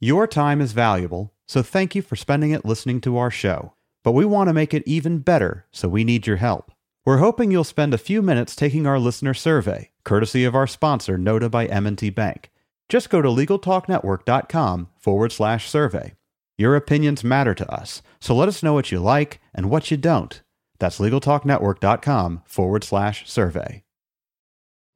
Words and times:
Your 0.00 0.26
time 0.26 0.60
is 0.60 0.72
valuable, 0.72 1.32
so 1.46 1.62
thank 1.62 1.94
you 1.94 2.02
for 2.02 2.16
spending 2.16 2.50
it 2.50 2.64
listening 2.64 3.00
to 3.02 3.16
our 3.16 3.30
show. 3.30 3.74
But 4.02 4.12
we 4.12 4.24
want 4.24 4.48
to 4.48 4.54
make 4.54 4.74
it 4.74 4.82
even 4.86 5.20
better, 5.20 5.66
so 5.70 5.88
we 5.88 6.04
need 6.04 6.26
your 6.26 6.36
help. 6.36 6.72
We're 7.06 7.18
hoping 7.18 7.50
you'll 7.50 7.64
spend 7.64 7.94
a 7.94 7.98
few 7.98 8.20
minutes 8.20 8.56
taking 8.56 8.86
our 8.86 8.98
listener 8.98 9.34
survey, 9.34 9.90
courtesy 10.04 10.44
of 10.44 10.54
our 10.54 10.66
sponsor, 10.66 11.16
Nota 11.16 11.48
by 11.48 11.66
M&T 11.66 12.10
Bank. 12.10 12.50
Just 12.88 13.08
go 13.08 13.22
to 13.22 13.28
LegalTalkNetwork.com 13.28 14.88
forward 14.98 15.32
slash 15.32 15.70
survey. 15.70 16.14
Your 16.58 16.76
opinions 16.76 17.24
matter 17.24 17.54
to 17.54 17.70
us, 17.72 18.02
so 18.20 18.34
let 18.34 18.48
us 18.48 18.62
know 18.62 18.74
what 18.74 18.92
you 18.92 18.98
like 19.00 19.40
and 19.54 19.70
what 19.70 19.90
you 19.90 19.96
don't. 19.96 20.42
That's 20.78 20.98
LegalTalkNetwork.com 20.98 22.42
forward 22.46 22.84
slash 22.84 23.30
survey. 23.30 23.83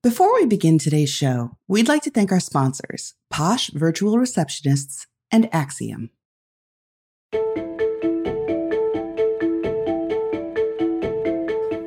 Before 0.00 0.32
we 0.36 0.46
begin 0.46 0.78
today's 0.78 1.10
show, 1.10 1.56
we'd 1.66 1.88
like 1.88 2.02
to 2.02 2.10
thank 2.10 2.30
our 2.30 2.38
sponsors, 2.38 3.14
Posh 3.30 3.70
Virtual 3.70 4.14
Receptionists 4.14 5.06
and 5.32 5.52
Axiom. 5.52 6.10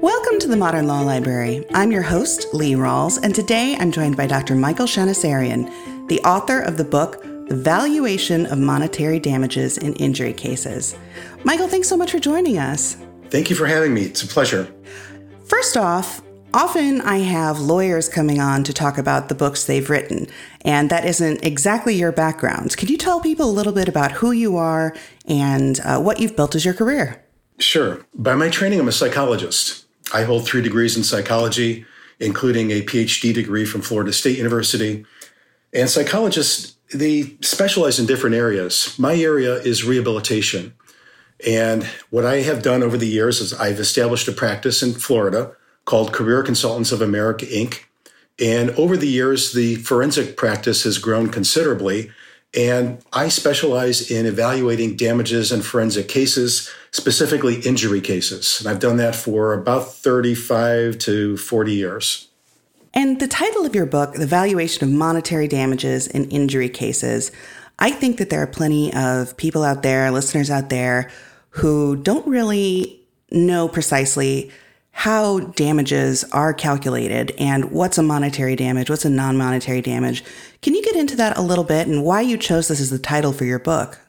Welcome 0.01 0.39
to 0.39 0.47
the 0.49 0.57
Modern 0.57 0.87
Law 0.87 0.99
Library. 0.99 1.65
I'm 1.73 1.93
your 1.93 2.01
host, 2.01 2.53
Lee 2.53 2.73
Rawles, 2.73 3.17
and 3.23 3.33
today 3.33 3.77
I'm 3.79 3.93
joined 3.93 4.17
by 4.17 4.27
Dr. 4.27 4.55
Michael 4.55 4.87
Shahnasarian, 4.87 6.09
the 6.09 6.19
author 6.23 6.59
of 6.59 6.75
the 6.75 6.83
book, 6.83 7.23
The 7.47 7.55
Valuation 7.55 8.45
of 8.47 8.59
Monetary 8.59 9.21
Damages 9.21 9.77
in 9.77 9.93
Injury 9.93 10.33
Cases. 10.33 10.97
Michael, 11.45 11.69
thanks 11.69 11.87
so 11.87 11.95
much 11.95 12.11
for 12.11 12.19
joining 12.19 12.57
us. 12.57 12.97
Thank 13.29 13.49
you 13.49 13.55
for 13.55 13.67
having 13.67 13.93
me. 13.93 14.01
It's 14.01 14.21
a 14.21 14.27
pleasure. 14.27 14.69
First 15.45 15.77
off, 15.77 16.21
Often 16.53 16.99
I 17.01 17.19
have 17.19 17.61
lawyers 17.61 18.09
coming 18.09 18.41
on 18.41 18.65
to 18.65 18.73
talk 18.73 18.97
about 18.97 19.29
the 19.29 19.35
books 19.35 19.63
they've 19.63 19.89
written, 19.89 20.27
and 20.65 20.89
that 20.89 21.05
isn't 21.05 21.45
exactly 21.45 21.95
your 21.95 22.11
background. 22.11 22.75
Could 22.75 22.89
you 22.89 22.97
tell 22.97 23.21
people 23.21 23.49
a 23.49 23.51
little 23.51 23.71
bit 23.71 23.87
about 23.87 24.11
who 24.13 24.33
you 24.33 24.57
are 24.57 24.93
and 25.25 25.79
uh, 25.79 26.01
what 26.01 26.19
you've 26.19 26.35
built 26.35 26.53
as 26.53 26.65
your 26.65 26.73
career? 26.73 27.23
Sure. 27.59 28.05
By 28.13 28.35
my 28.35 28.49
training, 28.49 28.81
I'm 28.81 28.89
a 28.89 28.91
psychologist. 28.91 29.85
I 30.13 30.23
hold 30.23 30.45
three 30.45 30.61
degrees 30.61 30.97
in 30.97 31.03
psychology, 31.05 31.85
including 32.19 32.71
a 32.71 32.81
PhD 32.81 33.33
degree 33.33 33.63
from 33.63 33.81
Florida 33.81 34.11
State 34.11 34.37
University. 34.37 35.05
And 35.73 35.89
psychologists, 35.89 36.75
they 36.93 37.37
specialize 37.39 37.97
in 37.97 38.07
different 38.07 38.35
areas. 38.35 38.93
My 38.99 39.15
area 39.15 39.55
is 39.55 39.85
rehabilitation. 39.85 40.73
And 41.47 41.85
what 42.09 42.25
I 42.25 42.41
have 42.41 42.61
done 42.61 42.83
over 42.83 42.97
the 42.97 43.07
years 43.07 43.39
is 43.39 43.53
I've 43.53 43.79
established 43.79 44.27
a 44.27 44.33
practice 44.33 44.83
in 44.83 44.93
Florida 44.93 45.55
called 45.85 46.13
Career 46.13 46.43
Consultants 46.43 46.91
of 46.91 47.01
America, 47.01 47.45
Inc. 47.45 47.83
And 48.39 48.71
over 48.71 48.97
the 48.97 49.07
years, 49.07 49.53
the 49.53 49.75
forensic 49.75 50.35
practice 50.37 50.83
has 50.83 50.97
grown 50.97 51.29
considerably. 51.29 52.11
And 52.53 53.01
I 53.13 53.29
specialize 53.29 54.11
in 54.11 54.25
evaluating 54.25 54.97
damages 54.97 55.51
in 55.51 55.61
forensic 55.61 56.07
cases, 56.07 56.69
specifically 56.91 57.61
injury 57.61 58.01
cases. 58.01 58.59
And 58.59 58.67
I've 58.67 58.79
done 58.79 58.97
that 58.97 59.15
for 59.15 59.53
about 59.53 59.93
35 59.93 60.97
to 60.99 61.37
40 61.37 61.73
years. 61.73 62.27
And 62.93 63.21
the 63.21 63.27
title 63.27 63.65
of 63.65 63.73
your 63.73 63.85
book, 63.85 64.15
The 64.15 64.27
Valuation 64.27 64.83
of 64.83 64.93
Monetary 64.93 65.47
Damages 65.47 66.07
in 66.07 66.29
Injury 66.29 66.67
Cases, 66.67 67.31
I 67.79 67.91
think 67.91 68.17
that 68.17 68.29
there 68.29 68.41
are 68.41 68.47
plenty 68.47 68.93
of 68.93 69.37
people 69.37 69.63
out 69.63 69.81
there, 69.81 70.11
listeners 70.11 70.51
out 70.51 70.69
there, 70.69 71.09
who 71.51 71.95
don't 71.95 72.27
really 72.27 73.01
know 73.31 73.69
precisely 73.69 74.51
how 74.91 75.39
damages 75.39 76.23
are 76.25 76.53
calculated 76.53 77.33
and 77.39 77.71
what's 77.71 77.97
a 77.97 78.03
monetary 78.03 78.55
damage, 78.55 78.89
what's 78.89 79.05
a 79.05 79.09
non 79.09 79.37
monetary 79.37 79.81
damage. 79.81 80.23
Can 80.61 80.75
you 80.75 80.83
get 80.83 80.95
into 80.95 81.15
that 81.15 81.37
a 81.37 81.41
little 81.41 81.63
bit 81.63 81.87
and 81.87 82.03
why 82.03 82.21
you 82.21 82.37
chose 82.37 82.67
this 82.67 82.79
as 82.79 82.89
the 82.89 82.99
title 82.99 83.33
for 83.33 83.45
your 83.45 83.59
book? 83.59 83.99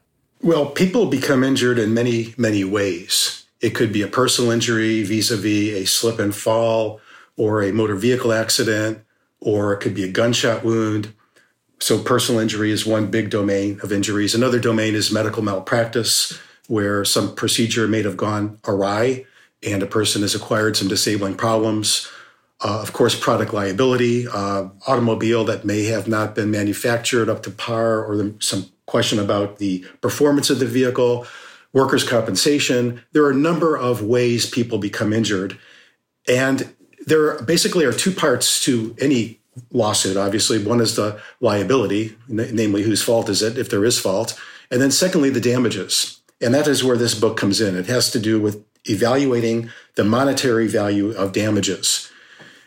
Well, 0.42 0.66
people 0.66 1.06
become 1.06 1.44
injured 1.44 1.78
in 1.78 1.94
many, 1.94 2.34
many 2.36 2.64
ways. 2.64 3.47
It 3.61 3.77
could 3.77 3.92
be 3.92 4.02
a 4.02 4.08
personal 4.08 4.50
injury 4.50 5.02
vis 5.05 5.30
a 5.30 5.36
vis 5.36 5.74
a 5.74 5.84
slip 5.86 6.19
and 6.19 6.34
fall 6.34 7.01
or 7.36 7.62
a 7.62 7.73
motor 7.73 7.95
vehicle 7.95 8.33
accident, 8.33 9.05
or 9.40 9.73
it 9.73 9.80
could 9.80 9.95
be 9.95 10.05
a 10.05 10.08
gunshot 10.08 10.64
wound. 10.64 11.14
So, 11.80 12.02
personal 12.02 12.40
injury 12.40 12.70
is 12.70 12.84
one 12.84 13.11
big 13.11 13.30
domain 13.30 13.80
of 13.83 13.92
injuries. 13.92 14.34
Another 14.34 14.58
domain 14.58 14.95
is 14.95 15.12
medical 15.12 15.42
malpractice, 15.42 16.39
where 16.68 17.05
some 17.05 17.34
procedure 17.34 17.89
may 17.89 18.02
have 18.02 18.17
gone 18.17 18.58
awry 18.67 19.24
and 19.62 19.83
a 19.83 19.86
person 19.86 20.23
has 20.23 20.34
acquired 20.34 20.77
some 20.77 20.89
disabling 20.89 21.34
problems. 21.36 22.08
Uh, 22.64 22.80
of 22.80 22.92
course, 22.92 23.18
product 23.18 23.52
liability, 23.52 24.27
uh, 24.28 24.68
automobile 24.86 25.45
that 25.45 25.64
may 25.64 25.84
have 25.84 26.06
not 26.06 26.34
been 26.34 26.50
manufactured 26.50 27.28
up 27.28 27.42
to 27.42 27.50
par, 27.50 28.05
or 28.05 28.17
the, 28.17 28.34
some 28.39 28.67
question 28.86 29.18
about 29.18 29.58
the 29.58 29.84
performance 30.01 30.48
of 30.48 30.61
the 30.61 30.67
vehicle, 30.67 31.27
workers' 31.72 32.08
compensation. 32.08 33.02
There 33.12 33.24
are 33.24 33.30
a 33.30 33.34
number 33.34 33.77
of 33.77 34.02
ways 34.02 34.48
people 34.48 34.78
become 34.78 35.12
injured. 35.12 35.58
And 36.28 36.72
there 37.05 37.42
basically 37.42 37.84
are 37.84 37.92
two 37.92 38.12
parts 38.12 38.62
to 38.64 38.95
any 39.01 39.40
lawsuit. 39.72 40.17
Obviously, 40.17 40.62
one 40.62 40.80
is 40.80 40.95
the 40.95 41.20
liability, 41.40 42.17
namely 42.28 42.83
whose 42.83 43.02
fault 43.02 43.28
is 43.28 43.42
it, 43.42 43.58
if 43.58 43.70
there 43.70 43.84
is 43.84 43.98
fault. 43.98 44.39
And 44.70 44.80
then 44.80 44.90
secondly, 44.90 45.30
the 45.30 45.40
damages. 45.40 46.20
And 46.40 46.55
that 46.55 46.68
is 46.68 46.84
where 46.84 46.96
this 46.96 47.18
book 47.18 47.36
comes 47.36 47.61
in. 47.61 47.77
It 47.77 47.86
has 47.86 48.11
to 48.12 48.20
do 48.20 48.40
with 48.40 48.64
evaluating 48.85 49.70
the 49.95 50.05
monetary 50.05 50.67
value 50.67 51.11
of 51.13 51.33
damages. 51.33 52.11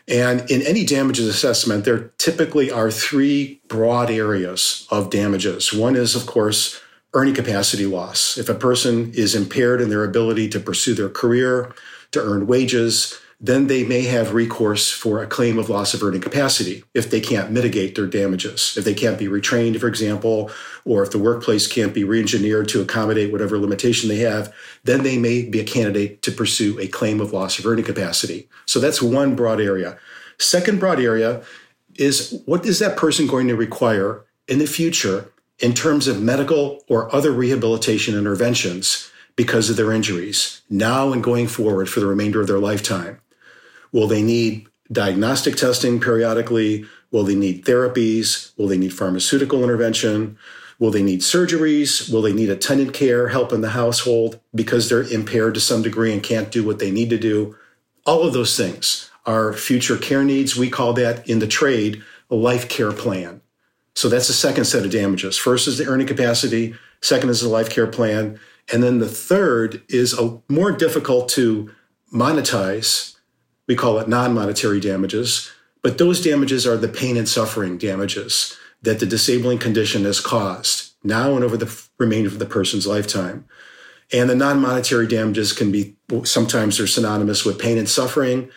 And 0.08 0.48
in 0.50 0.62
any 0.62 0.84
damages 0.84 1.26
assessment, 1.26 1.84
there 1.84 2.12
typically 2.18 2.70
are 2.70 2.90
three 2.90 3.60
broad 3.66 4.10
areas 4.10 4.86
of 4.90 5.10
damages. 5.10 5.72
One 5.72 5.96
is, 5.96 6.14
of 6.14 6.26
course, 6.26 6.80
earning 7.12 7.34
capacity 7.34 7.86
loss. 7.86 8.38
If 8.38 8.48
a 8.48 8.54
person 8.54 9.12
is 9.14 9.34
impaired 9.34 9.80
in 9.80 9.88
their 9.88 10.04
ability 10.04 10.48
to 10.50 10.60
pursue 10.60 10.94
their 10.94 11.08
career, 11.08 11.74
to 12.12 12.22
earn 12.22 12.46
wages, 12.46 13.18
then 13.38 13.66
they 13.66 13.84
may 13.84 14.02
have 14.02 14.32
recourse 14.32 14.90
for 14.90 15.22
a 15.22 15.26
claim 15.26 15.58
of 15.58 15.68
loss 15.68 15.92
of 15.92 16.02
earning 16.02 16.22
capacity 16.22 16.82
if 16.94 17.10
they 17.10 17.20
can't 17.20 17.50
mitigate 17.50 17.94
their 17.94 18.06
damages. 18.06 18.74
If 18.78 18.84
they 18.84 18.94
can't 18.94 19.18
be 19.18 19.26
retrained, 19.26 19.78
for 19.78 19.88
example, 19.88 20.50
or 20.86 21.02
if 21.02 21.10
the 21.10 21.18
workplace 21.18 21.66
can't 21.66 21.92
be 21.92 22.02
reengineered 22.02 22.66
to 22.68 22.80
accommodate 22.80 23.30
whatever 23.30 23.58
limitation 23.58 24.08
they 24.08 24.18
have, 24.18 24.54
then 24.84 25.02
they 25.02 25.18
may 25.18 25.42
be 25.42 25.60
a 25.60 25.64
candidate 25.64 26.22
to 26.22 26.32
pursue 26.32 26.78
a 26.80 26.88
claim 26.88 27.20
of 27.20 27.32
loss 27.32 27.58
of 27.58 27.66
earning 27.66 27.84
capacity. 27.84 28.48
So 28.64 28.80
that's 28.80 29.02
one 29.02 29.36
broad 29.36 29.60
area. 29.60 29.98
Second 30.38 30.80
broad 30.80 30.98
area 30.98 31.42
is 31.96 32.42
what 32.46 32.64
is 32.64 32.78
that 32.78 32.96
person 32.96 33.26
going 33.26 33.48
to 33.48 33.56
require 33.56 34.24
in 34.48 34.58
the 34.58 34.66
future 34.66 35.30
in 35.58 35.74
terms 35.74 36.08
of 36.08 36.22
medical 36.22 36.84
or 36.88 37.14
other 37.14 37.32
rehabilitation 37.32 38.14
interventions 38.14 39.10
because 39.34 39.68
of 39.68 39.76
their 39.76 39.92
injuries 39.92 40.62
now 40.70 41.12
and 41.12 41.22
going 41.22 41.46
forward 41.46 41.88
for 41.88 42.00
the 42.00 42.06
remainder 42.06 42.40
of 42.40 42.46
their 42.46 42.58
lifetime? 42.58 43.20
Will 43.96 44.08
they 44.08 44.20
need 44.20 44.68
diagnostic 44.92 45.56
testing 45.56 46.00
periodically? 46.00 46.84
Will 47.12 47.24
they 47.24 47.34
need 47.34 47.64
therapies? 47.64 48.52
Will 48.58 48.68
they 48.68 48.76
need 48.76 48.92
pharmaceutical 48.92 49.62
intervention? 49.64 50.36
Will 50.78 50.90
they 50.90 51.02
need 51.02 51.20
surgeries? 51.20 52.12
Will 52.12 52.20
they 52.20 52.34
need 52.34 52.50
attendant 52.50 52.92
care, 52.92 53.28
help 53.28 53.54
in 53.54 53.62
the 53.62 53.70
household 53.70 54.38
because 54.54 54.90
they're 54.90 55.04
impaired 55.04 55.54
to 55.54 55.60
some 55.60 55.80
degree 55.80 56.12
and 56.12 56.22
can't 56.22 56.50
do 56.50 56.62
what 56.62 56.78
they 56.78 56.90
need 56.90 57.08
to 57.08 57.16
do? 57.16 57.56
All 58.04 58.22
of 58.26 58.34
those 58.34 58.54
things 58.54 59.10
are 59.24 59.54
future 59.54 59.96
care 59.96 60.24
needs. 60.24 60.54
We 60.54 60.68
call 60.68 60.92
that 60.92 61.26
in 61.26 61.38
the 61.38 61.46
trade 61.46 62.02
a 62.30 62.34
life 62.34 62.68
care 62.68 62.92
plan. 62.92 63.40
So 63.94 64.10
that's 64.10 64.28
the 64.28 64.34
second 64.34 64.66
set 64.66 64.84
of 64.84 64.90
damages. 64.90 65.38
First 65.38 65.66
is 65.66 65.78
the 65.78 65.86
earning 65.86 66.06
capacity, 66.06 66.74
second 67.00 67.30
is 67.30 67.40
the 67.40 67.48
life 67.48 67.70
care 67.70 67.86
plan. 67.86 68.38
And 68.70 68.82
then 68.82 68.98
the 68.98 69.08
third 69.08 69.82
is 69.88 70.12
a 70.12 70.38
more 70.50 70.70
difficult 70.70 71.30
to 71.30 71.70
monetize 72.12 73.15
we 73.66 73.76
call 73.76 73.98
it 73.98 74.08
non 74.08 74.34
monetary 74.34 74.80
damages. 74.80 75.50
But 75.82 75.98
those 75.98 76.22
damages 76.22 76.66
are 76.66 76.76
the 76.76 76.88
pain 76.88 77.16
and 77.16 77.28
suffering 77.28 77.78
damages 77.78 78.56
that 78.82 78.98
the 78.98 79.06
disabling 79.06 79.58
condition 79.58 80.04
has 80.04 80.20
caused 80.20 80.92
now 81.02 81.34
and 81.34 81.44
over 81.44 81.56
the 81.56 81.86
remainder 81.98 82.28
of 82.28 82.38
the 82.38 82.46
person's 82.46 82.86
lifetime. 82.86 83.46
And 84.12 84.30
the 84.30 84.34
non 84.34 84.60
monetary 84.60 85.06
damages 85.06 85.52
can 85.52 85.72
be 85.72 85.96
sometimes 86.24 86.78
they're 86.78 86.86
synonymous 86.86 87.44
with 87.44 87.58
pain 87.58 87.78
and 87.78 87.88
suffering. 87.88 88.50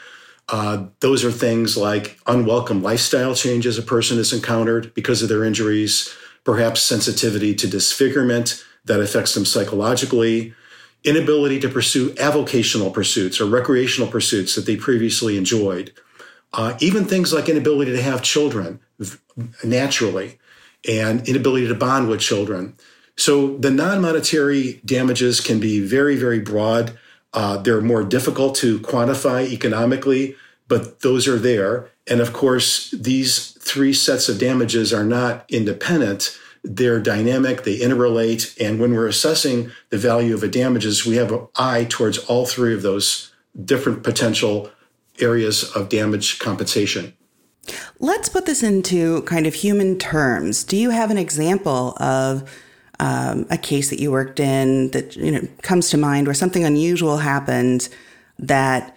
Uh, 0.48 0.88
those 1.00 1.24
are 1.24 1.32
things 1.32 1.78
like 1.78 2.20
unwelcome 2.26 2.82
lifestyle 2.82 3.36
changes 3.36 3.78
a 3.78 3.84
person 3.84 4.18
has 4.18 4.34
encountered 4.34 4.94
because 4.96 5.22
of 5.22 5.30
their 5.30 5.44
injuries, 5.44 6.14
perhaps 6.44 6.82
sensitivity 6.82 7.54
to 7.54 7.68
disfigurement 7.68 8.64
that 8.86 9.00
affects 9.00 9.36
them 9.36 9.46
psychologically, 9.46 10.54
inability 11.04 11.60
to 11.60 11.70
pursue 11.70 12.10
avocational 12.16 12.94
pursuits 12.94 13.40
or 13.40 13.46
recreational 13.46 14.10
pursuits 14.10 14.56
that 14.56 14.66
they 14.66 14.76
previously 14.76 15.38
enjoyed, 15.38 15.94
uh, 16.54 16.76
even 16.80 17.06
things 17.06 17.32
like 17.34 17.48
inability 17.48 17.92
to 17.92 18.02
have 18.02 18.22
children 18.22 18.80
naturally 19.64 20.40
and 20.88 21.28
inability 21.28 21.68
to 21.68 21.76
bond 21.76 22.10
with 22.10 22.20
children. 22.20 22.76
So 23.16 23.58
the 23.58 23.72
non 23.72 24.02
monetary 24.02 24.82
damages 24.86 25.42
can 25.42 25.60
be 25.60 25.80
very, 25.80 26.16
very 26.16 26.40
broad. 26.40 26.98
Uh, 27.34 27.58
they're 27.58 27.82
more 27.82 28.04
difficult 28.04 28.56
to 28.56 28.80
quantify 28.80 29.46
economically, 29.46 30.36
but 30.68 31.02
those 31.02 31.28
are 31.28 31.38
there. 31.38 31.90
And 32.08 32.22
of 32.22 32.34
course, 32.34 32.92
these 32.92 33.52
three 33.60 33.94
sets 33.94 34.30
of 34.30 34.40
damages 34.40 34.94
are 34.94 35.04
not 35.04 35.46
independent 35.50 36.38
they're 36.64 37.00
dynamic, 37.00 37.64
they 37.64 37.78
interrelate. 37.80 38.60
And 38.60 38.80
when 38.80 38.94
we're 38.94 39.08
assessing 39.08 39.72
the 39.90 39.98
value 39.98 40.34
of 40.34 40.44
a 40.44 40.48
damages, 40.48 41.06
we 41.06 41.16
have 41.16 41.32
an 41.32 41.48
eye 41.56 41.86
towards 41.90 42.18
all 42.18 42.46
three 42.46 42.74
of 42.74 42.82
those 42.82 43.32
different 43.66 44.04
potential 44.04 44.72
areas 45.20 45.64
of 45.76 45.90
damage 45.90 46.40
compensation. 46.40 47.14
Let's 48.00 48.30
put 48.30 48.46
this 48.46 48.64
into 48.64 49.22
kind 49.24 49.46
of 49.46 49.54
human 49.54 49.98
terms. 49.98 50.64
Do 50.64 50.78
you 50.78 50.90
have 50.90 51.12
an 51.12 51.18
example 51.18 51.96
of 51.98 52.50
um, 53.00 53.46
a 53.50 53.58
case 53.58 53.90
that 53.90 54.00
you 54.00 54.12
worked 54.12 54.40
in 54.40 54.92
that 54.92 55.16
you 55.16 55.32
know 55.32 55.48
comes 55.62 55.90
to 55.92 55.98
mind 55.98 56.28
where 56.28 56.34
something 56.34 56.64
unusual 56.64 57.18
happened 57.18 57.90
that 58.40 58.96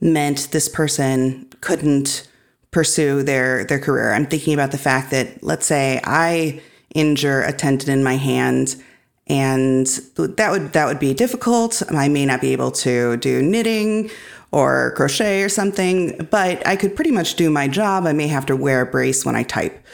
meant 0.00 0.48
this 0.50 0.68
person 0.68 1.48
couldn't 1.60 2.28
pursue 2.70 3.22
their 3.22 3.64
their 3.64 3.80
career? 3.80 4.12
I'm 4.12 4.26
thinking 4.26 4.54
about 4.54 4.70
the 4.70 4.78
fact 4.78 5.10
that 5.10 5.42
let's 5.42 5.66
say 5.66 6.00
I 6.04 6.62
injure 6.94 7.42
a 7.42 7.52
tendon 7.52 7.90
in 7.90 8.02
my 8.02 8.16
hand 8.16 8.76
and 9.26 9.86
that 9.86 10.50
would 10.50 10.72
that 10.74 10.86
would 10.86 10.98
be 10.98 11.14
difficult. 11.14 11.82
I 11.90 12.08
may 12.08 12.26
not 12.26 12.40
be 12.40 12.52
able 12.52 12.70
to 12.72 13.16
do 13.16 13.40
knitting 13.40 14.10
or 14.52 14.92
crochet 14.96 15.42
or 15.42 15.48
something, 15.48 16.28
but 16.30 16.66
I 16.66 16.76
could 16.76 16.94
pretty 16.94 17.10
much 17.10 17.34
do 17.34 17.50
my 17.50 17.66
job. 17.66 18.06
I 18.06 18.12
may 18.12 18.28
have 18.28 18.46
to 18.46 18.56
wear 18.56 18.82
a 18.82 18.86
brace 18.86 19.24
when 19.24 19.34
I 19.34 19.42
type. 19.42 19.84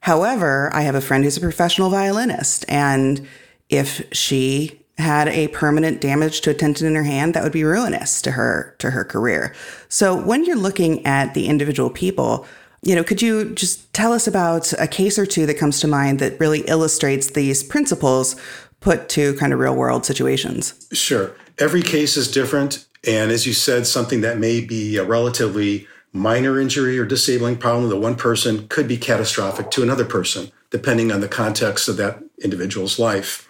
However, 0.00 0.70
I 0.72 0.82
have 0.82 0.94
a 0.94 1.00
friend 1.00 1.22
who's 1.22 1.36
a 1.36 1.40
professional 1.40 1.90
violinist, 1.90 2.64
and 2.68 3.26
if 3.68 4.06
she 4.12 4.80
had 4.96 5.28
a 5.28 5.48
permanent 5.48 6.00
damage 6.00 6.40
to 6.40 6.50
a 6.50 6.54
tendon 6.54 6.86
in 6.86 6.94
her 6.94 7.04
hand, 7.04 7.34
that 7.34 7.44
would 7.44 7.52
be 7.52 7.62
ruinous 7.62 8.20
to 8.22 8.32
her 8.32 8.74
to 8.78 8.90
her 8.90 9.04
career. 9.04 9.54
So 9.88 10.16
when 10.20 10.44
you're 10.44 10.56
looking 10.56 11.04
at 11.06 11.34
the 11.34 11.46
individual 11.46 11.90
people, 11.90 12.46
you 12.82 12.94
know, 12.94 13.04
could 13.04 13.20
you 13.20 13.54
just 13.54 13.92
tell 13.92 14.12
us 14.12 14.26
about 14.26 14.72
a 14.74 14.86
case 14.86 15.18
or 15.18 15.26
two 15.26 15.46
that 15.46 15.58
comes 15.58 15.80
to 15.80 15.88
mind 15.88 16.18
that 16.20 16.38
really 16.38 16.60
illustrates 16.60 17.28
these 17.28 17.62
principles 17.62 18.36
put 18.80 19.08
to 19.10 19.34
kind 19.34 19.52
of 19.52 19.58
real 19.58 19.74
world 19.74 20.06
situations? 20.06 20.88
Sure. 20.92 21.32
Every 21.58 21.82
case 21.82 22.16
is 22.16 22.30
different. 22.30 22.86
And 23.06 23.30
as 23.30 23.46
you 23.46 23.52
said, 23.52 23.86
something 23.86 24.20
that 24.20 24.38
may 24.38 24.60
be 24.60 24.96
a 24.96 25.04
relatively 25.04 25.86
minor 26.12 26.60
injury 26.60 26.98
or 26.98 27.04
disabling 27.04 27.56
problem 27.56 27.90
to 27.90 27.96
one 27.96 28.16
person 28.16 28.66
could 28.68 28.88
be 28.88 28.96
catastrophic 28.96 29.70
to 29.72 29.82
another 29.82 30.04
person, 30.04 30.50
depending 30.70 31.12
on 31.12 31.20
the 31.20 31.28
context 31.28 31.88
of 31.88 31.96
that 31.96 32.22
individual's 32.42 32.98
life. 32.98 33.48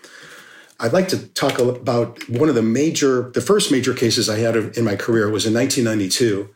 I'd 0.81 0.93
like 0.93 1.09
to 1.09 1.27
talk 1.29 1.59
about 1.59 2.29
one 2.29 2.49
of 2.49 2.55
the 2.55 2.63
major, 2.63 3.31
the 3.31 3.41
first 3.41 3.73
major 3.73 3.95
cases 3.95 4.29
I 4.29 4.39
had 4.39 4.57
in 4.57 4.85
my 4.85 4.97
career 4.97 5.29
was 5.29 5.45
in 5.45 5.53
1992. 5.53 6.49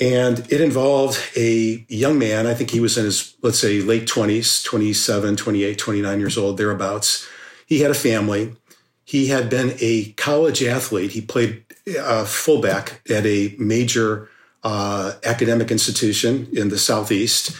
And 0.00 0.40
it 0.52 0.60
involved 0.60 1.18
a 1.36 1.84
young 1.88 2.18
man, 2.18 2.46
I 2.46 2.54
think 2.54 2.70
he 2.70 2.80
was 2.80 2.96
in 2.96 3.04
his, 3.04 3.34
let's 3.42 3.58
say, 3.58 3.80
late 3.80 4.06
20s, 4.06 4.64
27, 4.64 5.34
28, 5.34 5.78
29 5.78 6.20
years 6.20 6.38
old, 6.38 6.56
thereabouts 6.56 7.26
he 7.68 7.80
had 7.80 7.90
a 7.90 7.94
family. 7.94 8.56
He 9.04 9.26
had 9.26 9.50
been 9.50 9.76
a 9.78 10.12
college 10.12 10.62
athlete. 10.62 11.10
He 11.12 11.20
played 11.20 11.64
uh, 12.00 12.24
fullback 12.24 13.02
at 13.10 13.26
a 13.26 13.54
major 13.58 14.30
uh, 14.64 15.12
academic 15.22 15.70
institution 15.70 16.48
in 16.54 16.70
the 16.70 16.78
Southeast. 16.78 17.54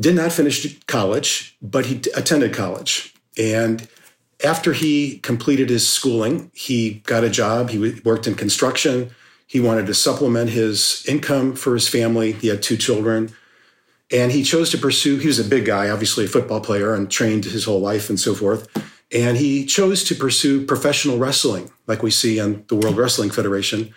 Did 0.00 0.16
not 0.16 0.32
finish 0.32 0.76
college, 0.86 1.56
but 1.62 1.86
he 1.86 2.02
attended 2.16 2.52
college. 2.52 3.14
And 3.38 3.86
after 4.44 4.72
he 4.72 5.18
completed 5.18 5.70
his 5.70 5.88
schooling, 5.88 6.50
he 6.52 6.94
got 7.06 7.22
a 7.22 7.30
job. 7.30 7.70
He 7.70 8.00
worked 8.04 8.26
in 8.26 8.34
construction. 8.34 9.14
He 9.46 9.60
wanted 9.60 9.86
to 9.86 9.94
supplement 9.94 10.50
his 10.50 11.04
income 11.06 11.54
for 11.54 11.74
his 11.74 11.88
family. 11.88 12.32
He 12.32 12.48
had 12.48 12.62
two 12.62 12.76
children. 12.76 13.32
And 14.10 14.32
he 14.32 14.42
chose 14.42 14.70
to 14.70 14.78
pursue, 14.78 15.18
he 15.18 15.26
was 15.26 15.38
a 15.38 15.44
big 15.44 15.64
guy, 15.64 15.88
obviously 15.88 16.24
a 16.24 16.28
football 16.28 16.60
player, 16.60 16.94
and 16.94 17.10
trained 17.10 17.44
his 17.44 17.64
whole 17.64 17.80
life 17.80 18.08
and 18.08 18.20
so 18.20 18.34
forth. 18.34 18.68
And 19.12 19.36
he 19.36 19.64
chose 19.64 20.04
to 20.04 20.14
pursue 20.14 20.64
professional 20.66 21.18
wrestling, 21.18 21.70
like 21.86 22.02
we 22.02 22.10
see 22.10 22.40
on 22.40 22.64
the 22.68 22.74
World 22.74 22.96
Wrestling 22.96 23.30
Federation. 23.30 23.94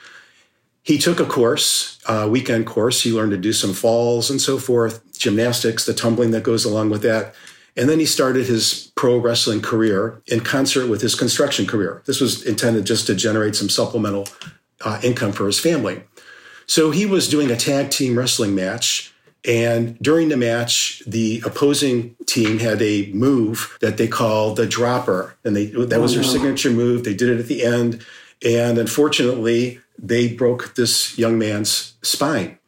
He 0.83 0.97
took 0.97 1.19
a 1.19 1.25
course, 1.25 1.99
a 2.07 2.29
weekend 2.29 2.65
course. 2.65 3.01
He 3.01 3.11
learned 3.11 3.31
to 3.31 3.37
do 3.37 3.51
some 3.51 3.73
falls 3.73 4.29
and 4.29 4.39
so 4.39 4.57
forth, 4.57 5.17
gymnastics, 5.17 5.85
the 5.85 5.93
tumbling 5.93 6.31
that 6.31 6.43
goes 6.43 6.65
along 6.65 6.89
with 6.89 7.01
that. 7.01 7.35
And 7.75 7.89
then 7.89 7.99
he 7.99 8.05
started 8.05 8.45
his 8.45 8.91
pro 8.95 9.17
wrestling 9.17 9.61
career 9.61 10.21
in 10.27 10.39
concert 10.39 10.87
with 10.87 11.01
his 11.01 11.13
construction 11.13 11.67
career. 11.67 12.01
This 12.05 12.21
was 12.21 12.43
intended 12.43 12.85
just 12.85 13.05
to 13.07 13.15
generate 13.15 13.55
some 13.55 13.69
supplemental 13.69 14.27
uh, 14.83 14.99
income 15.03 15.31
for 15.31 15.45
his 15.45 15.59
family. 15.59 16.03
So 16.65 16.91
he 16.91 17.05
was 17.05 17.29
doing 17.29 17.49
a 17.49 17.55
tag 17.55 17.91
team 17.91 18.17
wrestling 18.17 18.53
match 18.53 19.13
and 19.47 19.97
during 19.99 20.27
the 20.27 20.35
match, 20.35 21.01
the 21.07 21.41
opposing 21.45 22.15
team 22.25 22.59
had 22.59 22.81
a 22.81 23.09
move 23.13 23.77
that 23.79 23.95
they 23.95 24.07
called 24.07 24.57
the 24.57 24.67
dropper. 24.67 25.35
And 25.45 25.55
they, 25.55 25.67
that 25.67 26.01
was 26.01 26.13
their 26.13 26.23
oh, 26.23 26.27
signature 26.27 26.69
move. 26.69 27.05
They 27.05 27.13
did 27.13 27.29
it 27.29 27.39
at 27.39 27.47
the 27.47 27.63
end. 27.63 28.05
And 28.45 28.77
unfortunately, 28.77 29.79
they 29.97 30.33
broke 30.33 30.75
this 30.75 31.17
young 31.17 31.39
man's 31.39 31.95
spine. 32.01 32.59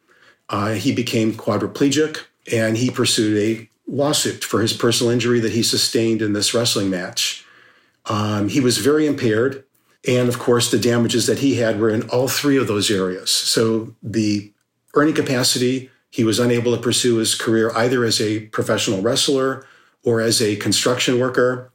Uh, 0.48 0.72
he 0.72 0.92
became 0.92 1.34
quadriplegic 1.34 2.24
and 2.50 2.78
he 2.78 2.90
pursued 2.90 3.36
a 3.36 3.68
lawsuit 3.86 4.42
for 4.42 4.62
his 4.62 4.72
personal 4.72 5.12
injury 5.12 5.38
that 5.40 5.52
he 5.52 5.62
sustained 5.62 6.22
in 6.22 6.32
this 6.32 6.54
wrestling 6.54 6.88
match. 6.88 7.44
Um, 8.06 8.48
he 8.48 8.58
was 8.58 8.78
very 8.78 9.06
impaired. 9.06 9.64
And 10.06 10.28
of 10.28 10.38
course, 10.38 10.70
the 10.70 10.78
damages 10.78 11.26
that 11.26 11.40
he 11.40 11.56
had 11.56 11.78
were 11.78 11.90
in 11.90 12.08
all 12.08 12.28
three 12.28 12.56
of 12.56 12.66
those 12.66 12.90
areas. 12.90 13.30
So 13.30 13.94
the 14.02 14.52
earning 14.94 15.14
capacity, 15.14 15.90
he 16.10 16.24
was 16.24 16.38
unable 16.38 16.74
to 16.74 16.82
pursue 16.82 17.16
his 17.16 17.34
career 17.34 17.70
either 17.76 18.04
as 18.04 18.20
a 18.20 18.46
professional 18.46 19.02
wrestler 19.02 19.66
or 20.04 20.20
as 20.20 20.40
a 20.40 20.56
construction 20.56 21.20
worker. 21.20 21.70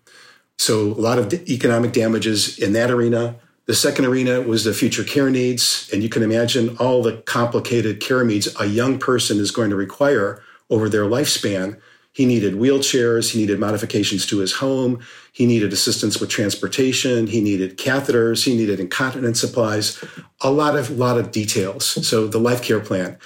So, 0.57 0.81
a 0.81 1.01
lot 1.01 1.19
of 1.19 1.33
economic 1.49 1.91
damages 1.91 2.57
in 2.57 2.73
that 2.73 2.89
arena. 2.89 3.35
The 3.65 3.75
second 3.75 4.05
arena 4.05 4.41
was 4.41 4.63
the 4.63 4.73
future 4.73 5.03
care 5.03 5.29
needs. 5.29 5.89
And 5.91 6.01
you 6.01 6.09
can 6.09 6.23
imagine 6.23 6.77
all 6.77 7.03
the 7.03 7.17
complicated 7.25 7.99
care 7.99 8.23
needs 8.23 8.47
a 8.59 8.65
young 8.65 8.97
person 8.97 9.39
is 9.39 9.51
going 9.51 9.69
to 9.69 9.75
require 9.75 10.41
over 10.69 10.87
their 10.87 11.03
lifespan. 11.03 11.79
He 12.15 12.25
needed 12.25 12.53
wheelchairs. 12.53 13.31
He 13.31 13.39
needed 13.39 13.59
modifications 13.59 14.25
to 14.27 14.37
his 14.37 14.53
home. 14.53 15.01
He 15.33 15.45
needed 15.45 15.73
assistance 15.73 16.17
with 16.17 16.29
transportation. 16.29 17.27
He 17.27 17.41
needed 17.41 17.77
catheters. 17.77 18.45
He 18.45 18.55
needed 18.55 18.79
incontinence 18.79 19.41
supplies. 19.41 20.01
A 20.39 20.49
lot 20.49 20.77
of 20.77 20.89
lot 20.91 21.17
of 21.17 21.33
details. 21.33 22.07
So 22.07 22.25
the 22.25 22.39
life 22.39 22.63
care 22.63 22.79
plan. 22.79 23.17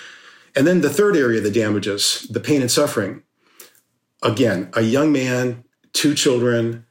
And 0.56 0.66
then 0.66 0.82
the 0.82 0.90
third 0.90 1.16
area 1.16 1.40
the 1.40 1.52
damages, 1.52 2.26
the 2.32 2.40
pain 2.40 2.62
and 2.62 2.72
suffering. 2.72 3.22
Again, 4.24 4.72
a 4.74 4.82
young 4.82 5.12
man, 5.12 5.66
two 5.94 6.16
children, 6.16 6.88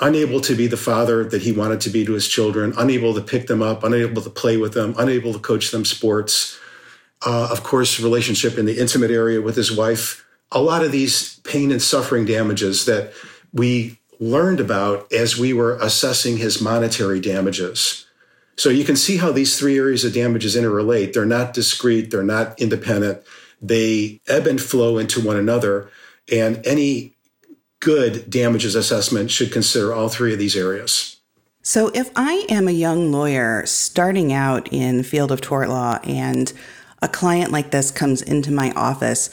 unable 0.00 0.40
to 0.40 0.56
be 0.56 0.66
the 0.66 0.76
father 0.76 1.24
that 1.26 1.42
he 1.42 1.52
wanted 1.52 1.80
to 1.82 1.90
be 1.90 2.04
to 2.04 2.12
his 2.14 2.26
children, 2.26 2.74
unable 2.76 3.14
to 3.14 3.20
pick 3.20 3.46
them 3.46 3.62
up, 3.62 3.84
unable 3.84 4.20
to 4.20 4.30
play 4.30 4.56
with 4.56 4.74
them, 4.74 4.96
unable 4.98 5.32
to 5.32 5.38
coach 5.38 5.70
them 5.70 5.84
sports. 5.84 6.58
Uh, 7.24 7.48
of 7.52 7.62
course, 7.62 8.00
relationship 8.00 8.58
in 8.58 8.66
the 8.66 8.80
intimate 8.80 9.12
area 9.12 9.40
with 9.40 9.54
his 9.54 9.70
wife. 9.70 10.23
A 10.52 10.60
lot 10.60 10.84
of 10.84 10.92
these 10.92 11.38
pain 11.40 11.70
and 11.70 11.82
suffering 11.82 12.24
damages 12.24 12.84
that 12.86 13.12
we 13.52 13.98
learned 14.20 14.60
about 14.60 15.12
as 15.12 15.36
we 15.36 15.52
were 15.52 15.76
assessing 15.80 16.36
his 16.36 16.60
monetary 16.60 17.20
damages. 17.20 18.06
So 18.56 18.68
you 18.68 18.84
can 18.84 18.96
see 18.96 19.16
how 19.16 19.32
these 19.32 19.58
three 19.58 19.76
areas 19.76 20.04
of 20.04 20.14
damages 20.14 20.56
interrelate. 20.56 21.12
They're 21.12 21.26
not 21.26 21.54
discrete, 21.54 22.10
they're 22.10 22.22
not 22.22 22.58
independent. 22.60 23.22
They 23.60 24.20
ebb 24.28 24.46
and 24.46 24.60
flow 24.60 24.98
into 24.98 25.20
one 25.20 25.36
another. 25.36 25.90
And 26.30 26.64
any 26.66 27.16
good 27.80 28.30
damages 28.30 28.74
assessment 28.74 29.30
should 29.30 29.52
consider 29.52 29.92
all 29.92 30.08
three 30.08 30.32
of 30.32 30.38
these 30.38 30.56
areas. 30.56 31.18
So 31.62 31.90
if 31.94 32.10
I 32.14 32.46
am 32.48 32.68
a 32.68 32.72
young 32.72 33.10
lawyer 33.10 33.64
starting 33.66 34.32
out 34.32 34.72
in 34.72 34.98
the 34.98 35.04
field 35.04 35.32
of 35.32 35.40
tort 35.40 35.68
law 35.68 35.98
and 36.04 36.52
a 37.00 37.08
client 37.08 37.52
like 37.52 37.70
this 37.70 37.90
comes 37.90 38.22
into 38.22 38.52
my 38.52 38.70
office, 38.72 39.30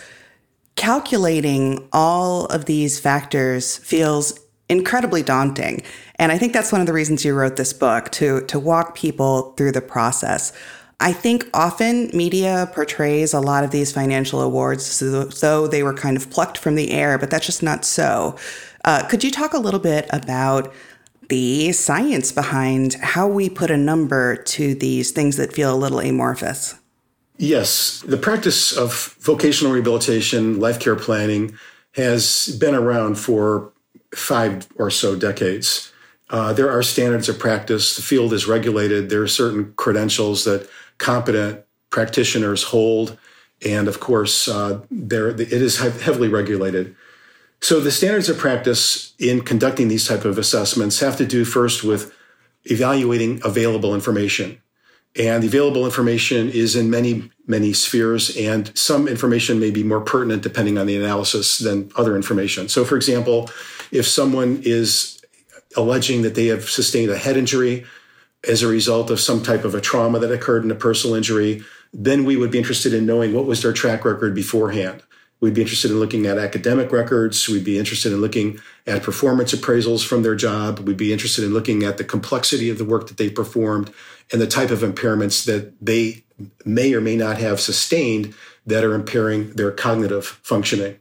calculating 0.75 1.87
all 1.91 2.45
of 2.45 2.65
these 2.65 2.99
factors 2.99 3.77
feels 3.77 4.39
incredibly 4.69 5.21
daunting. 5.21 5.83
And 6.15 6.31
I 6.31 6.37
think 6.37 6.53
that's 6.53 6.71
one 6.71 6.81
of 6.81 6.87
the 6.87 6.93
reasons 6.93 7.25
you 7.25 7.33
wrote 7.33 7.57
this 7.57 7.73
book 7.73 8.09
to 8.11 8.41
to 8.45 8.59
walk 8.59 8.95
people 8.95 9.53
through 9.53 9.73
the 9.73 9.81
process. 9.81 10.53
I 11.01 11.13
think 11.13 11.49
often 11.53 12.11
media 12.13 12.69
portrays 12.73 13.33
a 13.33 13.39
lot 13.39 13.63
of 13.63 13.71
these 13.71 13.91
financial 13.91 14.39
awards 14.39 15.01
as 15.01 15.41
though 15.41 15.67
they 15.67 15.81
were 15.81 15.95
kind 15.95 16.15
of 16.15 16.29
plucked 16.29 16.59
from 16.59 16.75
the 16.75 16.91
air, 16.91 17.17
but 17.17 17.31
that's 17.31 17.47
just 17.47 17.63
not 17.63 17.83
so. 17.83 18.37
Uh, 18.85 19.07
could 19.07 19.23
you 19.23 19.31
talk 19.31 19.53
a 19.53 19.59
little 19.59 19.79
bit 19.79 20.07
about 20.11 20.71
the 21.29 21.71
science 21.71 22.31
behind 22.31 22.93
how 22.95 23.27
we 23.27 23.49
put 23.49 23.71
a 23.71 23.77
number 23.77 24.35
to 24.43 24.75
these 24.75 25.09
things 25.09 25.37
that 25.37 25.51
feel 25.51 25.73
a 25.73 25.75
little 25.75 25.99
amorphous? 25.99 26.75
Yes, 27.41 28.01
the 28.01 28.17
practice 28.17 28.71
of 28.71 29.15
vocational 29.19 29.73
rehabilitation, 29.73 30.59
life 30.59 30.79
care 30.79 30.95
planning 30.95 31.57
has 31.93 32.55
been 32.59 32.75
around 32.75 33.15
for 33.15 33.73
five 34.13 34.67
or 34.75 34.91
so 34.91 35.15
decades. 35.15 35.91
Uh, 36.29 36.53
there 36.53 36.69
are 36.69 36.83
standards 36.83 37.29
of 37.29 37.39
practice. 37.39 37.95
The 37.95 38.03
field 38.03 38.31
is 38.31 38.45
regulated. 38.45 39.09
There 39.09 39.23
are 39.23 39.27
certain 39.27 39.73
credentials 39.73 40.43
that 40.43 40.69
competent 40.99 41.65
practitioners 41.89 42.61
hold. 42.61 43.17
And 43.65 43.87
of 43.87 43.99
course, 43.99 44.47
uh, 44.47 44.81
there, 44.91 45.29
it 45.29 45.51
is 45.51 45.79
heavily 45.79 46.27
regulated. 46.27 46.95
So 47.59 47.79
the 47.79 47.89
standards 47.89 48.29
of 48.29 48.37
practice 48.37 49.15
in 49.17 49.41
conducting 49.41 49.87
these 49.87 50.07
type 50.07 50.25
of 50.25 50.37
assessments 50.37 50.99
have 50.99 51.17
to 51.17 51.25
do 51.25 51.43
first 51.43 51.83
with 51.83 52.13
evaluating 52.65 53.41
available 53.43 53.95
information. 53.95 54.61
And 55.15 55.43
the 55.43 55.47
available 55.47 55.85
information 55.85 56.49
is 56.49 56.75
in 56.75 56.89
many, 56.89 57.30
many 57.47 57.73
spheres, 57.73 58.35
and 58.37 58.75
some 58.77 59.07
information 59.07 59.59
may 59.59 59.71
be 59.71 59.83
more 59.83 60.01
pertinent 60.01 60.43
depending 60.43 60.77
on 60.77 60.87
the 60.87 60.95
analysis 60.95 61.57
than 61.57 61.91
other 61.95 62.15
information. 62.15 62.69
So, 62.69 62.85
for 62.85 62.95
example, 62.95 63.49
if 63.91 64.07
someone 64.07 64.61
is 64.63 65.21
alleging 65.75 66.21
that 66.21 66.35
they 66.35 66.47
have 66.47 66.69
sustained 66.69 67.11
a 67.11 67.17
head 67.17 67.37
injury 67.37 67.85
as 68.47 68.61
a 68.61 68.67
result 68.67 69.09
of 69.09 69.19
some 69.19 69.43
type 69.43 69.63
of 69.63 69.75
a 69.75 69.81
trauma 69.81 70.19
that 70.19 70.31
occurred 70.31 70.63
in 70.63 70.71
a 70.71 70.75
personal 70.75 71.15
injury, 71.15 71.63
then 71.93 72.25
we 72.25 72.37
would 72.37 72.51
be 72.51 72.57
interested 72.57 72.93
in 72.93 73.05
knowing 73.05 73.33
what 73.33 73.45
was 73.45 73.61
their 73.61 73.73
track 73.73 74.05
record 74.05 74.33
beforehand. 74.33 75.03
We'd 75.41 75.55
be 75.55 75.61
interested 75.61 75.89
in 75.89 75.99
looking 75.99 76.27
at 76.27 76.37
academic 76.37 76.91
records. 76.91 77.49
We'd 77.49 77.63
be 77.63 77.79
interested 77.79 78.13
in 78.13 78.21
looking 78.21 78.59
at 78.85 79.01
performance 79.01 79.53
appraisals 79.53 80.05
from 80.05 80.21
their 80.21 80.35
job. 80.35 80.79
We'd 80.79 80.97
be 80.97 81.11
interested 81.11 81.43
in 81.43 81.51
looking 81.51 81.83
at 81.83 81.97
the 81.97 82.03
complexity 82.03 82.69
of 82.69 82.77
the 82.77 82.85
work 82.85 83.07
that 83.07 83.17
they 83.17 83.29
performed 83.29 83.91
and 84.31 84.39
the 84.39 84.47
type 84.47 84.69
of 84.69 84.79
impairments 84.79 85.43
that 85.45 85.73
they 85.83 86.23
may 86.65 86.93
or 86.93 87.01
may 87.01 87.15
not 87.15 87.37
have 87.37 87.59
sustained 87.59 88.33
that 88.65 88.83
are 88.83 88.93
impairing 88.93 89.51
their 89.53 89.71
cognitive 89.71 90.25
functioning. 90.43 90.99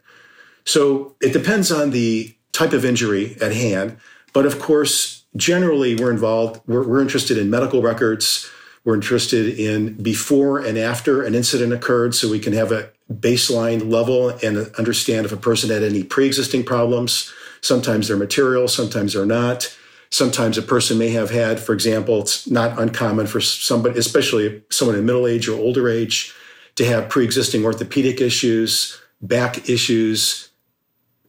So 0.64 1.16
it 1.20 1.32
depends 1.32 1.70
on 1.70 1.90
the 1.90 2.34
type 2.52 2.72
of 2.72 2.84
injury 2.84 3.36
at 3.40 3.52
hand. 3.52 3.96
But 4.32 4.46
of 4.46 4.58
course, 4.58 5.24
generally, 5.36 5.94
we're 5.94 6.10
involved, 6.10 6.60
we're, 6.66 6.86
we're 6.86 7.02
interested 7.02 7.38
in 7.38 7.50
medical 7.50 7.82
records. 7.82 8.50
We're 8.84 8.94
interested 8.94 9.58
in 9.58 9.94
before 10.02 10.58
and 10.58 10.78
after 10.78 11.22
an 11.22 11.34
incident 11.34 11.72
occurred 11.72 12.14
so 12.14 12.30
we 12.30 12.38
can 12.38 12.54
have 12.54 12.72
a 12.72 12.90
baseline 13.12 13.90
level 13.90 14.30
and 14.42 14.74
understand 14.76 15.26
if 15.26 15.32
a 15.32 15.36
person 15.36 15.70
had 15.70 15.82
any 15.82 16.02
pre 16.02 16.26
existing 16.26 16.64
problems. 16.64 17.32
Sometimes 17.60 18.08
they're 18.08 18.16
material, 18.16 18.68
sometimes 18.68 19.12
they're 19.12 19.26
not. 19.26 19.76
Sometimes 20.10 20.58
a 20.58 20.62
person 20.62 20.98
may 20.98 21.10
have 21.10 21.30
had, 21.30 21.60
for 21.60 21.72
example, 21.72 22.20
it's 22.20 22.48
not 22.48 22.78
uncommon 22.80 23.26
for 23.26 23.40
somebody, 23.40 23.98
especially 23.98 24.62
someone 24.70 24.96
in 24.96 25.06
middle 25.06 25.26
age 25.26 25.48
or 25.48 25.58
older 25.58 25.88
age, 25.88 26.34
to 26.76 26.84
have 26.84 27.08
pre 27.08 27.24
existing 27.24 27.64
orthopedic 27.64 28.20
issues, 28.20 29.00
back 29.22 29.68
issues, 29.68 30.50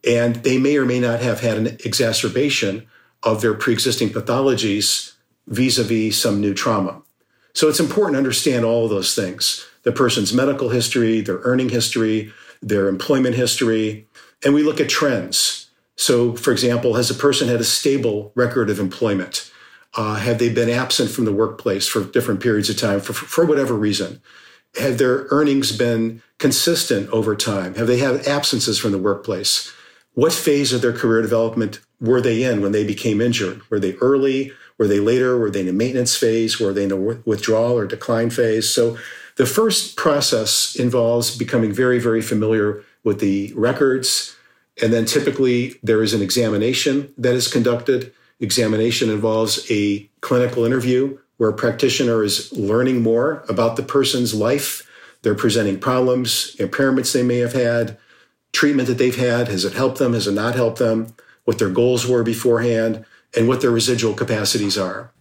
and 0.06 0.36
they 0.36 0.58
may 0.58 0.76
or 0.76 0.84
may 0.84 0.98
not 0.98 1.20
have 1.20 1.40
had 1.40 1.56
an 1.58 1.66
exacerbation 1.84 2.88
of 3.22 3.40
their 3.40 3.54
pre 3.54 3.72
existing 3.72 4.10
pathologies 4.10 5.12
vis 5.46 5.78
a 5.78 5.84
vis 5.84 6.16
some 6.16 6.40
new 6.40 6.54
trauma. 6.54 7.02
So 7.54 7.68
it's 7.68 7.80
important 7.80 8.14
to 8.14 8.18
understand 8.18 8.64
all 8.64 8.84
of 8.84 8.90
those 8.90 9.14
things 9.14 9.66
the 9.82 9.92
person's 9.92 10.32
medical 10.32 10.68
history, 10.68 11.20
their 11.20 11.40
earning 11.42 11.68
history, 11.68 12.32
their 12.62 12.88
employment 12.88 13.34
history, 13.34 14.06
and 14.44 14.54
we 14.54 14.62
look 14.62 14.80
at 14.80 14.88
trends. 14.88 15.61
So, 15.96 16.34
for 16.36 16.52
example, 16.52 16.94
has 16.94 17.10
a 17.10 17.14
person 17.14 17.48
had 17.48 17.60
a 17.60 17.64
stable 17.64 18.32
record 18.34 18.70
of 18.70 18.80
employment? 18.80 19.50
Uh, 19.94 20.14
have 20.14 20.38
they 20.38 20.48
been 20.48 20.70
absent 20.70 21.10
from 21.10 21.26
the 21.26 21.32
workplace 21.32 21.86
for 21.86 22.02
different 22.02 22.40
periods 22.40 22.70
of 22.70 22.76
time 22.78 23.00
for, 23.00 23.12
for 23.12 23.44
whatever 23.44 23.74
reason? 23.74 24.22
Have 24.80 24.96
their 24.96 25.26
earnings 25.30 25.76
been 25.76 26.22
consistent 26.38 27.10
over 27.10 27.36
time? 27.36 27.74
Have 27.74 27.86
they 27.86 27.98
had 27.98 28.26
absences 28.26 28.78
from 28.78 28.92
the 28.92 28.98
workplace? 28.98 29.70
What 30.14 30.32
phase 30.32 30.72
of 30.72 30.80
their 30.80 30.92
career 30.92 31.20
development 31.20 31.80
were 32.00 32.20
they 32.20 32.42
in 32.42 32.62
when 32.62 32.72
they 32.72 32.84
became 32.84 33.20
injured? 33.20 33.60
Were 33.70 33.80
they 33.80 33.94
early? 33.96 34.52
Were 34.78 34.88
they 34.88 35.00
later? 35.00 35.38
Were 35.38 35.50
they 35.50 35.60
in 35.60 35.68
a 35.68 35.72
maintenance 35.72 36.16
phase? 36.16 36.58
Were 36.58 36.72
they 36.72 36.84
in 36.84 36.92
a 36.92 36.96
withdrawal 36.96 37.78
or 37.78 37.86
decline 37.86 38.30
phase? 38.30 38.68
So 38.70 38.96
the 39.36 39.46
first 39.46 39.96
process 39.96 40.74
involves 40.74 41.36
becoming 41.36 41.72
very, 41.72 41.98
very 41.98 42.22
familiar 42.22 42.82
with 43.04 43.20
the 43.20 43.52
records. 43.54 44.36
And 44.80 44.92
then 44.92 45.04
typically 45.04 45.74
there 45.82 46.02
is 46.02 46.14
an 46.14 46.22
examination 46.22 47.12
that 47.18 47.34
is 47.34 47.48
conducted. 47.48 48.12
Examination 48.40 49.10
involves 49.10 49.70
a 49.70 50.08
clinical 50.20 50.64
interview 50.64 51.18
where 51.36 51.50
a 51.50 51.54
practitioner 51.54 52.22
is 52.22 52.52
learning 52.52 53.02
more 53.02 53.44
about 53.48 53.76
the 53.76 53.82
person's 53.82 54.32
life. 54.32 54.88
They're 55.22 55.34
presenting 55.34 55.78
problems, 55.78 56.56
impairments 56.56 57.12
they 57.12 57.22
may 57.22 57.38
have 57.38 57.52
had, 57.52 57.98
treatment 58.52 58.88
that 58.88 58.98
they've 58.98 59.16
had. 59.16 59.48
Has 59.48 59.64
it 59.64 59.72
helped 59.72 59.98
them? 59.98 60.14
Has 60.14 60.26
it 60.26 60.32
not 60.32 60.54
helped 60.54 60.78
them? 60.78 61.14
What 61.44 61.58
their 61.58 61.68
goals 61.68 62.06
were 62.06 62.22
beforehand 62.22 63.04
and 63.36 63.48
what 63.48 63.60
their 63.60 63.70
residual 63.70 64.14
capacities 64.14 64.78
are. 64.78 65.12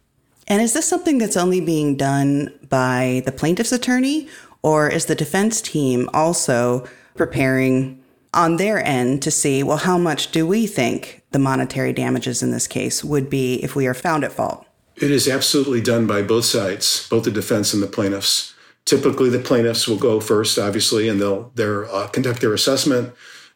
And 0.48 0.62
is 0.62 0.74
this 0.74 0.88
something 0.88 1.17
that's 1.17 1.38
only 1.38 1.62
being 1.62 1.96
done 1.96 2.53
by 2.70 3.22
the 3.25 3.31
plaintiff's 3.31 3.72
attorney, 3.72 4.27
or 4.63 4.89
is 4.89 5.05
the 5.05 5.15
defense 5.15 5.62
team 5.62 6.10
also 6.13 6.86
preparing 7.15 8.00
on 8.34 8.58
their 8.58 8.84
end 8.84 9.22
to 9.24 9.32
see, 9.32 9.64
well, 9.64 9.78
how 9.78 9.98
much 9.98 10.32
do 10.32 10.48
we 10.48 10.68
think 10.68 11.24
the 11.32 11.40
monetary 11.40 11.94
damages 11.94 12.42
in 12.42 12.52
this 12.52 12.68
case 12.68 13.04
would 13.04 13.30
be 13.30 13.56
if 13.64 13.76
we 13.76 13.88
are 13.88 13.94
found 13.94 14.24
at 14.24 14.32
fault? 14.32 14.66
It 14.96 15.12
is 15.12 15.28
absolutely 15.28 15.82
done 15.82 16.08
by 16.08 16.22
both 16.22 16.46
sides, 16.46 17.08
both 17.10 17.24
the 17.24 17.32
defense 17.32 17.74
and 17.74 17.82
the 17.82 17.88
plaintiffs. 17.88 18.54
Typically, 18.86 19.30
the 19.30 19.40
plaintiffs 19.40 19.88
will 19.88 19.98
go 19.98 20.20
first, 20.20 20.58
obviously, 20.58 21.08
and 21.08 21.22
they'll 21.22 21.52
they'll 21.56 21.88
uh, 21.92 22.08
conduct 22.08 22.42
their 22.42 22.54
assessment. 22.54 23.14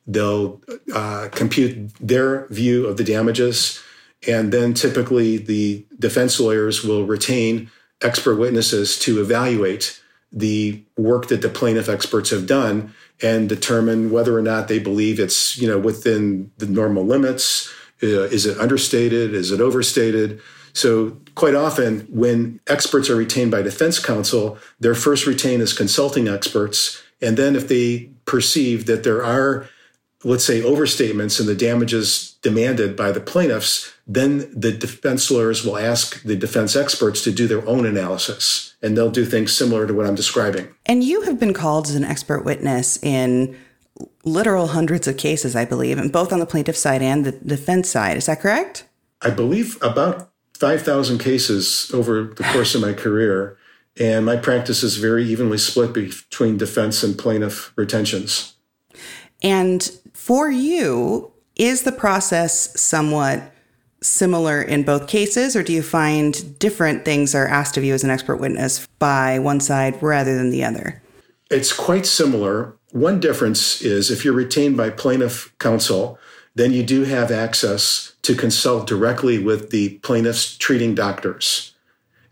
They'll 0.07 0.61
uh, 0.93 1.29
compute 1.31 1.91
their 1.99 2.47
view 2.47 2.85
of 2.85 2.97
the 2.97 3.03
damages 3.03 3.81
and 4.27 4.51
then 4.51 4.73
typically 4.73 5.37
the 5.37 5.85
defense 5.99 6.39
lawyers 6.39 6.83
will 6.83 7.05
retain 7.05 7.69
expert 8.01 8.35
witnesses 8.35 8.97
to 8.99 9.21
evaluate 9.21 10.01
the 10.31 10.83
work 10.97 11.27
that 11.27 11.41
the 11.41 11.49
plaintiff 11.49 11.87
experts 11.87 12.29
have 12.29 12.47
done 12.47 12.93
and 13.21 13.47
determine 13.47 14.11
whether 14.11 14.37
or 14.37 14.41
not 14.41 14.67
they 14.67 14.79
believe 14.79 15.19
it's 15.19 15.57
you 15.57 15.67
know 15.67 15.79
within 15.79 16.51
the 16.57 16.65
normal 16.65 17.05
limits 17.05 17.73
uh, 18.03 18.23
is 18.23 18.45
it 18.45 18.59
understated 18.59 19.33
is 19.33 19.51
it 19.51 19.61
overstated? 19.61 20.41
So 20.73 21.17
quite 21.35 21.55
often 21.55 22.01
when 22.09 22.59
experts 22.67 23.09
are 23.09 23.15
retained 23.15 23.51
by 23.51 23.61
defense 23.61 23.99
counsel 23.99 24.57
they're 24.79 24.95
first 24.95 25.25
retained 25.25 25.61
as 25.61 25.73
consulting 25.73 26.27
experts 26.27 27.01
and 27.21 27.37
then 27.37 27.55
if 27.55 27.67
they 27.67 28.09
perceive 28.25 28.85
that 28.85 29.03
there 29.03 29.23
are 29.23 29.67
let's 30.23 30.43
say 30.43 30.61
overstatements 30.61 31.39
in 31.39 31.45
the 31.45 31.55
damages 31.55 32.35
demanded 32.41 32.95
by 32.95 33.11
the 33.11 33.21
plaintiffs 33.21 33.95
then 34.07 34.49
the 34.53 34.71
defense 34.71 35.31
lawyers 35.31 35.65
will 35.65 35.77
ask 35.77 36.21
the 36.23 36.35
defense 36.35 36.75
experts 36.75 37.23
to 37.23 37.31
do 37.31 37.47
their 37.47 37.67
own 37.67 37.85
analysis, 37.85 38.74
and 38.85 38.95
they'll 38.95 39.09
do 39.09 39.25
things 39.25 39.51
similar 39.51 39.87
to 39.87 39.93
what 39.93 40.05
I'm 40.05 40.13
describing. 40.13 40.67
And 40.85 41.03
you 41.03 41.21
have 41.21 41.39
been 41.39 41.53
called 41.53 41.87
as 41.87 41.95
an 41.95 42.03
expert 42.03 42.45
witness 42.45 43.01
in 43.01 43.57
literal 44.23 44.67
hundreds 44.67 45.07
of 45.07 45.17
cases, 45.17 45.55
I 45.55 45.65
believe, 45.65 45.97
and 45.97 46.11
both 46.11 46.31
on 46.31 46.39
the 46.39 46.45
plaintiff 46.45 46.77
side 46.77 47.01
and 47.01 47.25
the 47.25 47.31
defense 47.31 47.89
side. 47.89 48.15
Is 48.15 48.27
that 48.27 48.41
correct? 48.41 48.85
I 49.21 49.31
believe 49.31 49.81
about 49.81 50.29
5,000 50.53 51.17
cases 51.17 51.89
over 51.93 52.25
the 52.25 52.43
course 52.43 52.75
of 52.75 52.81
my 52.81 52.93
career. 52.93 53.57
And 53.99 54.25
my 54.25 54.35
practice 54.35 54.83
is 54.83 54.97
very 54.97 55.25
evenly 55.25 55.57
split 55.57 55.93
between 55.93 56.57
defense 56.57 57.01
and 57.01 57.17
plaintiff 57.17 57.73
retentions. 57.75 58.55
And 59.41 59.89
for 60.13 60.51
you, 60.51 61.31
is 61.55 61.83
the 61.83 61.91
process 61.91 62.79
somewhat 62.79 63.51
similar 64.05 64.61
in 64.61 64.83
both 64.83 65.07
cases, 65.07 65.55
or 65.55 65.63
do 65.63 65.73
you 65.73 65.83
find 65.83 66.57
different 66.59 67.05
things 67.05 67.33
are 67.35 67.47
asked 67.47 67.77
of 67.77 67.83
you 67.83 67.93
as 67.93 68.03
an 68.03 68.09
expert 68.09 68.37
witness 68.37 68.87
by 68.99 69.39
one 69.39 69.59
side 69.59 70.01
rather 70.01 70.35
than 70.35 70.49
the 70.49 70.63
other? 70.63 71.01
It's 71.49 71.73
quite 71.73 72.05
similar. 72.05 72.75
One 72.91 73.19
difference 73.19 73.81
is 73.81 74.09
if 74.09 74.23
you're 74.23 74.33
retained 74.33 74.77
by 74.77 74.89
plaintiff 74.89 75.53
counsel, 75.59 76.17
then 76.55 76.71
you 76.71 76.83
do 76.83 77.03
have 77.03 77.31
access 77.31 78.15
to 78.21 78.35
consult 78.35 78.87
directly 78.87 79.37
with 79.37 79.69
the 79.69 79.97
plaintiff's 79.99 80.57
treating 80.57 80.95
doctors. 80.95 81.73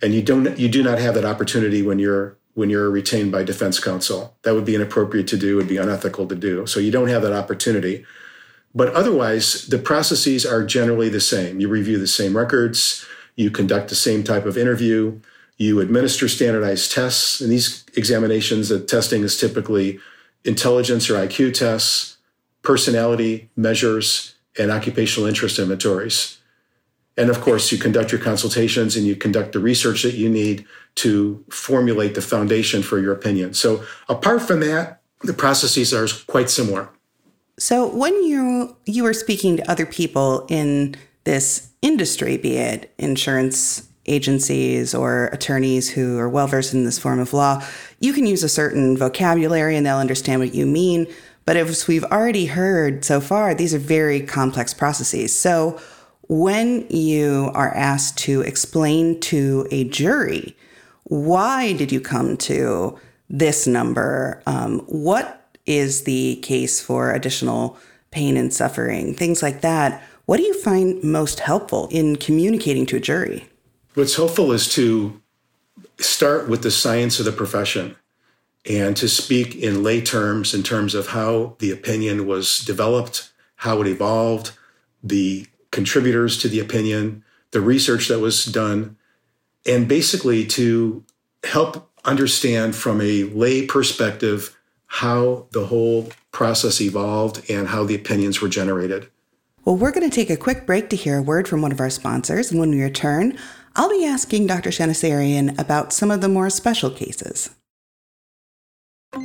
And 0.01 0.13
you 0.13 0.21
don't 0.21 0.57
you 0.57 0.67
do 0.69 0.83
not 0.83 0.99
have 0.99 1.15
that 1.15 1.25
opportunity 1.25 1.81
when 1.81 1.99
you're 1.99 2.37
when 2.55 2.69
you're 2.69 2.89
retained 2.89 3.31
by 3.31 3.43
defense 3.43 3.79
counsel. 3.79 4.35
That 4.43 4.53
would 4.53 4.65
be 4.65 4.75
inappropriate 4.75 5.27
to 5.27 5.37
do, 5.37 5.55
would 5.55 5.67
be 5.67 5.77
unethical 5.77 6.27
to 6.27 6.35
do. 6.35 6.65
So 6.67 6.79
you 6.79 6.91
don't 6.91 7.07
have 7.07 7.21
that 7.23 7.33
opportunity. 7.33 8.05
But 8.75 8.93
otherwise, 8.93 9.67
the 9.67 9.77
processes 9.77 10.45
are 10.45 10.63
generally 10.63 11.09
the 11.09 11.21
same. 11.21 11.59
You 11.59 11.69
review 11.69 11.99
the 11.99 12.07
same 12.07 12.35
records, 12.35 13.05
you 13.35 13.51
conduct 13.51 13.89
the 13.89 13.95
same 13.95 14.23
type 14.23 14.45
of 14.45 14.57
interview, 14.57 15.19
you 15.57 15.79
administer 15.79 16.27
standardized 16.27 16.91
tests. 16.91 17.39
In 17.39 17.49
these 17.49 17.85
examinations, 17.95 18.69
the 18.69 18.79
testing 18.79 19.23
is 19.23 19.39
typically 19.39 19.99
intelligence 20.43 21.09
or 21.09 21.15
IQ 21.15 21.53
tests, 21.53 22.17
personality 22.63 23.49
measures, 23.55 24.35
and 24.57 24.71
occupational 24.71 25.27
interest 25.27 25.59
inventories. 25.59 26.39
And 27.15 27.29
of 27.29 27.41
course, 27.41 27.71
you 27.71 27.77
conduct 27.77 28.11
your 28.11 28.21
consultations 28.21 28.95
and 28.95 29.05
you 29.05 29.15
conduct 29.15 29.53
the 29.53 29.59
research 29.59 30.01
that 30.03 30.15
you 30.15 30.29
need 30.29 30.65
to 30.95 31.43
formulate 31.49 32.15
the 32.15 32.21
foundation 32.21 32.81
for 32.81 32.99
your 32.99 33.13
opinion. 33.13 33.53
So, 33.53 33.83
apart 34.09 34.41
from 34.41 34.61
that, 34.61 35.01
the 35.21 35.33
processes 35.33 35.93
are 35.93 36.07
quite 36.25 36.49
similar. 36.49 36.89
So 37.59 37.87
when 37.87 38.23
you 38.23 38.75
you 38.85 39.05
are 39.05 39.13
speaking 39.13 39.57
to 39.57 39.71
other 39.71 39.85
people 39.85 40.45
in 40.49 40.95
this 41.23 41.69
industry, 41.81 42.37
be 42.37 42.57
it 42.57 42.93
insurance 42.97 43.87
agencies 44.05 44.93
or 44.93 45.27
attorneys 45.27 45.89
who 45.89 46.17
are 46.17 46.27
well 46.27 46.47
versed 46.47 46.73
in 46.73 46.83
this 46.83 46.99
form 46.99 47.19
of 47.19 47.33
law, 47.33 47.63
you 47.99 48.11
can 48.13 48.25
use 48.25 48.43
a 48.43 48.49
certain 48.49 48.97
vocabulary 48.97 49.77
and 49.77 49.85
they'll 49.85 49.97
understand 49.97 50.41
what 50.41 50.53
you 50.53 50.65
mean. 50.65 51.07
But 51.45 51.57
as 51.57 51.87
we've 51.87 52.03
already 52.05 52.47
heard 52.47 53.05
so 53.05 53.21
far, 53.21 53.53
these 53.53 53.73
are 53.73 53.79
very 53.79 54.21
complex 54.21 54.73
processes. 54.73 55.37
So 55.37 55.79
when 56.27 56.87
you 56.89 57.51
are 57.53 57.73
asked 57.73 58.17
to 58.19 58.41
explain 58.41 59.19
to 59.21 59.67
a 59.71 59.83
jury, 59.85 60.55
why 61.03 61.73
did 61.73 61.91
you 61.91 61.99
come 61.99 62.37
to 62.37 62.97
this 63.29 63.67
number? 63.67 64.41
Um, 64.45 64.79
what 64.87 65.42
is 65.65 66.03
the 66.03 66.37
case 66.37 66.81
for 66.81 67.11
additional 67.11 67.77
pain 68.11 68.37
and 68.37 68.53
suffering? 68.53 69.13
Things 69.13 69.41
like 69.41 69.61
that. 69.61 70.03
What 70.25 70.37
do 70.37 70.43
you 70.43 70.59
find 70.61 71.03
most 71.03 71.39
helpful 71.41 71.87
in 71.91 72.15
communicating 72.15 72.85
to 72.87 72.97
a 72.97 72.99
jury? 72.99 73.47
What's 73.93 74.15
helpful 74.15 74.51
is 74.51 74.67
to 74.73 75.21
start 75.99 76.47
with 76.47 76.63
the 76.63 76.71
science 76.71 77.19
of 77.19 77.25
the 77.25 77.31
profession 77.31 77.95
and 78.69 78.95
to 78.97 79.09
speak 79.09 79.55
in 79.55 79.83
lay 79.83 80.01
terms 80.01 80.53
in 80.53 80.63
terms 80.63 80.95
of 80.95 81.07
how 81.07 81.55
the 81.59 81.71
opinion 81.71 82.25
was 82.25 82.59
developed, 82.59 83.31
how 83.57 83.81
it 83.81 83.87
evolved, 83.87 84.51
the 85.03 85.45
contributors 85.71 86.37
to 86.37 86.47
the 86.47 86.59
opinion, 86.59 87.23
the 87.51 87.61
research 87.61 88.07
that 88.07 88.19
was 88.19 88.45
done, 88.45 88.95
and 89.65 89.87
basically 89.87 90.45
to 90.45 91.03
help 91.43 91.91
understand 92.05 92.75
from 92.75 93.01
a 93.01 93.23
lay 93.25 93.65
perspective 93.65 94.57
how 94.93 95.47
the 95.53 95.65
whole 95.65 96.07
process 96.31 96.79
evolved 96.79 97.49
and 97.49 97.67
how 97.67 97.83
the 97.83 97.95
opinions 97.95 98.41
were 98.41 98.47
generated. 98.47 99.09
Well, 99.65 99.75
we're 99.75 99.91
going 99.91 100.07
to 100.07 100.15
take 100.15 100.29
a 100.29 100.37
quick 100.37 100.67
break 100.67 100.89
to 100.89 100.95
hear 100.95 101.17
a 101.17 101.21
word 101.21 101.47
from 101.47 101.63
one 101.63 101.71
of 101.71 101.79
our 101.79 101.89
sponsors, 101.89 102.51
and 102.51 102.59
when 102.59 102.69
we 102.69 102.79
return, 102.79 103.35
I'll 103.75 103.89
be 103.89 104.05
asking 104.05 104.45
Dr. 104.45 104.69
Shahnasarian 104.69 105.57
about 105.57 105.93
some 105.93 106.11
of 106.11 106.21
the 106.21 106.29
more 106.29 106.51
special 106.51 106.91
cases. 106.91 107.49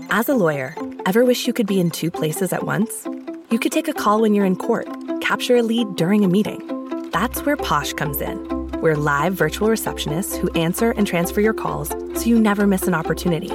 As 0.08 0.30
a 0.30 0.34
lawyer, 0.34 0.74
ever 1.04 1.22
wish 1.22 1.46
you 1.46 1.52
could 1.52 1.66
be 1.66 1.80
in 1.80 1.90
two 1.90 2.10
places 2.10 2.54
at 2.54 2.64
once? 2.64 3.06
You 3.50 3.58
could 3.58 3.72
take 3.72 3.88
a 3.88 3.92
call 3.92 4.22
when 4.22 4.32
you're 4.32 4.46
in 4.46 4.56
court, 4.56 4.88
capture 5.20 5.56
a 5.56 5.62
lead 5.62 5.96
during 5.96 6.24
a 6.24 6.28
meeting. 6.28 7.10
That's 7.10 7.42
where 7.42 7.58
Posh 7.58 7.92
comes 7.92 8.22
in. 8.22 8.57
We're 8.80 8.94
live 8.94 9.34
virtual 9.34 9.66
receptionists 9.66 10.38
who 10.38 10.48
answer 10.52 10.92
and 10.92 11.04
transfer 11.04 11.40
your 11.40 11.52
calls 11.52 11.88
so 11.88 12.20
you 12.26 12.38
never 12.38 12.64
miss 12.64 12.86
an 12.86 12.94
opportunity. 12.94 13.50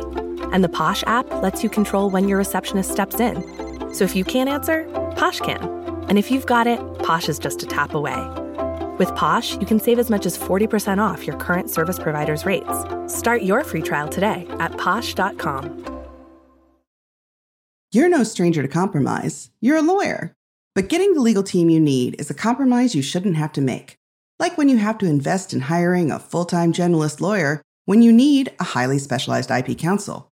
And 0.51 0.65
the 0.65 0.69
Posh 0.69 1.01
app 1.07 1.31
lets 1.41 1.63
you 1.63 1.69
control 1.69 2.09
when 2.09 2.27
your 2.27 2.39
receptionist 2.39 2.91
steps 2.91 3.21
in. 3.21 3.41
So 3.93 4.03
if 4.03 4.17
you 4.17 4.25
can't 4.25 4.49
answer, 4.49 4.83
Posh 5.15 5.39
can. 5.39 5.63
And 6.09 6.19
if 6.19 6.29
you've 6.29 6.45
got 6.45 6.67
it, 6.67 6.79
Posh 6.99 7.29
is 7.29 7.39
just 7.39 7.63
a 7.63 7.65
tap 7.65 7.93
away. 7.93 8.17
With 8.97 9.15
Posh, 9.15 9.53
you 9.53 9.65
can 9.65 9.79
save 9.79 9.97
as 9.97 10.09
much 10.09 10.25
as 10.25 10.37
40% 10.37 10.97
off 10.97 11.25
your 11.25 11.37
current 11.37 11.69
service 11.69 11.97
provider's 11.97 12.45
rates. 12.45 12.83
Start 13.07 13.43
your 13.43 13.63
free 13.63 13.81
trial 13.81 14.09
today 14.09 14.45
at 14.59 14.77
posh.com. 14.77 16.03
You're 17.93 18.09
no 18.09 18.25
stranger 18.25 18.61
to 18.61 18.67
compromise. 18.67 19.51
You're 19.61 19.77
a 19.77 19.81
lawyer. 19.81 20.35
But 20.75 20.89
getting 20.89 21.13
the 21.13 21.21
legal 21.21 21.43
team 21.43 21.69
you 21.69 21.79
need 21.79 22.19
is 22.19 22.29
a 22.29 22.33
compromise 22.33 22.93
you 22.93 23.01
shouldn't 23.01 23.37
have 23.37 23.53
to 23.53 23.61
make. 23.61 23.97
Like 24.43 24.57
when 24.57 24.67
you 24.67 24.75
have 24.75 24.97
to 24.97 25.05
invest 25.05 25.53
in 25.53 25.61
hiring 25.61 26.11
a 26.11 26.19
full 26.19 26.43
time 26.43 26.73
generalist 26.73 27.21
lawyer 27.21 27.61
when 27.85 28.01
you 28.01 28.11
need 28.11 28.51
a 28.59 28.65
highly 28.65 28.99
specialized 28.99 29.49
IP 29.49 29.77
counsel, 29.77 30.33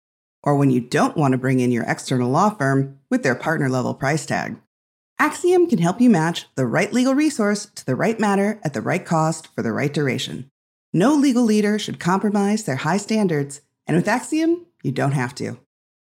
or 0.44 0.58
when 0.58 0.70
you 0.70 0.82
don't 0.82 1.16
want 1.16 1.32
to 1.32 1.38
bring 1.38 1.62
in 1.62 1.72
your 1.72 1.86
external 1.86 2.30
law 2.30 2.50
firm 2.50 3.00
with 3.10 3.24
their 3.24 3.34
partner 3.34 3.70
level 3.70 3.94
price 3.94 4.26
tag. 4.26 4.58
Axiom 5.20 5.68
can 5.68 5.80
help 5.80 6.02
you 6.02 6.10
match 6.10 6.48
the 6.56 6.66
right 6.66 6.92
legal 6.92 7.16
resource 7.16 7.68
to 7.76 7.86
the 7.86 7.96
right 7.96 8.20
matter 8.20 8.60
at 8.62 8.74
the 8.74 8.82
right 8.82 9.06
cost 9.06 9.48
for 9.56 9.62
the 9.62 9.72
right 9.72 9.94
duration. 9.94 10.52
No 10.92 11.16
legal 11.16 11.44
leader 11.44 11.80
should 11.80 12.02
compromise 12.02 12.66
their 12.66 12.76
high 12.76 12.98
standards, 12.98 13.62
and 13.88 13.96
with 13.96 14.10
Axiom, 14.10 14.66
you 14.84 14.92
don't 14.92 15.14
have 15.14 15.34
to. 15.36 15.60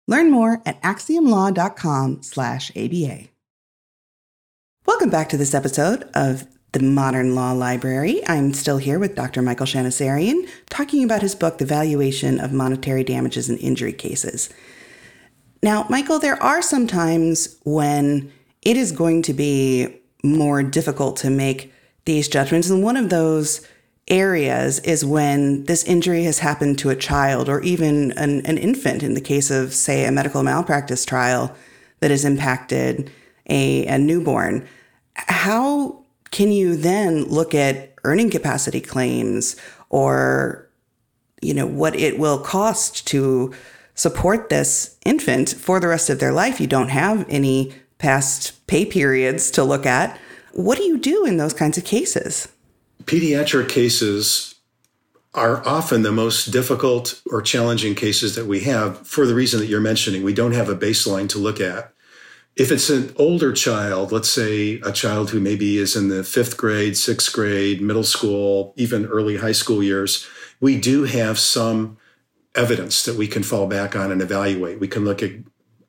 Learn 0.09 0.31
more 0.31 0.63
at 0.65 0.81
axiomlaw.com/aba. 0.81 3.29
Welcome 4.87 5.11
back 5.11 5.29
to 5.29 5.37
this 5.37 5.53
episode 5.53 6.05
of 6.15 6.47
the 6.73 6.83
Modern 6.83 7.35
Law 7.35 7.53
Library. 7.53 8.27
I'm 8.27 8.55
still 8.55 8.79
here 8.79 8.99
with 8.99 9.15
Dr. 9.15 9.43
Michael 9.43 9.67
Shahnasarian 9.67 10.49
talking 10.71 11.05
about 11.05 11.21
his 11.21 11.35
book, 11.35 11.59
The 11.59 11.67
Valuation 11.67 12.41
of 12.41 12.53
Monetary 12.53 13.05
Damages 13.05 13.51
in 13.51 13.59
Injury 13.59 13.93
Cases. 13.93 14.49
Now, 15.63 15.87
Michael, 15.91 16.19
there 16.19 16.43
are 16.43 16.63
some 16.63 16.87
times 16.87 17.59
when 17.65 18.33
it 18.63 18.77
is 18.77 18.91
going 18.91 19.23
to 19.23 19.35
be 19.35 20.01
more 20.25 20.63
difficult 20.63 21.17
to 21.19 21.31
make 21.31 21.73
these 22.05 22.27
judgments, 22.27 22.71
and 22.71 22.83
one 22.83 22.97
of 22.97 23.11
those 23.11 23.67
areas 24.09 24.81
is 24.81 25.05
when 25.05 25.65
this 25.65 25.85
injury 25.85 26.25
has 26.25 26.41
happened 26.41 26.79
to 26.79 26.91
a 26.91 26.97
child 26.97 27.49
or 27.49 27.61
even 27.61 28.13
an, 28.13 28.45
an 28.47 28.59
infant 28.59 29.03
in 29.03 29.15
the 29.15 29.21
case 29.21 29.51
of, 29.51 29.73
say, 29.73 30.05
a 30.05 30.11
medical 30.11 30.43
malpractice 30.43 31.05
trial 31.05 31.55
that 32.01 32.11
has 32.11 32.25
impacted 32.25 33.11
a, 33.49 33.87
a 33.87 33.99
newborn. 33.99 34.67
How 35.15 36.02
can 36.33 36.51
you 36.51 36.77
then 36.77 37.25
look 37.25 37.55
at 37.55 37.95
earning 38.03 38.31
capacity 38.31 38.81
claims 38.81 39.55
or 39.89 40.69
you 41.41 41.55
know 41.55 41.67
what 41.67 41.95
it 41.95 42.19
will 42.19 42.39
cost 42.39 43.07
to 43.07 43.55
support 43.95 44.49
this 44.49 44.97
infant 45.05 45.51
for 45.51 45.79
the 45.79 45.87
rest 45.87 46.11
of 46.11 46.19
their 46.19 46.33
life 46.33 46.61
you 46.61 46.67
don't 46.67 46.89
have 46.89 47.25
any 47.29 47.73
past 47.99 48.67
pay 48.67 48.85
periods 48.85 49.51
to 49.53 49.63
look 49.63 49.87
at 49.87 50.19
what 50.53 50.77
do 50.77 50.83
you 50.83 50.99
do 50.99 51.25
in 51.25 51.37
those 51.37 51.55
kinds 51.55 51.79
of 51.79 51.85
cases 51.85 52.49
Pediatric 53.05 53.69
cases 53.69 54.55
are 55.35 55.67
often 55.67 56.03
the 56.03 56.13
most 56.13 56.47
difficult 56.47 57.21
or 57.31 57.41
challenging 57.41 57.95
cases 57.95 58.35
that 58.35 58.47
we 58.47 58.61
have 58.61 59.07
for 59.07 59.27
the 59.27 59.35
reason 59.35 59.61
that 59.61 59.67
you're 59.67 59.81
mentioning. 59.81 60.23
We 60.23 60.35
don't 60.35 60.53
have 60.53 60.69
a 60.69 60.77
baseline 60.77 61.29
to 61.31 61.39
look 61.39 61.61
at. 61.61 61.92
If 62.55 62.71
it's 62.71 62.91
an 62.91 63.15
older 63.17 63.53
child, 63.53 64.13
let's 64.13 64.29
say 64.29 64.75
a 64.81 64.93
child 64.93 65.31
who 65.31 65.41
maybe 65.41 65.79
is 65.79 65.97
in 65.97 66.09
the 66.09 66.23
fifth 66.23 66.59
grade, 66.59 66.99
sixth 66.99 67.33
grade, 67.33 67.81
middle 67.81 68.05
school, 68.05 68.75
even 68.77 69.07
early 69.07 69.39
high 69.39 69.53
school 69.53 69.83
years, 69.83 70.27
we 70.61 70.79
do 70.79 71.05
have 71.05 71.39
some 71.39 71.97
evidence 72.55 73.05
that 73.05 73.17
we 73.17 73.27
can 73.27 73.43
fall 73.43 73.67
back 73.67 73.97
on 73.97 74.13
and 74.13 74.21
evaluate. 74.21 74.79
We 74.79 74.89
can 74.89 75.05
look 75.05 75.23
at 75.23 75.33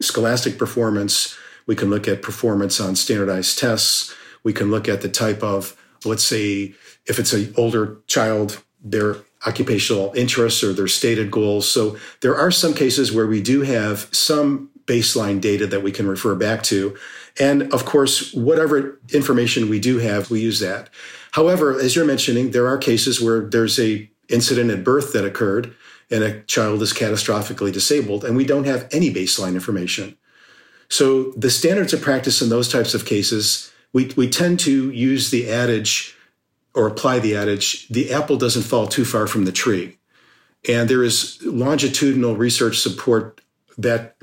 scholastic 0.01 0.57
performance. 0.57 1.37
We 1.67 1.75
can 1.75 1.89
look 1.89 2.07
at 2.07 2.21
performance 2.21 2.79
on 2.79 2.95
standardized 2.95 3.59
tests. 3.59 4.13
We 4.43 4.53
can 4.53 4.71
look 4.71 4.87
at 4.87 5.01
the 5.01 5.09
type 5.09 5.43
of, 5.43 5.75
let's 6.05 6.23
say, 6.23 6.75
if 7.05 7.19
it's 7.19 7.33
an 7.33 7.53
older 7.57 7.97
child, 8.07 8.63
their 8.81 9.17
occupational 9.45 10.13
interests 10.15 10.63
or 10.63 10.71
their 10.71 10.87
stated 10.87 11.29
goals. 11.29 11.69
So 11.69 11.97
there 12.21 12.35
are 12.35 12.51
some 12.51 12.73
cases 12.73 13.11
where 13.11 13.27
we 13.27 13.41
do 13.41 13.61
have 13.61 14.07
some 14.13 14.69
baseline 14.85 15.39
data 15.39 15.67
that 15.67 15.83
we 15.83 15.91
can 15.91 16.07
refer 16.07 16.35
back 16.35 16.63
to. 16.63 16.95
And 17.39 17.73
of 17.73 17.85
course, 17.85 18.33
whatever 18.33 18.99
information 19.11 19.69
we 19.69 19.79
do 19.79 19.99
have, 19.99 20.29
we 20.29 20.41
use 20.41 20.59
that. 20.59 20.89
However, 21.31 21.79
as 21.79 21.95
you're 21.95 22.05
mentioning, 22.05 22.51
there 22.51 22.67
are 22.67 22.77
cases 22.77 23.21
where 23.21 23.41
there's 23.41 23.79
a 23.79 24.09
incident 24.29 24.71
at 24.71 24.83
birth 24.83 25.13
that 25.13 25.25
occurred 25.25 25.73
and 26.09 26.23
a 26.23 26.41
child 26.43 26.81
is 26.81 26.93
catastrophically 26.93 27.71
disabled 27.71 28.23
and 28.23 28.35
we 28.35 28.45
don't 28.45 28.65
have 28.65 28.87
any 28.91 29.13
baseline 29.13 29.55
information. 29.55 30.17
So 30.89 31.31
the 31.31 31.49
standards 31.49 31.93
of 31.93 32.01
practice 32.01 32.41
in 32.41 32.49
those 32.49 32.69
types 32.69 32.93
of 32.93 33.05
cases, 33.05 33.71
we, 33.93 34.11
we 34.15 34.29
tend 34.29 34.59
to 34.61 34.91
use 34.91 35.31
the 35.31 35.49
adage 35.49 36.15
or 36.75 36.87
apply 36.87 37.19
the 37.19 37.35
adage 37.35 37.87
the 37.89 38.11
apple 38.11 38.37
doesn't 38.37 38.63
fall 38.63 38.87
too 38.87 39.05
far 39.05 39.27
from 39.27 39.45
the 39.45 39.51
tree. 39.51 39.97
And 40.67 40.89
there 40.89 41.03
is 41.03 41.41
longitudinal 41.43 42.35
research 42.35 42.79
support 42.79 43.41
that 43.77 44.15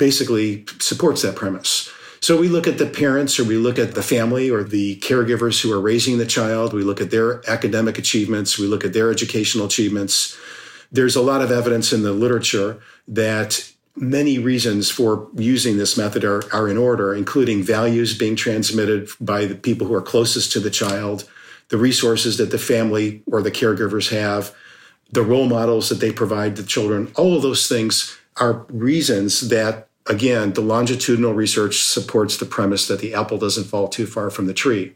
basically 0.00 0.64
supports 0.80 1.22
that 1.22 1.36
premise. 1.36 1.92
So 2.20 2.38
we 2.38 2.48
look 2.48 2.66
at 2.66 2.78
the 2.78 2.86
parents 2.86 3.38
or 3.38 3.44
we 3.44 3.56
look 3.56 3.78
at 3.78 3.94
the 3.94 4.02
family 4.02 4.50
or 4.50 4.64
the 4.64 4.96
caregivers 4.96 5.62
who 5.62 5.72
are 5.72 5.80
raising 5.80 6.18
the 6.18 6.26
child. 6.26 6.72
We 6.72 6.82
look 6.82 7.00
at 7.00 7.12
their 7.12 7.48
academic 7.48 7.98
achievements. 7.98 8.58
We 8.58 8.66
look 8.66 8.84
at 8.84 8.92
their 8.92 9.10
educational 9.10 9.66
achievements. 9.66 10.36
There's 10.90 11.16
a 11.16 11.22
lot 11.22 11.40
of 11.40 11.52
evidence 11.52 11.92
in 11.92 12.02
the 12.02 12.12
literature 12.12 12.80
that 13.06 13.72
many 13.96 14.38
reasons 14.38 14.90
for 14.90 15.28
using 15.36 15.76
this 15.76 15.96
method 15.96 16.24
are, 16.24 16.42
are 16.52 16.68
in 16.68 16.76
order, 16.76 17.14
including 17.14 17.62
values 17.62 18.16
being 18.16 18.36
transmitted 18.36 19.08
by 19.20 19.44
the 19.44 19.54
people 19.54 19.86
who 19.86 19.94
are 19.94 20.02
closest 20.02 20.52
to 20.52 20.60
the 20.60 20.70
child, 20.70 21.28
the 21.68 21.76
resources 21.76 22.36
that 22.38 22.50
the 22.50 22.58
family 22.58 23.22
or 23.26 23.42
the 23.42 23.50
caregivers 23.50 24.10
have, 24.10 24.54
the 25.12 25.22
role 25.22 25.46
models 25.46 25.88
that 25.88 26.00
they 26.00 26.12
provide 26.12 26.56
the 26.56 26.62
children, 26.62 27.12
all 27.16 27.36
of 27.36 27.42
those 27.42 27.66
things 27.66 28.18
are 28.36 28.64
reasons 28.70 29.48
that, 29.48 29.88
again, 30.06 30.52
the 30.52 30.60
longitudinal 30.60 31.34
research 31.34 31.82
supports 31.82 32.36
the 32.36 32.46
premise 32.46 32.88
that 32.88 33.00
the 33.00 33.14
apple 33.14 33.38
doesn't 33.38 33.64
fall 33.64 33.88
too 33.88 34.06
far 34.06 34.30
from 34.30 34.46
the 34.46 34.54
tree. 34.54 34.94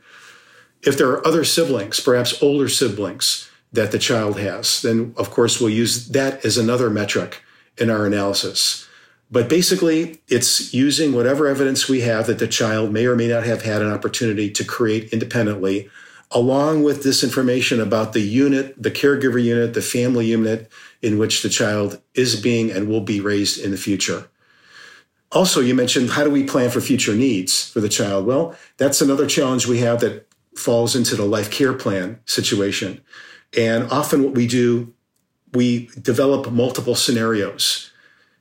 If 0.82 0.98
there 0.98 1.08
are 1.10 1.26
other 1.26 1.44
siblings, 1.44 2.00
perhaps 2.00 2.42
older 2.42 2.68
siblings 2.68 3.50
that 3.72 3.90
the 3.90 3.98
child 3.98 4.38
has, 4.38 4.82
then 4.82 5.14
of 5.16 5.30
course 5.30 5.60
we'll 5.60 5.70
use 5.70 6.08
that 6.08 6.44
as 6.44 6.58
another 6.58 6.90
metric 6.90 7.42
in 7.78 7.90
our 7.90 8.06
analysis. 8.06 8.86
But 9.30 9.48
basically, 9.48 10.20
it's 10.28 10.72
using 10.74 11.12
whatever 11.12 11.48
evidence 11.48 11.88
we 11.88 12.02
have 12.02 12.26
that 12.26 12.38
the 12.38 12.46
child 12.46 12.92
may 12.92 13.06
or 13.06 13.16
may 13.16 13.28
not 13.28 13.44
have 13.44 13.62
had 13.62 13.82
an 13.82 13.90
opportunity 13.90 14.50
to 14.50 14.64
create 14.64 15.12
independently 15.12 15.90
along 16.30 16.82
with 16.82 17.02
this 17.02 17.22
information 17.22 17.80
about 17.80 18.12
the 18.12 18.20
unit, 18.20 18.74
the 18.80 18.90
caregiver 18.90 19.42
unit, 19.42 19.72
the 19.72 19.80
family 19.80 20.26
unit 20.26 20.70
in 21.00 21.16
which 21.16 21.42
the 21.42 21.48
child 21.48 22.00
is 22.14 22.40
being 22.40 22.70
and 22.70 22.88
will 22.88 23.00
be 23.00 23.20
raised 23.20 23.62
in 23.64 23.70
the 23.70 23.76
future. 23.76 24.28
Also, 25.34 25.60
you 25.60 25.74
mentioned 25.74 26.10
how 26.10 26.22
do 26.22 26.30
we 26.30 26.44
plan 26.44 26.70
for 26.70 26.80
future 26.80 27.14
needs 27.14 27.68
for 27.68 27.80
the 27.80 27.88
child? 27.88 28.24
Well, 28.24 28.56
that's 28.76 29.00
another 29.00 29.26
challenge 29.26 29.66
we 29.66 29.78
have 29.78 30.00
that 30.00 30.28
falls 30.56 30.94
into 30.94 31.16
the 31.16 31.24
life 31.24 31.50
care 31.50 31.72
plan 31.72 32.20
situation. 32.24 33.02
And 33.56 33.90
often 33.90 34.22
what 34.22 34.34
we 34.34 34.46
do, 34.46 34.94
we 35.52 35.88
develop 36.00 36.52
multiple 36.52 36.94
scenarios. 36.94 37.90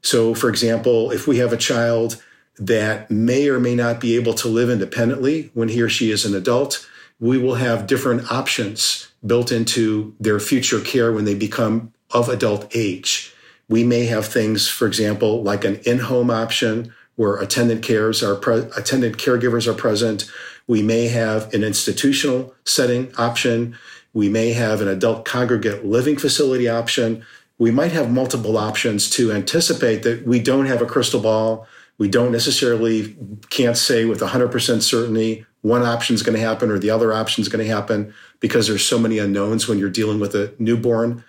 So, 0.01 0.35
for 0.35 0.49
example, 0.49 1.11
if 1.11 1.27
we 1.27 1.37
have 1.39 1.51
a 1.51 1.57
child 1.57 2.21
that 2.57 3.09
may 3.09 3.47
or 3.49 3.59
may 3.59 3.73
not 3.73 3.99
be 3.99 4.15
able 4.15 4.33
to 4.35 4.47
live 4.47 4.69
independently 4.69 5.49
when 5.55 5.69
he 5.69 5.81
or 5.81 5.89
she 5.89 6.11
is 6.11 6.25
an 6.25 6.35
adult, 6.35 6.87
we 7.19 7.39
will 7.39 7.55
have 7.55 7.87
different 7.87 8.31
options 8.31 9.07
built 9.25 9.51
into 9.51 10.15
their 10.19 10.39
future 10.39 10.79
care 10.79 11.11
when 11.11 11.25
they 11.25 11.33
become 11.33 11.93
of 12.11 12.29
adult 12.29 12.69
age. 12.75 13.32
We 13.69 13.83
may 13.83 14.05
have 14.05 14.25
things, 14.25 14.67
for 14.67 14.87
example, 14.87 15.41
like 15.43 15.63
an 15.63 15.75
in-home 15.85 16.29
option 16.29 16.93
where 17.15 17.35
attendant 17.35 17.83
cares 17.83 18.23
are 18.23 18.35
pre- 18.35 18.67
attendant 18.75 19.17
caregivers 19.17 19.67
are 19.67 19.73
present. 19.73 20.29
We 20.67 20.81
may 20.81 21.07
have 21.07 21.53
an 21.53 21.63
institutional 21.63 22.53
setting 22.65 23.13
option. 23.17 23.77
We 24.13 24.29
may 24.29 24.53
have 24.53 24.81
an 24.81 24.87
adult 24.87 25.25
congregate 25.25 25.85
living 25.85 26.17
facility 26.17 26.67
option. 26.67 27.25
We 27.57 27.71
might 27.71 27.91
have 27.91 28.11
multiple 28.11 28.57
options 28.57 29.09
to 29.11 29.31
anticipate 29.31 30.03
that 30.03 30.25
we 30.25 30.39
don't 30.39 30.65
have 30.65 30.81
a 30.81 30.87
crystal 30.87 31.21
ball. 31.21 31.67
We 31.97 32.09
don't 32.09 32.31
necessarily 32.31 33.15
can't 33.49 33.77
say 33.77 34.05
with 34.05 34.19
100% 34.19 34.81
certainty 34.81 35.45
one 35.63 35.81
option 35.81 36.13
is 36.13 36.23
going 36.23 36.35
to 36.35 36.45
happen 36.45 36.69
or 36.69 36.77
the 36.77 36.89
other 36.89 37.13
option 37.13 37.41
is 37.41 37.47
going 37.47 37.65
to 37.65 37.73
happen 37.73 38.13
because 38.39 38.67
there's 38.67 38.85
so 38.85 38.99
many 38.99 39.17
unknowns 39.17 39.67
when 39.67 39.79
you're 39.79 39.89
dealing 39.89 40.19
with 40.19 40.35
a 40.35 40.53
newborn. 40.59 41.23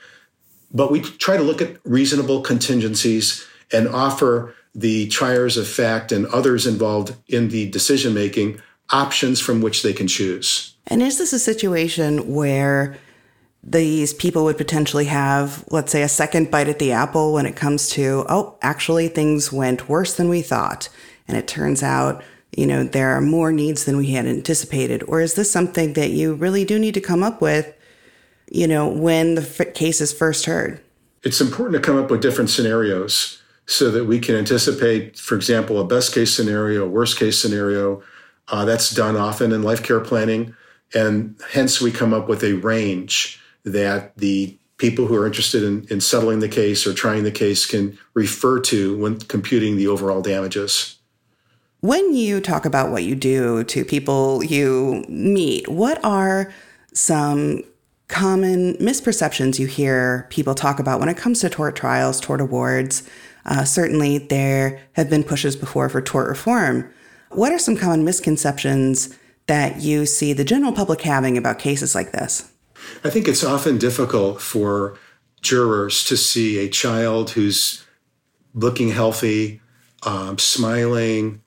But 0.75 0.91
we 0.91 1.01
try 1.01 1.37
to 1.37 1.43
look 1.43 1.63
at 1.63 1.77
reasonable 1.85 2.43
contingencies 2.43 3.47
and 3.73 3.89
offer 3.89 4.55
the 4.75 5.07
triers 5.09 5.57
of 5.57 5.69
fact 5.69 6.11
and 6.11 6.27
others 6.27 6.67
involved 6.67 7.15
in 7.29 7.49
the 7.49 7.71
decision 7.71 8.13
making 8.13 8.61
options 8.91 9.41
from 9.41 9.63
which 9.63 9.83
they 9.83 9.93
can 9.93 10.09
choose. 10.09 10.75
And 10.89 11.01
is 11.01 11.17
this 11.17 11.33
a 11.33 11.39
situation 11.39 12.35
where 12.35 12.99
these 13.63 14.13
people 14.13 14.45
would 14.45 14.59
potentially 14.59 15.07
have, 15.07 15.65
let's 15.71 15.91
say, 15.91 16.03
a 16.03 16.09
second 16.09 16.51
bite 16.51 16.69
at 16.69 16.79
the 16.79 16.93
apple 16.93 17.33
when 17.33 17.47
it 17.47 17.57
comes 17.57 17.89
to, 17.91 18.27
oh, 18.29 18.59
actually, 18.61 19.09
things 19.09 19.51
went 19.51 19.89
worse 19.89 20.15
than 20.15 20.29
we 20.29 20.43
thought. 20.43 20.91
And 21.27 21.39
it 21.39 21.49
turns 21.49 21.83
out, 21.83 22.23
you 22.55 22.67
know, 22.67 22.85
there 22.85 23.11
are 23.17 23.23
more 23.23 23.53
needs 23.53 23.85
than 23.85 23.97
we 23.97 24.09
had 24.09 24.27
anticipated. 24.27 25.03
Or 25.09 25.23
is 25.23 25.35
this 25.35 25.51
something 25.51 25.95
that 25.95 26.11
you 26.11 26.35
really 26.35 26.65
do 26.65 26.79
need 26.79 26.95
to 26.95 27.01
come 27.01 27.23
up 27.23 27.41
with, 27.41 27.73
you 28.55 28.69
know, 28.69 28.89
when 28.89 29.35
the 29.35 29.43
f- 29.43 29.75
case 29.75 30.01
is 30.01 30.13
first 30.13 30.47
heard? 30.47 30.81
It's 31.25 31.41
important 31.41 31.83
to 31.83 31.87
come 31.87 31.99
up 32.01 32.09
with 32.09 32.23
different 32.23 32.51
scenarios 32.51 33.43
so 33.67 33.91
that 33.91 34.05
we 34.05 34.21
can 34.21 34.37
anticipate, 34.37 35.19
for 35.19 35.35
example, 35.35 35.81
a 35.81 35.85
best 35.85 36.15
case 36.15 36.35
scenario, 36.35 36.85
a 36.85 36.89
worst 36.89 37.19
case 37.19 37.41
scenario. 37.41 38.03
Uh, 38.49 38.65
that's 38.65 38.91
done 38.91 39.17
often 39.17 39.53
in 39.53 39.63
life 39.63 39.83
care 39.83 40.01
planning. 40.01 40.55
And 40.95 41.35
hence 41.51 41.81
we 41.81 41.91
come 41.91 42.15
up 42.15 42.29
with 42.29 42.45
a 42.45 42.53
range 42.53 43.41
that 43.65 44.17
the 44.19 44.57
people 44.77 45.07
who 45.07 45.17
are 45.17 45.27
interested 45.27 45.65
in, 45.65 45.87
in 45.91 46.01
settling 46.01 46.39
the 46.39 46.49
case 46.49 46.87
or 46.87 46.95
trying 46.95 47.25
the 47.25 47.33
case 47.33 47.67
can 47.67 47.99
refer 48.13 48.61
to 48.61 48.97
when 48.99 49.19
computing 49.19 49.77
the 49.77 49.89
overall 49.89 50.23
damages. 50.23 50.99
When 51.81 52.15
you 52.15 52.41
talk 52.41 52.65
about 52.65 52.93
what 52.93 53.03
you 53.03 53.17
do 53.17 53.65
to 53.65 53.85
people 53.85 54.45
you 54.45 55.05
meet, 55.09 55.69
what 55.69 56.05
are 56.05 56.53
some 56.93 57.63
common 58.09 58.75
misperceptions 58.75 59.59
you 59.59 59.67
hear 59.67 60.27
people 60.31 60.55
talk 60.55 60.79
about 60.79 61.01
when 61.01 61.09
it 61.09 61.17
comes 61.17 61.41
to 61.41 61.49
tort 61.49 61.77
trials, 61.77 62.21
tort 62.21 62.41
awards? 62.41 63.09
Uh, 63.47 63.65
certainly, 63.65 64.19
there 64.19 64.81
have 64.93 65.11
been 65.11 65.25
pushes 65.25 65.57
before 65.57 65.89
for 65.89 66.01
tort 66.01 66.29
reform. 66.29 66.91
What 67.31 67.53
are 67.53 67.59
some 67.59 67.77
common 67.77 68.05
misconceptions 68.05 69.17
that 69.47 69.81
you 69.81 70.07
see 70.07 70.33
the 70.33 70.45
general 70.45 70.73
public 70.73 71.03
having 71.03 71.37
about 71.37 71.59
cases 71.59 71.95
like 71.95 72.13
this? 72.13 72.51
I 73.03 73.11
think 73.11 73.29
it's 73.29 73.45
often 73.45 73.79
difficult 73.79 74.41
for 74.41 74.99
jurors 75.43 76.05
to 76.05 76.17
see 76.17 76.59
a 76.59 76.69
child 76.69 77.31
who's 77.31 77.85
looking 78.55 78.89
healthy, 78.91 79.61
um, 80.05 80.39
smiling, 80.39 81.43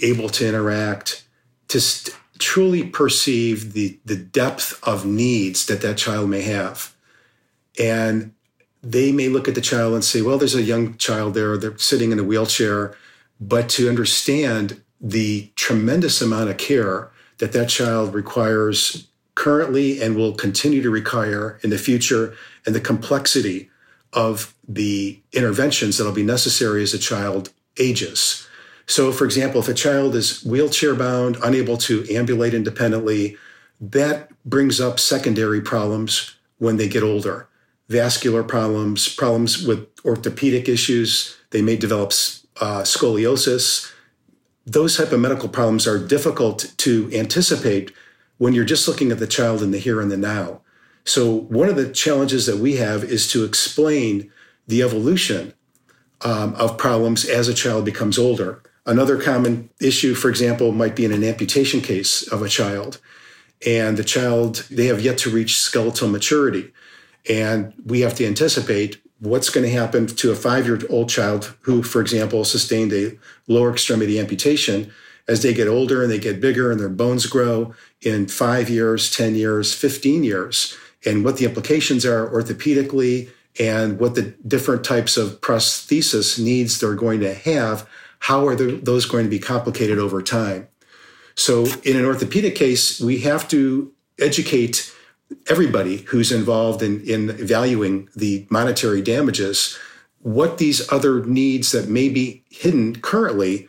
able 0.00 0.28
to 0.28 0.46
interact, 0.46 1.24
to 1.68 1.80
st- 1.80 2.16
truly 2.42 2.84
perceive 2.84 3.72
the, 3.72 3.98
the 4.04 4.16
depth 4.16 4.78
of 4.82 5.06
needs 5.06 5.66
that 5.66 5.80
that 5.82 5.96
child 5.96 6.28
may 6.28 6.42
have. 6.42 6.94
And 7.78 8.34
they 8.82 9.12
may 9.12 9.28
look 9.28 9.48
at 9.48 9.54
the 9.54 9.60
child 9.60 9.94
and 9.94 10.04
say, 10.04 10.22
well, 10.22 10.38
there's 10.38 10.54
a 10.54 10.62
young 10.62 10.96
child 10.96 11.34
there, 11.34 11.56
they're 11.56 11.78
sitting 11.78 12.12
in 12.12 12.18
a 12.18 12.24
wheelchair. 12.24 12.94
But 13.40 13.68
to 13.70 13.88
understand 13.88 14.82
the 15.00 15.50
tremendous 15.56 16.20
amount 16.20 16.50
of 16.50 16.58
care 16.58 17.10
that 17.38 17.52
that 17.52 17.68
child 17.68 18.14
requires 18.14 19.08
currently 19.34 20.00
and 20.02 20.16
will 20.16 20.34
continue 20.34 20.82
to 20.82 20.90
require 20.90 21.58
in 21.62 21.70
the 21.70 21.78
future, 21.78 22.34
and 22.66 22.74
the 22.74 22.80
complexity 22.80 23.70
of 24.12 24.54
the 24.68 25.20
interventions 25.32 25.96
that'll 25.96 26.12
be 26.12 26.22
necessary 26.22 26.82
as 26.82 26.94
a 26.94 26.98
child 26.98 27.50
ages. 27.78 28.46
So, 28.86 29.12
for 29.12 29.24
example, 29.24 29.60
if 29.60 29.68
a 29.68 29.74
child 29.74 30.14
is 30.14 30.44
wheelchair 30.44 30.94
bound, 30.94 31.36
unable 31.42 31.76
to 31.78 32.06
ambulate 32.10 32.54
independently, 32.54 33.36
that 33.80 34.30
brings 34.44 34.80
up 34.80 34.98
secondary 34.98 35.60
problems 35.60 36.36
when 36.58 36.76
they 36.76 36.88
get 36.88 37.02
older 37.02 37.48
vascular 37.92 38.42
problems, 38.42 39.14
problems 39.14 39.64
with 39.66 39.86
orthopedic 40.04 40.68
issues. 40.68 41.36
They 41.50 41.62
may 41.62 41.76
develop 41.76 42.12
uh, 42.60 42.82
scoliosis. 42.82 43.92
Those 44.64 44.96
type 44.96 45.12
of 45.12 45.20
medical 45.20 45.48
problems 45.48 45.86
are 45.86 45.98
difficult 45.98 46.72
to 46.78 47.10
anticipate 47.12 47.92
when 48.38 48.54
you're 48.54 48.64
just 48.64 48.88
looking 48.88 49.12
at 49.12 49.18
the 49.18 49.26
child 49.26 49.62
in 49.62 49.70
the 49.70 49.78
here 49.78 50.00
and 50.00 50.10
the 50.10 50.16
now. 50.16 50.62
So, 51.04 51.32
one 51.32 51.68
of 51.68 51.76
the 51.76 51.90
challenges 51.90 52.46
that 52.46 52.58
we 52.58 52.76
have 52.76 53.04
is 53.04 53.30
to 53.32 53.44
explain 53.44 54.32
the 54.68 54.82
evolution 54.82 55.52
um, 56.22 56.54
of 56.54 56.78
problems 56.78 57.24
as 57.24 57.48
a 57.48 57.54
child 57.54 57.84
becomes 57.84 58.18
older. 58.18 58.62
Another 58.84 59.20
common 59.20 59.70
issue, 59.80 60.14
for 60.14 60.28
example, 60.28 60.72
might 60.72 60.96
be 60.96 61.04
in 61.04 61.12
an 61.12 61.22
amputation 61.22 61.80
case 61.80 62.26
of 62.26 62.42
a 62.42 62.48
child, 62.48 63.00
and 63.64 63.96
the 63.96 64.04
child, 64.04 64.66
they 64.70 64.86
have 64.86 65.00
yet 65.00 65.18
to 65.18 65.30
reach 65.30 65.58
skeletal 65.58 66.08
maturity. 66.08 66.72
And 67.28 67.72
we 67.86 68.00
have 68.00 68.16
to 68.16 68.26
anticipate 68.26 69.00
what's 69.20 69.50
going 69.50 69.64
to 69.64 69.72
happen 69.72 70.08
to 70.08 70.32
a 70.32 70.34
five 70.34 70.66
year 70.66 70.80
old 70.90 71.08
child 71.08 71.54
who, 71.60 71.82
for 71.82 72.00
example, 72.00 72.44
sustained 72.44 72.92
a 72.92 73.16
lower 73.46 73.70
extremity 73.70 74.18
amputation 74.18 74.92
as 75.28 75.42
they 75.42 75.54
get 75.54 75.68
older 75.68 76.02
and 76.02 76.10
they 76.10 76.18
get 76.18 76.40
bigger 76.40 76.72
and 76.72 76.80
their 76.80 76.88
bones 76.88 77.26
grow 77.26 77.72
in 78.00 78.26
five 78.26 78.68
years, 78.68 79.14
10 79.14 79.36
years, 79.36 79.72
15 79.72 80.24
years, 80.24 80.76
and 81.06 81.24
what 81.24 81.36
the 81.36 81.44
implications 81.44 82.04
are 82.04 82.28
orthopedically 82.28 83.30
and 83.60 84.00
what 84.00 84.16
the 84.16 84.34
different 84.46 84.82
types 84.82 85.16
of 85.16 85.40
prosthesis 85.40 86.42
needs 86.42 86.80
they're 86.80 86.94
going 86.94 87.20
to 87.20 87.32
have. 87.32 87.88
How 88.22 88.46
are 88.46 88.54
those 88.54 89.06
going 89.06 89.24
to 89.24 89.30
be 89.30 89.38
complicated 89.38 89.98
over 89.98 90.22
time? 90.22 90.68
So, 91.34 91.66
in 91.82 91.96
an 91.96 92.04
orthopedic 92.04 92.54
case, 92.54 93.00
we 93.00 93.18
have 93.20 93.48
to 93.48 93.92
educate 94.20 94.94
everybody 95.48 95.98
who's 95.98 96.30
involved 96.30 96.82
in, 96.82 97.00
in 97.02 97.32
valuing 97.32 98.08
the 98.14 98.46
monetary 98.50 99.02
damages 99.02 99.78
what 100.20 100.58
these 100.58 100.90
other 100.92 101.24
needs 101.24 101.72
that 101.72 101.88
may 101.88 102.08
be 102.08 102.44
hidden 102.48 102.94
currently 103.00 103.68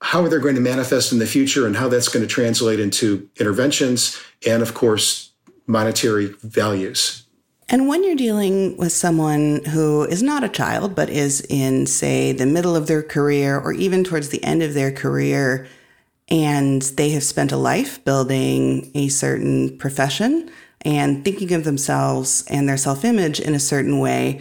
how 0.00 0.24
are 0.24 0.28
they 0.28 0.38
going 0.38 0.56
to 0.56 0.60
manifest 0.60 1.12
in 1.12 1.20
the 1.20 1.26
future 1.26 1.64
and 1.64 1.76
how 1.76 1.88
that's 1.88 2.08
going 2.08 2.26
to 2.26 2.34
translate 2.34 2.80
into 2.80 3.28
interventions 3.38 4.20
and, 4.44 4.60
of 4.60 4.74
course, 4.74 5.30
monetary 5.66 6.34
values. 6.42 7.21
And 7.68 7.88
when 7.88 8.04
you're 8.04 8.16
dealing 8.16 8.76
with 8.76 8.92
someone 8.92 9.64
who 9.64 10.04
is 10.04 10.22
not 10.22 10.44
a 10.44 10.48
child, 10.48 10.94
but 10.94 11.08
is 11.08 11.40
in, 11.48 11.86
say, 11.86 12.32
the 12.32 12.46
middle 12.46 12.76
of 12.76 12.86
their 12.86 13.02
career 13.02 13.58
or 13.58 13.72
even 13.72 14.04
towards 14.04 14.28
the 14.28 14.42
end 14.44 14.62
of 14.62 14.74
their 14.74 14.92
career, 14.92 15.66
and 16.28 16.82
they 16.82 17.10
have 17.10 17.22
spent 17.22 17.52
a 17.52 17.56
life 17.56 18.04
building 18.04 18.90
a 18.94 19.08
certain 19.08 19.76
profession 19.78 20.50
and 20.82 21.24
thinking 21.24 21.52
of 21.52 21.64
themselves 21.64 22.44
and 22.48 22.68
their 22.68 22.76
self 22.76 23.04
image 23.04 23.40
in 23.40 23.54
a 23.54 23.60
certain 23.60 24.00
way, 24.00 24.40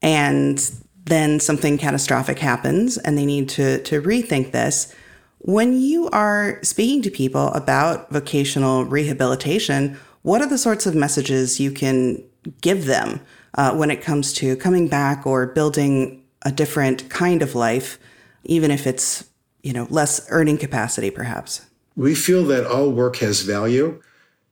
and 0.00 0.70
then 1.04 1.40
something 1.40 1.76
catastrophic 1.76 2.38
happens 2.38 2.96
and 2.96 3.18
they 3.18 3.26
need 3.26 3.48
to, 3.48 3.82
to 3.82 4.00
rethink 4.00 4.52
this, 4.52 4.94
when 5.38 5.80
you 5.80 6.08
are 6.10 6.62
speaking 6.62 7.02
to 7.02 7.10
people 7.10 7.48
about 7.48 8.10
vocational 8.10 8.84
rehabilitation, 8.84 9.98
what 10.22 10.42
are 10.42 10.48
the 10.48 10.58
sorts 10.58 10.86
of 10.86 10.94
messages 10.94 11.58
you 11.58 11.72
can 11.72 12.22
give 12.60 12.86
them 12.86 13.20
uh, 13.54 13.74
when 13.74 13.90
it 13.90 14.02
comes 14.02 14.32
to 14.34 14.56
coming 14.56 14.88
back 14.88 15.26
or 15.26 15.46
building 15.46 16.24
a 16.42 16.52
different 16.52 17.10
kind 17.10 17.42
of 17.42 17.54
life, 17.54 17.98
even 18.44 18.70
if 18.70 18.86
it's 18.86 19.28
you 19.62 19.72
know 19.72 19.86
less 19.90 20.26
earning 20.30 20.58
capacity, 20.58 21.10
perhaps? 21.10 21.66
We 21.96 22.14
feel 22.14 22.44
that 22.46 22.66
all 22.66 22.90
work 22.90 23.16
has 23.16 23.42
value, 23.42 24.00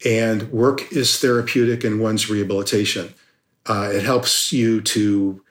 and 0.05 0.51
work 0.51 0.93
is 0.93 1.19
therapeutic 1.19 1.85
in 1.85 2.01
one's 2.01 2.29
rehabilitation. 2.29 3.15
Uh, 3.67 3.91
it 3.93 4.03
helps 4.03 4.53
you 4.53 4.81
to 4.81 5.43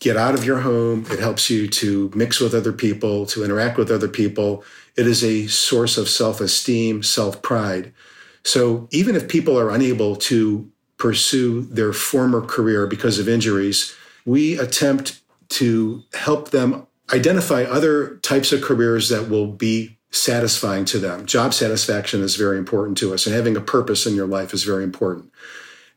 get 0.00 0.16
out 0.16 0.34
of 0.34 0.44
your 0.44 0.60
home. 0.60 1.06
It 1.10 1.18
helps 1.18 1.50
you 1.50 1.68
to 1.68 2.10
mix 2.14 2.40
with 2.40 2.54
other 2.54 2.72
people, 2.72 3.26
to 3.26 3.44
interact 3.44 3.78
with 3.78 3.90
other 3.90 4.08
people. 4.08 4.64
It 4.96 5.06
is 5.06 5.22
a 5.22 5.46
source 5.46 5.96
of 5.96 6.08
self 6.08 6.40
esteem, 6.40 7.02
self 7.02 7.42
pride. 7.42 7.92
So 8.42 8.88
even 8.90 9.14
if 9.16 9.28
people 9.28 9.58
are 9.58 9.70
unable 9.70 10.16
to 10.16 10.70
pursue 11.00 11.62
their 11.62 11.92
former 11.92 12.40
career 12.40 12.86
because 12.86 13.18
of 13.18 13.28
injuries, 13.28 13.96
we 14.24 14.58
attempt 14.58 15.20
to 15.48 16.04
help 16.14 16.50
them 16.50 16.86
identify 17.12 17.64
other 17.64 18.16
types 18.18 18.52
of 18.52 18.62
careers 18.62 19.08
that 19.08 19.28
will 19.28 19.48
be 19.48 19.98
satisfying 20.12 20.84
to 20.84 20.98
them. 20.98 21.26
Job 21.26 21.54
satisfaction 21.54 22.20
is 22.20 22.36
very 22.36 22.58
important 22.58 22.98
to 22.98 23.12
us, 23.12 23.26
and 23.26 23.34
having 23.34 23.56
a 23.56 23.60
purpose 23.60 24.06
in 24.06 24.14
your 24.14 24.26
life 24.26 24.52
is 24.52 24.62
very 24.62 24.84
important. 24.84 25.32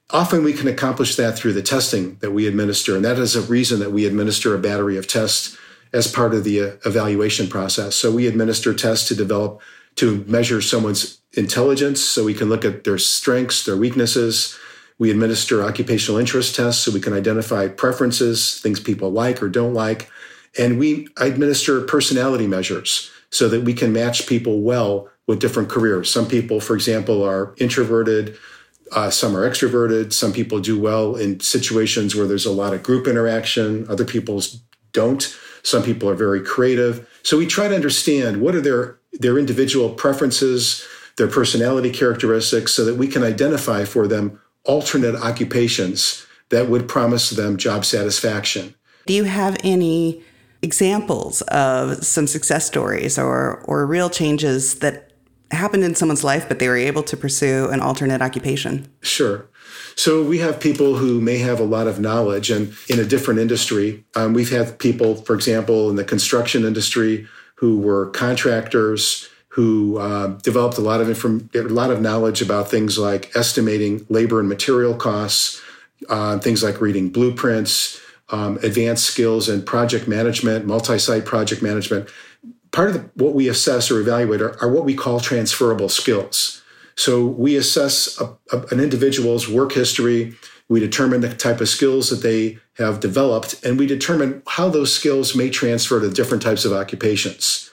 Often 0.10 0.44
we 0.44 0.54
can 0.54 0.68
accomplish 0.68 1.16
that 1.16 1.38
through 1.38 1.54
the 1.54 1.62
testing 1.62 2.18
that 2.22 2.32
we 2.32 2.48
administer, 2.48 2.96
and 2.96 3.06
that 3.06 3.20
is 3.20 3.36
a 3.36 3.42
reason 3.42 3.80
that 3.80 3.92
we 3.92 4.06
administer 4.06 4.56
a 4.56 4.60
battery 4.60 4.98
of 4.98 5.08
tests 5.08 5.58
as 5.92 6.12
part 6.12 6.34
of 6.34 6.44
the 6.44 6.62
uh, 6.62 6.72
evaluation 6.86 7.48
process. 7.48 7.96
So 7.96 8.12
we 8.12 8.28
administer 8.28 8.74
tests 8.74 9.08
to 9.10 9.16
develop 9.16 9.62
to 9.96 10.24
measure 10.28 10.62
someone's 10.62 11.22
intelligence 11.34 12.02
so 12.02 12.24
we 12.24 12.34
can 12.34 12.50
look 12.50 12.66
at 12.66 12.84
their 12.84 12.98
strengths, 12.98 13.66
their 13.66 13.78
weaknesses. 13.78 14.58
We 15.00 15.12
administer 15.12 15.64
occupational 15.64 16.20
interest 16.20 16.56
tests 16.56 16.84
so 16.84 16.92
we 16.92 17.00
can 17.00 17.14
identify 17.14 17.68
preferences, 17.68 18.60
things 18.60 18.80
people 18.80 19.12
like 19.12 19.42
or 19.42 19.50
don't 19.50 19.74
like. 19.74 20.10
And 20.58 20.78
we 20.78 21.08
administer 21.18 21.82
personality 21.82 22.48
measures 22.48 23.12
so 23.30 23.50
that 23.50 23.64
we 23.64 23.74
can 23.74 23.92
match 23.92 24.28
people 24.28 24.62
well 24.62 25.10
with 25.26 25.40
different 25.40 25.70
careers. 25.70 26.12
Some 26.12 26.28
people, 26.28 26.60
for 26.60 26.76
example, 26.76 27.24
are 27.24 27.56
introverted, 27.58 28.38
uh, 28.96 29.10
some 29.10 29.36
are 29.36 29.50
extroverted. 29.50 30.14
Some 30.14 30.34
people 30.34 30.60
do 30.60 30.80
well 30.80 31.16
in 31.16 31.40
situations 31.40 32.16
where 32.16 32.28
there's 32.28 32.46
a 32.46 32.52
lot 32.52 32.74
of 32.74 32.84
group 32.84 33.08
interaction, 33.08 33.88
other 33.90 34.06
people 34.06 34.42
don't. 34.92 35.36
Some 35.64 35.84
people 35.84 36.10
are 36.10 36.16
very 36.16 36.42
creative. 36.42 37.08
So 37.24 37.38
we 37.38 37.48
try 37.48 37.68
to 37.68 37.76
understand 37.76 38.42
what 38.42 38.54
are 38.56 38.62
their, 38.62 39.00
their 39.14 39.40
individual 39.40 39.90
preferences, 39.90 40.86
their 41.18 41.28
personality 41.28 41.90
characteristics, 41.90 42.74
so 42.74 42.86
that 42.86 42.96
we 42.96 43.08
can 43.08 43.24
identify 43.24 43.86
for 43.86 44.08
them 44.08 44.40
alternate 44.66 45.16
occupations 45.16 46.26
that 46.50 46.70
would 46.70 46.88
promise 46.88 47.32
them 47.32 47.58
job 47.58 47.86
satisfaction. 47.86 48.76
Do 49.06 49.14
you 49.14 49.26
have 49.26 49.58
any 49.64 50.24
examples 50.62 51.42
of 51.44 52.04
some 52.06 52.26
success 52.26 52.66
stories 52.66 53.18
or 53.18 53.60
or 53.66 53.86
real 53.86 54.10
changes 54.10 54.76
that 54.76 55.12
happened 55.52 55.84
in 55.84 55.94
someone's 55.94 56.24
life 56.24 56.48
but 56.48 56.58
they 56.60 56.68
were 56.68 56.78
able 56.78 57.04
to 57.04 57.18
pursue 57.18 57.70
an 57.70 57.80
alternate 57.82 58.22
occupation? 58.22 58.88
Sure. 59.02 59.50
So 59.96 60.24
we 60.24 60.40
have 60.40 60.60
people 60.60 60.98
who 60.98 61.22
may 61.22 61.38
have 61.40 61.60
a 61.60 61.66
lot 61.66 61.88
of 61.88 62.00
knowledge 62.00 62.50
and 62.50 62.74
in 62.90 63.00
a 63.00 63.06
different 63.06 63.40
industry. 63.40 64.04
Um, 64.16 64.34
we've 64.34 64.52
had 64.52 64.80
people, 64.80 65.16
for 65.16 65.36
example, 65.36 65.90
in 65.90 65.96
the 65.96 66.04
construction 66.04 66.66
industry 66.66 67.28
who 67.56 67.80
were 67.80 68.10
contractors 68.10 69.30
who 69.54 70.00
uh, 70.00 70.28
developed 70.42 70.80
a 70.80 70.82
lot 70.82 71.00
of 71.00 71.08
inform- 71.08 71.48
a 71.54 71.62
lot 71.62 71.92
of 71.92 72.02
knowledge 72.02 72.42
about 72.42 72.72
things 72.72 72.98
like 72.98 73.36
estimating 73.36 74.04
labor 74.10 74.40
and 74.40 74.50
material 74.50 74.96
costs, 74.96 75.62
uh, 76.10 76.40
things 76.40 76.64
like 76.64 76.82
reading 76.82 77.10
blueprints, 77.10 78.02
um, 78.30 78.58
advanced 78.64 79.06
skills 79.06 79.48
in 79.48 79.62
project 79.62 80.08
management, 80.08 80.66
multi-site 80.66 81.24
project 81.24 81.62
management. 81.62 82.10
Part 82.72 82.90
of 82.90 82.94
the, 82.96 83.24
what 83.24 83.36
we 83.36 83.48
assess 83.48 83.92
or 83.92 84.00
evaluate 84.00 84.42
are, 84.42 84.60
are, 84.60 84.72
what 84.72 84.86
we 84.86 84.96
call 84.96 85.20
transferable 85.20 85.90
skills. 85.90 86.64
So 86.96 87.24
we 87.24 87.56
assess 87.56 88.20
a, 88.20 88.36
a, 88.52 88.66
an 88.72 88.80
individual's 88.80 89.48
work 89.48 89.74
history. 89.74 90.34
We 90.68 90.80
determine 90.80 91.22
the 91.22 91.32
type 91.32 91.62
of 91.62 91.70
skills 91.70 92.10
that 92.10 92.28
they 92.28 92.58
have 92.80 93.00
developed, 93.00 93.64
and 93.64 93.78
we 93.78 93.86
determine 93.86 94.42
how 94.48 94.70
those 94.70 94.92
skills 94.92 95.36
may 95.36 95.52
transfer 95.52 96.00
to 96.00 96.10
different 96.10 96.42
types 96.42 96.66
of 96.66 96.74
occupations. 96.74 97.70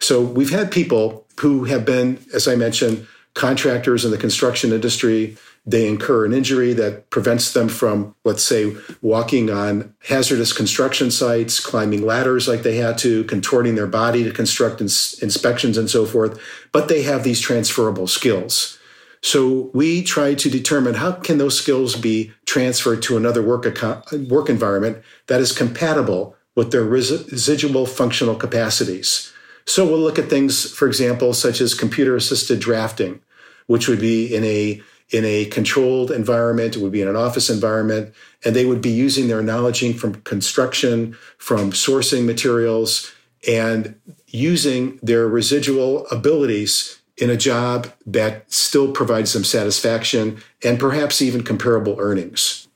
So 0.00 0.22
we've 0.22 0.50
had 0.50 0.70
people 0.70 1.26
who 1.40 1.64
have 1.64 1.84
been, 1.84 2.18
as 2.32 2.48
I 2.48 2.56
mentioned, 2.56 3.06
contractors 3.34 4.04
in 4.04 4.10
the 4.10 4.18
construction 4.18 4.72
industry. 4.72 5.36
They 5.66 5.86
incur 5.86 6.24
an 6.24 6.32
injury 6.32 6.72
that 6.74 7.10
prevents 7.10 7.52
them 7.52 7.68
from, 7.68 8.14
let's 8.24 8.42
say, 8.42 8.74
walking 9.02 9.50
on 9.50 9.94
hazardous 10.08 10.52
construction 10.52 11.10
sites, 11.10 11.60
climbing 11.60 12.04
ladders 12.04 12.48
like 12.48 12.62
they 12.62 12.76
had 12.76 12.96
to, 12.98 13.24
contorting 13.24 13.74
their 13.74 13.86
body 13.86 14.24
to 14.24 14.32
construct 14.32 14.80
ins- 14.80 15.18
inspections 15.22 15.76
and 15.76 15.90
so 15.90 16.06
forth. 16.06 16.40
But 16.72 16.88
they 16.88 17.02
have 17.02 17.22
these 17.22 17.40
transferable 17.40 18.06
skills. 18.06 18.78
So 19.20 19.70
we 19.74 20.02
try 20.02 20.34
to 20.34 20.50
determine 20.50 20.94
how 20.94 21.12
can 21.12 21.38
those 21.38 21.58
skills 21.58 21.96
be 21.96 22.32
transferred 22.46 23.02
to 23.02 23.16
another 23.16 23.42
work, 23.42 23.66
account, 23.66 24.10
work 24.28 24.48
environment 24.48 25.02
that 25.26 25.40
is 25.40 25.52
compatible 25.52 26.36
with 26.54 26.72
their 26.72 26.84
res- 26.84 27.30
residual 27.30 27.84
functional 27.84 28.36
capacities. 28.36 29.32
So 29.68 29.86
we'll 29.86 30.00
look 30.00 30.18
at 30.18 30.30
things, 30.30 30.70
for 30.70 30.88
example, 30.88 31.34
such 31.34 31.60
as 31.60 31.74
computer 31.74 32.16
assisted 32.16 32.58
drafting, 32.58 33.20
which 33.66 33.86
would 33.86 34.00
be 34.00 34.34
in 34.34 34.42
a 34.42 34.82
in 35.10 35.24
a 35.24 35.44
controlled 35.46 36.10
environment, 36.10 36.76
it 36.76 36.82
would 36.82 36.92
be 36.92 37.02
in 37.02 37.08
an 37.08 37.16
office 37.16 37.48
environment, 37.48 38.14
and 38.44 38.56
they 38.56 38.64
would 38.64 38.82
be 38.82 38.90
using 38.90 39.28
their 39.28 39.42
knowledge 39.42 39.96
from 39.96 40.14
construction, 40.22 41.16
from 41.38 41.72
sourcing 41.72 42.24
materials, 42.24 43.10
and 43.46 43.94
using 44.26 44.98
their 45.02 45.28
residual 45.28 46.06
abilities 46.08 47.00
in 47.16 47.30
a 47.30 47.36
job 47.36 47.92
that 48.06 48.50
still 48.52 48.92
provides 48.92 49.32
them 49.32 49.44
satisfaction 49.44 50.42
and 50.62 50.78
perhaps 50.78 51.22
even 51.22 51.42
comparable 51.42 51.96
earnings. 51.98 52.68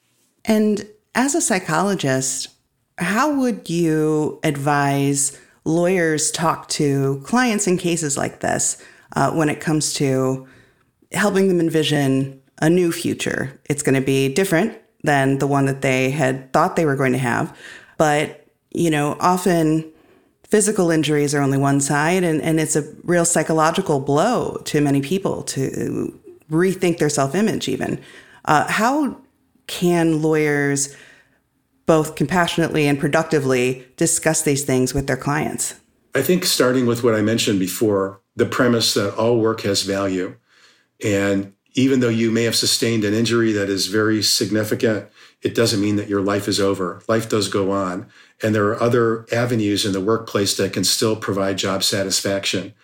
And 0.45 0.87
as 1.15 1.35
a 1.35 1.41
psychologist, 1.41 2.49
how 2.99 3.35
would 3.35 3.69
you 3.69 4.41
advise 4.43 5.39
lawyers 5.65 6.31
talk 6.31 6.69
to 6.69 7.23
clients 7.25 7.67
in 7.67 7.79
cases 7.79 8.17
like 8.17 8.41
this 8.41 8.83
uh, 9.15 9.31
when 9.33 9.49
it 9.49 9.61
comes 9.61 9.95
to 9.95 10.47
helping 11.13 11.49
them 11.49 11.61
envision 11.61 12.41
a 12.61 12.71
new 12.71 12.93
future. 12.93 13.61
It's 13.69 13.83
going 13.83 13.95
to 13.95 14.01
be 14.01 14.33
different 14.33 14.79
than 15.05 15.39
the 15.39 15.47
one 15.47 15.67
that 15.67 15.83
they 15.83 16.11
had 16.11 16.53
thought 16.53 16.77
they 16.77 16.87
were 16.87 16.97
going 16.97 17.13
to 17.13 17.19
have. 17.19 17.57
But, 17.99 18.47
you 18.71 18.91
know, 18.91 19.17
often 19.21 19.91
physical 20.45 20.91
injuries 20.91 21.35
are 21.35 21.43
only 21.43 21.59
one 21.59 21.81
side, 21.81 22.23
and, 22.25 22.41
and 22.43 22.61
it's 22.61 22.77
a 22.77 22.83
real 23.05 23.25
psychological 23.25 24.01
blow 24.01 24.61
to 24.65 24.81
many 24.81 25.01
people 25.01 25.43
to 25.43 26.19
rethink 26.51 26.99
their 26.99 27.09
self 27.09 27.35
image, 27.35 27.69
even. 27.69 28.01
Uh, 28.45 28.71
how 28.71 29.17
can 29.67 30.23
lawyers 30.23 30.97
both 31.87 32.15
compassionately 32.15 32.87
and 32.87 32.99
productively 32.99 33.87
discuss 33.97 34.43
these 34.43 34.65
things 34.65 34.95
with 34.95 35.07
their 35.07 35.17
clients? 35.17 35.75
I 36.15 36.23
think 36.23 36.45
starting 36.45 36.87
with 36.87 37.03
what 37.03 37.15
I 37.15 37.23
mentioned 37.23 37.59
before 37.59 38.21
the 38.37 38.47
premise 38.47 38.95
that 38.95 39.15
all 39.17 39.39
work 39.39 39.63
has 39.63 39.83
value 39.83 40.37
and 41.03 41.53
even 41.75 42.01
though 42.01 42.09
you 42.09 42.31
may 42.31 42.45
have 42.45 42.55
sustained 42.55 43.05
an 43.05 43.15
injury 43.15 43.53
that 43.53 43.69
is 43.69 43.87
very 43.87 44.23
significant, 44.23 45.09
it 45.41 45.55
doesn't 45.55 45.81
mean 45.81 45.97
that 45.97 46.09
your 46.09 46.21
life 46.21 46.47
is 46.47 46.61
over. 46.61 47.03
Life 47.09 47.29
does 47.29 47.49
go 47.49 47.71
on. 47.71 48.07
And 48.43 48.55
there 48.55 48.67
are 48.67 48.83
other 48.83 49.27
avenues 49.33 49.87
in 49.87 49.93
the 49.93 50.01
workplace 50.01 50.57
that 50.57 50.73
can 50.73 50.85
still 50.85 51.17
provide 51.17 51.57
job 51.59 51.83
satisfaction. 51.83 52.75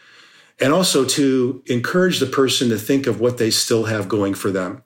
And 0.59 0.73
also 0.73 1.05
to 1.05 1.63
encourage 1.67 2.19
the 2.19 2.27
person 2.27 2.69
to 2.71 2.79
think 2.79 3.07
of 3.07 3.21
what 3.21 3.39
they 3.39 3.51
still 3.51 3.85
have 3.85 4.09
going 4.09 4.35
for 4.35 4.51
them, 4.51 4.83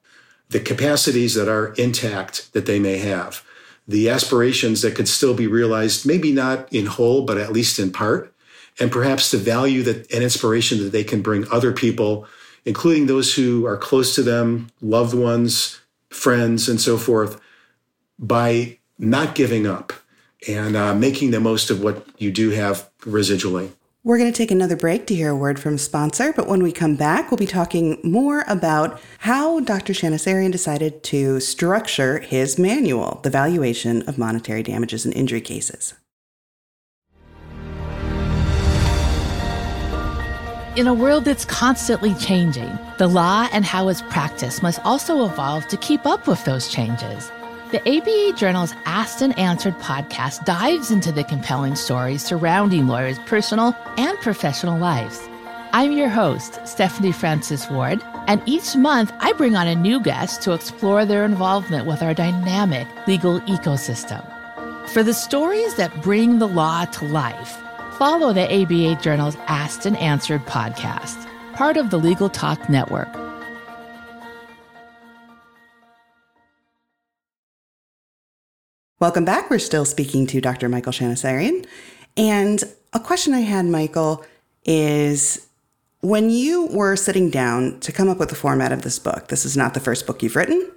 the 0.50 0.60
capacities 0.60 1.34
that 1.34 1.48
are 1.48 1.72
intact 1.74 2.52
that 2.52 2.66
they 2.66 2.78
may 2.78 2.98
have, 2.98 3.44
the 3.88 4.08
aspirations 4.08 4.82
that 4.82 4.94
could 4.94 5.08
still 5.08 5.34
be 5.34 5.46
realized, 5.46 6.06
maybe 6.06 6.32
not 6.32 6.72
in 6.72 6.86
whole, 6.86 7.24
but 7.24 7.38
at 7.38 7.52
least 7.52 7.78
in 7.78 7.90
part, 7.90 8.32
and 8.78 8.90
perhaps 8.90 9.30
the 9.30 9.38
value 9.38 9.82
that 9.82 10.10
and 10.12 10.22
inspiration 10.22 10.78
that 10.78 10.92
they 10.92 11.04
can 11.04 11.20
bring 11.20 11.46
other 11.50 11.72
people 11.72 12.26
including 12.64 13.06
those 13.06 13.34
who 13.34 13.66
are 13.66 13.76
close 13.76 14.14
to 14.14 14.22
them, 14.22 14.68
loved 14.80 15.14
ones, 15.14 15.80
friends, 16.10 16.68
and 16.68 16.80
so 16.80 16.96
forth, 16.96 17.40
by 18.18 18.78
not 18.98 19.34
giving 19.34 19.66
up 19.66 19.92
and 20.48 20.76
uh, 20.76 20.94
making 20.94 21.30
the 21.30 21.40
most 21.40 21.70
of 21.70 21.82
what 21.82 22.06
you 22.18 22.30
do 22.30 22.50
have 22.50 22.88
residually. 23.00 23.70
We're 24.04 24.18
going 24.18 24.32
to 24.32 24.36
take 24.36 24.50
another 24.50 24.74
break 24.74 25.06
to 25.06 25.14
hear 25.14 25.30
a 25.30 25.36
word 25.36 25.60
from 25.60 25.78
sponsor, 25.78 26.32
but 26.32 26.48
when 26.48 26.60
we 26.60 26.72
come 26.72 26.96
back, 26.96 27.30
we'll 27.30 27.38
be 27.38 27.46
talking 27.46 28.00
more 28.02 28.44
about 28.48 29.00
how 29.20 29.60
Dr. 29.60 29.92
Shahnasarian 29.92 30.50
decided 30.50 31.04
to 31.04 31.38
structure 31.38 32.18
his 32.18 32.58
manual, 32.58 33.20
The 33.22 33.30
Valuation 33.30 34.02
of 34.08 34.18
Monetary 34.18 34.64
Damages 34.64 35.06
in 35.06 35.12
Injury 35.12 35.40
Cases. 35.40 35.94
In 40.74 40.88
a 40.88 40.94
world 40.94 41.24
that's 41.24 41.44
constantly 41.44 42.14
changing, 42.14 42.76
the 42.98 43.06
law 43.06 43.48
and 43.52 43.64
how 43.64 43.86
it's 43.86 44.02
practiced 44.02 44.64
must 44.64 44.80
also 44.84 45.26
evolve 45.26 45.68
to 45.68 45.76
keep 45.76 46.06
up 46.06 46.26
with 46.26 46.44
those 46.44 46.66
changes. 46.66 47.30
The 47.72 47.80
ABA 47.88 48.36
Journal's 48.36 48.74
Asked 48.84 49.22
and 49.22 49.38
Answered 49.38 49.78
podcast 49.78 50.44
dives 50.44 50.90
into 50.90 51.10
the 51.10 51.24
compelling 51.24 51.74
stories 51.74 52.22
surrounding 52.22 52.86
lawyers' 52.86 53.18
personal 53.20 53.74
and 53.96 54.18
professional 54.18 54.78
lives. 54.78 55.18
I'm 55.72 55.92
your 55.92 56.10
host, 56.10 56.60
Stephanie 56.66 57.12
Francis 57.12 57.70
Ward, 57.70 58.04
and 58.26 58.42
each 58.44 58.76
month 58.76 59.10
I 59.20 59.32
bring 59.32 59.56
on 59.56 59.68
a 59.68 59.74
new 59.74 60.00
guest 60.00 60.42
to 60.42 60.52
explore 60.52 61.06
their 61.06 61.24
involvement 61.24 61.86
with 61.86 62.02
our 62.02 62.12
dynamic 62.12 62.86
legal 63.06 63.40
ecosystem. 63.40 64.22
For 64.90 65.02
the 65.02 65.14
stories 65.14 65.74
that 65.76 66.02
bring 66.02 66.40
the 66.40 66.48
law 66.48 66.84
to 66.84 67.06
life, 67.06 67.56
follow 67.96 68.34
the 68.34 68.52
ABA 68.52 69.00
Journal's 69.00 69.38
Asked 69.46 69.86
and 69.86 69.96
Answered 69.96 70.44
podcast, 70.44 71.26
part 71.54 71.78
of 71.78 71.88
the 71.88 71.98
Legal 71.98 72.28
Talk 72.28 72.68
Network. 72.68 73.21
Welcome 79.02 79.24
back. 79.24 79.50
We're 79.50 79.58
still 79.58 79.84
speaking 79.84 80.28
to 80.28 80.40
Dr. 80.40 80.68
Michael 80.68 80.92
Shahnasarian. 80.92 81.66
And 82.16 82.62
a 82.92 83.00
question 83.00 83.34
I 83.34 83.40
had, 83.40 83.64
Michael, 83.64 84.24
is 84.64 85.48
when 86.02 86.30
you 86.30 86.68
were 86.68 86.94
sitting 86.94 87.28
down 87.28 87.80
to 87.80 87.90
come 87.90 88.08
up 88.08 88.20
with 88.20 88.28
the 88.28 88.36
format 88.36 88.70
of 88.70 88.82
this 88.82 89.00
book, 89.00 89.26
this 89.26 89.44
is 89.44 89.56
not 89.56 89.74
the 89.74 89.80
first 89.80 90.06
book 90.06 90.22
you've 90.22 90.36
written. 90.36 90.70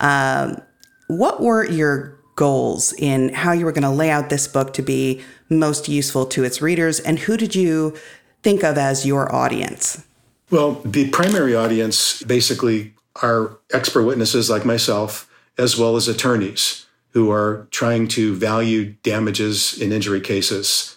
Um, 0.00 0.60
what 1.06 1.40
were 1.40 1.64
your 1.64 2.18
goals 2.34 2.94
in 2.94 3.32
how 3.32 3.52
you 3.52 3.64
were 3.64 3.70
going 3.70 3.82
to 3.82 3.90
lay 3.90 4.10
out 4.10 4.28
this 4.28 4.48
book 4.48 4.74
to 4.74 4.82
be 4.82 5.22
most 5.48 5.88
useful 5.88 6.26
to 6.26 6.42
its 6.42 6.60
readers? 6.60 6.98
And 6.98 7.16
who 7.16 7.36
did 7.36 7.54
you 7.54 7.96
think 8.42 8.64
of 8.64 8.76
as 8.76 9.06
your 9.06 9.32
audience? 9.32 10.04
Well, 10.50 10.82
the 10.84 11.10
primary 11.10 11.54
audience 11.54 12.24
basically 12.24 12.94
are 13.22 13.56
expert 13.72 14.02
witnesses 14.02 14.50
like 14.50 14.64
myself, 14.64 15.30
as 15.56 15.78
well 15.78 15.94
as 15.94 16.08
attorneys 16.08 16.86
who 17.18 17.32
are 17.32 17.66
trying 17.72 18.06
to 18.06 18.32
value 18.36 18.94
damages 19.02 19.76
in 19.82 19.90
injury 19.90 20.20
cases. 20.20 20.96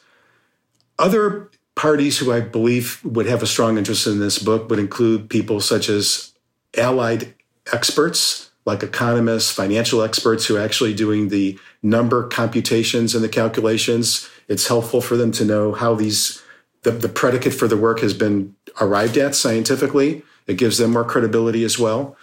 Other 0.99 1.49
parties 1.73 2.19
who 2.19 2.31
I 2.31 2.41
believe 2.41 3.03
would 3.03 3.25
have 3.25 3.41
a 3.41 3.47
strong 3.47 3.79
interest 3.79 4.05
in 4.05 4.19
this 4.19 4.37
book 4.37 4.69
would 4.69 4.77
include 4.77 5.31
people 5.31 5.59
such 5.61 5.89
as 5.89 6.33
allied 6.77 7.33
experts, 7.73 8.51
like 8.67 8.83
economists, 8.83 9.51
financial 9.51 10.03
experts 10.03 10.45
who 10.45 10.57
are 10.57 10.61
actually 10.61 10.93
doing 10.93 11.29
the 11.29 11.57
number 11.81 12.27
computations 12.27 13.15
and 13.15 13.23
the 13.23 13.29
calculations. 13.29 14.29
It's 14.47 14.67
helpful 14.67 15.01
for 15.01 15.17
them 15.17 15.31
to 15.31 15.43
know 15.43 15.71
how 15.71 15.95
these 15.95 16.39
the, 16.83 16.91
the 16.91 17.09
predicate 17.09 17.55
for 17.55 17.67
the 17.67 17.77
work 17.77 17.99
has 18.01 18.13
been 18.13 18.55
arrived 18.79 19.17
at 19.17 19.33
scientifically. 19.33 20.21
It 20.45 20.59
gives 20.59 20.77
them 20.77 20.91
more 20.91 21.03
credibility 21.03 21.63
as 21.63 21.79
well. 21.79 22.15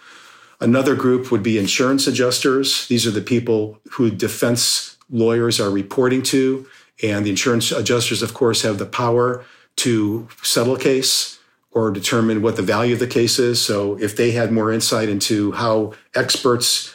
Another 0.61 0.95
group 0.95 1.31
would 1.31 1.43
be 1.43 1.57
insurance 1.57 2.05
adjusters. 2.05 2.87
These 2.87 3.07
are 3.07 3.11
the 3.11 3.21
people 3.21 3.79
who 3.91 4.11
defense 4.11 4.97
lawyers 5.09 5.59
are 5.59 5.71
reporting 5.71 6.21
to. 6.23 6.67
And 7.01 7.25
the 7.25 7.29
insurance 7.29 7.71
adjusters, 7.71 8.21
of 8.21 8.33
course, 8.33 8.63
have 8.63 8.77
the 8.77 8.85
power 8.85 9.45
to 9.77 10.27
settle 10.43 10.75
a 10.75 10.79
case 10.79 11.39
or 11.71 11.91
determine 11.91 12.41
what 12.41 12.57
the 12.57 12.61
value 12.61 12.93
of 12.93 12.99
the 12.99 13.07
case 13.07 13.39
is. 13.39 13.63
So 13.63 13.97
if 13.99 14.17
they 14.17 14.31
had 14.31 14.51
more 14.51 14.73
insight 14.73 15.07
into 15.07 15.53
how 15.53 15.93
experts 16.13 16.93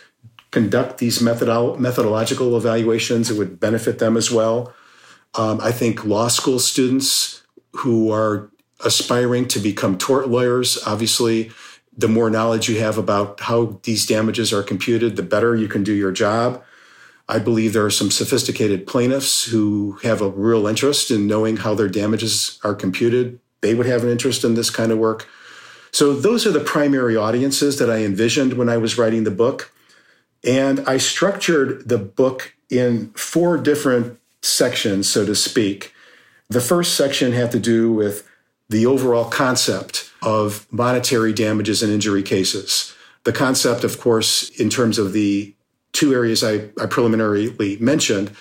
conduct 0.50 0.98
these 0.98 1.20
methodolo- 1.20 1.78
methodological 1.78 2.56
evaluations, 2.56 3.30
it 3.30 3.38
would 3.38 3.58
benefit 3.58 3.98
them 3.98 4.16
as 4.16 4.30
well. 4.30 4.72
Um, 5.34 5.60
I 5.60 5.72
think 5.72 6.04
law 6.04 6.28
school 6.28 6.58
students 6.58 7.42
who 7.72 8.12
are 8.12 8.50
aspiring 8.84 9.48
to 9.48 9.58
become 9.58 9.96
tort 9.96 10.28
lawyers, 10.28 10.78
obviously, 10.86 11.50
the 11.96 12.08
more 12.08 12.30
knowledge 12.30 12.68
you 12.68 12.80
have 12.80 12.98
about 12.98 13.40
how 13.40 13.78
these 13.84 14.06
damages 14.06 14.52
are 14.52 14.62
computed, 14.62 15.16
the 15.16 15.22
better 15.22 15.54
you 15.54 15.68
can 15.68 15.82
do 15.82 15.92
your 15.92 16.12
job. 16.12 16.62
I 17.28 17.38
believe 17.38 17.72
there 17.72 17.84
are 17.84 17.90
some 17.90 18.10
sophisticated 18.10 18.86
plaintiffs 18.86 19.44
who 19.44 19.98
have 20.02 20.20
a 20.20 20.28
real 20.28 20.66
interest 20.66 21.10
in 21.10 21.26
knowing 21.26 21.58
how 21.58 21.74
their 21.74 21.88
damages 21.88 22.58
are 22.64 22.74
computed. 22.74 23.38
They 23.60 23.74
would 23.74 23.86
have 23.86 24.02
an 24.04 24.10
interest 24.10 24.44
in 24.44 24.54
this 24.54 24.70
kind 24.70 24.92
of 24.92 24.98
work. 24.98 25.26
So, 25.90 26.12
those 26.12 26.44
are 26.46 26.50
the 26.50 26.60
primary 26.60 27.16
audiences 27.16 27.78
that 27.78 27.88
I 27.88 27.98
envisioned 27.98 28.54
when 28.54 28.68
I 28.68 28.76
was 28.76 28.98
writing 28.98 29.24
the 29.24 29.30
book. 29.30 29.72
And 30.44 30.80
I 30.80 30.98
structured 30.98 31.88
the 31.88 31.96
book 31.96 32.54
in 32.68 33.10
four 33.12 33.56
different 33.56 34.18
sections, 34.42 35.08
so 35.08 35.24
to 35.24 35.34
speak. 35.34 35.94
The 36.50 36.60
first 36.60 36.94
section 36.94 37.32
had 37.32 37.52
to 37.52 37.58
do 37.58 37.92
with 37.92 38.28
the 38.68 38.84
overall 38.84 39.24
concept 39.24 40.10
of 40.24 40.66
monetary 40.72 41.32
damages 41.32 41.82
in 41.82 41.90
injury 41.90 42.22
cases. 42.22 42.94
The 43.24 43.32
concept, 43.32 43.84
of 43.84 44.00
course, 44.00 44.48
in 44.50 44.70
terms 44.70 44.98
of 44.98 45.12
the 45.12 45.54
two 45.92 46.12
areas 46.12 46.42
I, 46.42 46.70
I 46.80 46.86
preliminarily 46.86 47.76
mentioned 47.78 48.32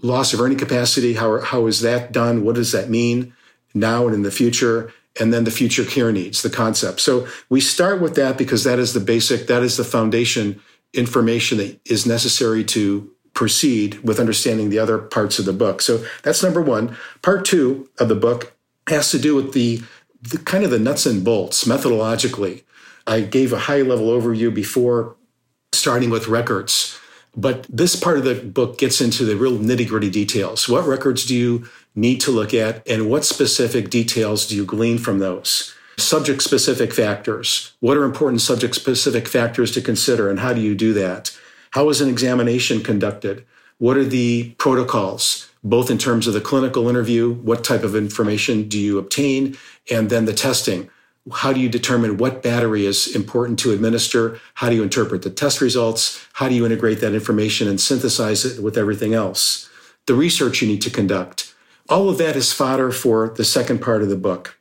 loss 0.00 0.32
of 0.32 0.40
earning 0.40 0.58
capacity, 0.58 1.14
how, 1.14 1.40
how 1.40 1.66
is 1.66 1.80
that 1.80 2.12
done? 2.12 2.44
What 2.44 2.54
does 2.54 2.72
that 2.72 2.88
mean 2.88 3.34
now 3.74 4.06
and 4.06 4.14
in 4.14 4.22
the 4.22 4.30
future? 4.30 4.92
And 5.20 5.32
then 5.32 5.44
the 5.44 5.50
future 5.50 5.84
care 5.84 6.12
needs, 6.12 6.42
the 6.42 6.50
concept. 6.50 7.00
So 7.00 7.26
we 7.48 7.60
start 7.60 8.00
with 8.00 8.14
that 8.14 8.38
because 8.38 8.62
that 8.64 8.78
is 8.78 8.92
the 8.92 9.00
basic, 9.00 9.48
that 9.48 9.62
is 9.62 9.76
the 9.76 9.84
foundation 9.84 10.60
information 10.94 11.58
that 11.58 11.80
is 11.84 12.06
necessary 12.06 12.64
to 12.64 13.10
proceed 13.34 13.98
with 14.02 14.20
understanding 14.20 14.70
the 14.70 14.78
other 14.78 14.98
parts 14.98 15.38
of 15.38 15.44
the 15.44 15.52
book. 15.52 15.82
So 15.82 16.04
that's 16.22 16.42
number 16.42 16.62
one. 16.62 16.96
Part 17.22 17.44
two 17.44 17.88
of 17.98 18.08
the 18.08 18.14
book 18.14 18.54
has 18.88 19.10
to 19.10 19.18
do 19.18 19.34
with 19.34 19.52
the, 19.52 19.82
the 20.20 20.38
kind 20.38 20.64
of 20.64 20.70
the 20.70 20.78
nuts 20.78 21.06
and 21.06 21.24
bolts 21.24 21.64
methodologically. 21.64 22.64
I 23.06 23.20
gave 23.20 23.52
a 23.52 23.58
high 23.60 23.82
level 23.82 24.08
overview 24.08 24.52
before 24.52 25.16
starting 25.72 26.10
with 26.10 26.28
records. 26.28 26.98
But 27.36 27.66
this 27.68 27.94
part 27.94 28.18
of 28.18 28.24
the 28.24 28.34
book 28.34 28.78
gets 28.78 29.00
into 29.00 29.24
the 29.24 29.36
real 29.36 29.58
nitty 29.58 29.88
gritty 29.88 30.10
details. 30.10 30.68
What 30.68 30.86
records 30.86 31.24
do 31.24 31.36
you 31.36 31.68
need 31.94 32.20
to 32.22 32.30
look 32.30 32.52
at, 32.52 32.86
and 32.88 33.08
what 33.08 33.24
specific 33.24 33.90
details 33.90 34.46
do 34.46 34.56
you 34.56 34.64
glean 34.64 34.98
from 34.98 35.18
those? 35.18 35.74
Subject 35.96 36.42
specific 36.42 36.92
factors. 36.92 37.74
What 37.80 37.96
are 37.96 38.04
important 38.04 38.40
subject 38.40 38.74
specific 38.74 39.28
factors 39.28 39.70
to 39.72 39.80
consider, 39.80 40.30
and 40.30 40.40
how 40.40 40.52
do 40.52 40.60
you 40.60 40.74
do 40.74 40.92
that? 40.94 41.36
How 41.72 41.88
is 41.90 42.00
an 42.00 42.08
examination 42.08 42.82
conducted? 42.82 43.44
What 43.78 43.96
are 43.96 44.04
the 44.04 44.54
protocols, 44.58 45.50
both 45.62 45.90
in 45.90 45.98
terms 45.98 46.26
of 46.26 46.34
the 46.34 46.40
clinical 46.40 46.88
interview? 46.88 47.32
What 47.32 47.64
type 47.64 47.82
of 47.82 47.94
information 47.94 48.68
do 48.68 48.78
you 48.78 48.98
obtain? 48.98 49.56
And 49.90 50.10
then 50.10 50.24
the 50.24 50.34
testing 50.34 50.90
how 51.32 51.52
do 51.52 51.60
you 51.60 51.68
determine 51.68 52.16
what 52.16 52.42
battery 52.42 52.86
is 52.86 53.14
important 53.14 53.58
to 53.60 53.72
administer? 53.72 54.40
How 54.54 54.70
do 54.70 54.76
you 54.76 54.82
interpret 54.82 55.22
the 55.22 55.30
test 55.30 55.60
results? 55.60 56.24
How 56.34 56.48
do 56.48 56.54
you 56.54 56.64
integrate 56.64 57.00
that 57.00 57.14
information 57.14 57.68
and 57.68 57.80
synthesize 57.80 58.44
it 58.44 58.62
with 58.62 58.78
everything 58.78 59.14
else? 59.14 59.68
The 60.06 60.14
research 60.14 60.62
you 60.62 60.68
need 60.68 60.82
to 60.82 60.90
conduct. 60.90 61.54
All 61.88 62.08
of 62.08 62.18
that 62.18 62.36
is 62.36 62.52
fodder 62.52 62.90
for 62.90 63.30
the 63.30 63.44
second 63.44 63.80
part 63.80 64.02
of 64.02 64.08
the 64.08 64.16
book. 64.16 64.58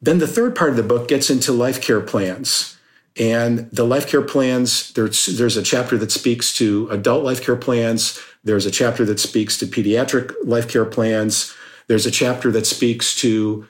Then 0.00 0.18
the 0.18 0.26
third 0.26 0.54
part 0.54 0.70
of 0.70 0.76
the 0.76 0.82
book 0.82 1.08
gets 1.08 1.30
into 1.30 1.52
life 1.52 1.80
care 1.80 2.00
plans. 2.00 2.75
And 3.18 3.70
the 3.70 3.84
life 3.84 4.06
care 4.06 4.22
plans, 4.22 4.92
there's, 4.92 5.26
there's 5.26 5.56
a 5.56 5.62
chapter 5.62 5.96
that 5.98 6.12
speaks 6.12 6.52
to 6.54 6.88
adult 6.90 7.24
life 7.24 7.42
care 7.42 7.56
plans. 7.56 8.20
There's 8.44 8.66
a 8.66 8.70
chapter 8.70 9.04
that 9.06 9.18
speaks 9.18 9.56
to 9.58 9.66
pediatric 9.66 10.34
life 10.44 10.68
care 10.68 10.84
plans. 10.84 11.54
There's 11.86 12.06
a 12.06 12.10
chapter 12.10 12.50
that 12.52 12.66
speaks 12.66 13.14
to 13.16 13.66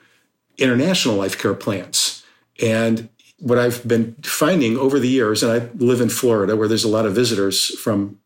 international 0.57 1.15
life 1.15 1.37
care 1.37 1.53
plans. 1.53 2.23
And 2.61 3.09
what 3.39 3.57
I've 3.57 3.87
been 3.87 4.15
finding 4.23 4.77
over 4.77 4.99
the 4.99 5.07
years, 5.07 5.43
and 5.43 5.51
I 5.51 5.69
live 5.75 6.01
in 6.01 6.09
Florida 6.09 6.55
where 6.55 6.67
there's 6.67 6.83
a 6.83 6.89
lot 6.89 7.05
of 7.05 7.15
visitors 7.15 7.77
from 7.79 8.19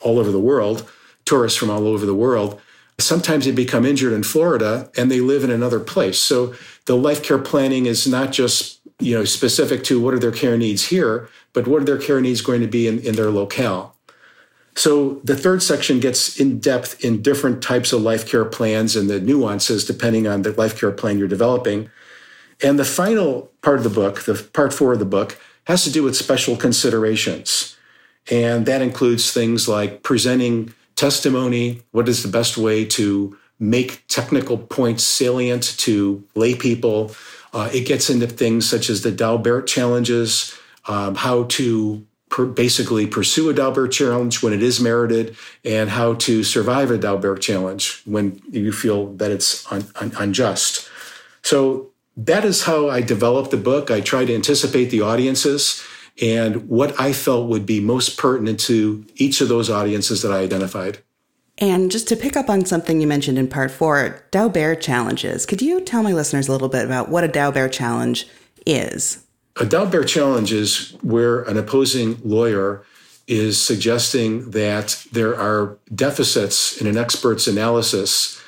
all 0.00 0.18
over 0.18 0.30
the 0.30 0.40
world, 0.40 0.88
tourists 1.24 1.58
from 1.58 1.70
all 1.70 1.86
over 1.86 2.04
the 2.04 2.14
world, 2.14 2.60
sometimes 2.98 3.44
they 3.44 3.52
become 3.52 3.86
injured 3.86 4.12
in 4.12 4.24
Florida 4.24 4.90
and 4.96 5.10
they 5.10 5.20
live 5.20 5.44
in 5.44 5.50
another 5.50 5.80
place. 5.80 6.18
So 6.18 6.54
the 6.86 6.96
life 6.96 7.22
care 7.22 7.38
planning 7.38 7.86
is 7.86 8.06
not 8.06 8.32
just 8.32 8.77
you 9.00 9.16
know 9.16 9.24
specific 9.24 9.84
to 9.84 10.00
what 10.00 10.14
are 10.14 10.18
their 10.18 10.32
care 10.32 10.56
needs 10.56 10.88
here, 10.88 11.28
but 11.52 11.66
what 11.66 11.82
are 11.82 11.84
their 11.84 11.98
care 11.98 12.20
needs 12.20 12.40
going 12.40 12.60
to 12.60 12.66
be 12.66 12.86
in, 12.88 12.98
in 13.00 13.14
their 13.14 13.30
locale. 13.30 13.94
So 14.74 15.20
the 15.24 15.36
third 15.36 15.62
section 15.62 15.98
gets 15.98 16.38
in 16.38 16.60
depth 16.60 17.04
in 17.04 17.20
different 17.20 17.62
types 17.62 17.92
of 17.92 18.02
life 18.02 18.28
care 18.28 18.44
plans 18.44 18.94
and 18.94 19.10
the 19.10 19.20
nuances 19.20 19.84
depending 19.84 20.28
on 20.28 20.42
the 20.42 20.52
life 20.52 20.78
care 20.78 20.92
plan 20.92 21.18
you're 21.18 21.26
developing. 21.26 21.90
And 22.62 22.78
the 22.78 22.84
final 22.84 23.50
part 23.60 23.78
of 23.78 23.84
the 23.84 23.90
book, 23.90 24.22
the 24.22 24.34
part 24.52 24.72
four 24.72 24.92
of 24.92 24.98
the 24.98 25.04
book, 25.04 25.38
has 25.64 25.84
to 25.84 25.90
do 25.90 26.02
with 26.02 26.16
special 26.16 26.56
considerations. 26.56 27.76
And 28.30 28.66
that 28.66 28.82
includes 28.82 29.32
things 29.32 29.68
like 29.68 30.02
presenting 30.02 30.74
testimony, 30.94 31.82
what 31.90 32.08
is 32.08 32.22
the 32.22 32.28
best 32.28 32.56
way 32.56 32.84
to 32.84 33.36
make 33.58 34.06
technical 34.06 34.58
points 34.58 35.02
salient 35.02 35.74
to 35.78 36.24
lay 36.34 36.54
people. 36.54 37.14
Uh, 37.52 37.70
it 37.72 37.86
gets 37.86 38.10
into 38.10 38.26
things 38.26 38.68
such 38.68 38.90
as 38.90 39.02
the 39.02 39.12
Daubert 39.12 39.66
challenges, 39.66 40.56
um, 40.86 41.14
how 41.14 41.44
to 41.44 42.06
per 42.28 42.44
basically 42.44 43.06
pursue 43.06 43.48
a 43.48 43.54
Daubert 43.54 43.90
challenge 43.90 44.42
when 44.42 44.52
it 44.52 44.62
is 44.62 44.80
merited 44.80 45.36
and 45.64 45.90
how 45.90 46.14
to 46.14 46.44
survive 46.44 46.90
a 46.90 46.98
Daubert 46.98 47.40
challenge 47.40 48.02
when 48.04 48.42
you 48.50 48.72
feel 48.72 49.14
that 49.14 49.30
it's 49.30 49.70
un 49.72 49.86
un 49.96 50.12
unjust. 50.18 50.88
So 51.42 51.90
that 52.16 52.44
is 52.44 52.64
how 52.64 52.90
I 52.90 53.00
developed 53.00 53.50
the 53.50 53.56
book. 53.56 53.90
I 53.90 54.00
tried 54.00 54.26
to 54.26 54.34
anticipate 54.34 54.86
the 54.86 55.00
audiences 55.00 55.82
and 56.20 56.68
what 56.68 56.98
I 57.00 57.12
felt 57.12 57.48
would 57.48 57.64
be 57.64 57.80
most 57.80 58.18
pertinent 58.18 58.58
to 58.60 59.06
each 59.16 59.40
of 59.40 59.48
those 59.48 59.70
audiences 59.70 60.22
that 60.22 60.32
I 60.32 60.40
identified. 60.40 60.98
And 61.58 61.90
just 61.90 62.06
to 62.08 62.16
pick 62.16 62.36
up 62.36 62.48
on 62.48 62.64
something 62.64 63.00
you 63.00 63.06
mentioned 63.06 63.38
in 63.38 63.48
part 63.48 63.70
four, 63.70 64.24
Daubert 64.30 64.80
challenges. 64.80 65.44
Could 65.44 65.60
you 65.60 65.80
tell 65.80 66.02
my 66.02 66.12
listeners 66.12 66.48
a 66.48 66.52
little 66.52 66.68
bit 66.68 66.84
about 66.84 67.08
what 67.08 67.24
a 67.24 67.28
Daubert 67.28 67.72
challenge 67.72 68.26
is? 68.64 69.24
A 69.56 69.64
Daubert 69.64 70.06
challenge 70.06 70.52
is 70.52 70.96
where 71.02 71.42
an 71.42 71.56
opposing 71.56 72.20
lawyer 72.22 72.84
is 73.26 73.60
suggesting 73.60 74.52
that 74.52 75.04
there 75.12 75.38
are 75.38 75.76
deficits 75.94 76.80
in 76.80 76.86
an 76.86 76.96
expert's 76.96 77.48
analysis, 77.48 78.40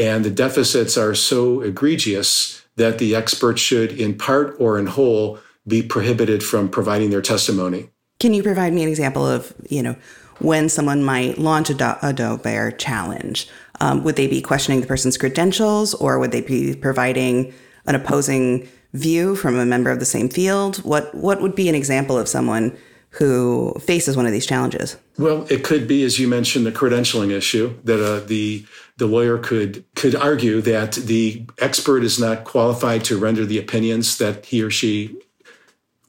and 0.00 0.24
the 0.24 0.30
deficits 0.30 0.96
are 0.96 1.14
so 1.14 1.60
egregious 1.60 2.64
that 2.76 2.98
the 2.98 3.14
expert 3.14 3.58
should, 3.58 3.92
in 3.92 4.16
part 4.16 4.56
or 4.58 4.78
in 4.78 4.86
whole, 4.86 5.38
be 5.68 5.82
prohibited 5.82 6.42
from 6.42 6.68
providing 6.68 7.10
their 7.10 7.22
testimony. 7.22 7.90
Can 8.18 8.34
you 8.34 8.42
provide 8.42 8.72
me 8.72 8.82
an 8.82 8.88
example 8.88 9.26
of, 9.26 9.54
you 9.68 9.82
know, 9.82 9.96
when 10.40 10.68
someone 10.68 11.02
might 11.02 11.38
launch 11.38 11.70
a, 11.70 11.74
do- 11.74 11.84
Daubert 11.84 12.78
challenge? 12.78 13.48
Um, 13.80 14.04
would 14.04 14.16
they 14.16 14.26
be 14.26 14.40
questioning 14.40 14.80
the 14.80 14.86
person's 14.86 15.16
credentials 15.16 15.94
or 15.94 16.18
would 16.18 16.32
they 16.32 16.40
be 16.40 16.74
providing 16.76 17.52
an 17.86 17.94
opposing 17.94 18.68
view 18.92 19.34
from 19.36 19.58
a 19.58 19.66
member 19.66 19.90
of 19.90 19.98
the 19.98 20.06
same 20.06 20.28
field? 20.28 20.78
What, 20.78 21.14
what 21.14 21.42
would 21.42 21.54
be 21.54 21.68
an 21.68 21.74
example 21.74 22.16
of 22.16 22.28
someone 22.28 22.76
who 23.10 23.74
faces 23.80 24.16
one 24.16 24.26
of 24.26 24.32
these 24.32 24.46
challenges? 24.46 24.96
Well, 25.18 25.46
it 25.48 25.62
could 25.62 25.86
be, 25.86 26.02
as 26.02 26.18
you 26.18 26.26
mentioned, 26.26 26.66
the 26.66 26.72
credentialing 26.72 27.30
issue 27.30 27.76
that 27.84 28.04
uh, 28.04 28.20
the 28.26 28.66
the 28.96 29.06
lawyer 29.06 29.38
could 29.38 29.84
could 29.94 30.14
argue 30.14 30.60
that 30.62 30.92
the 30.92 31.46
expert 31.58 32.02
is 32.02 32.18
not 32.18 32.44
qualified 32.44 33.04
to 33.04 33.18
render 33.18 33.44
the 33.44 33.58
opinions 33.58 34.18
that 34.18 34.46
he 34.46 34.62
or 34.62 34.70
she 34.70 35.16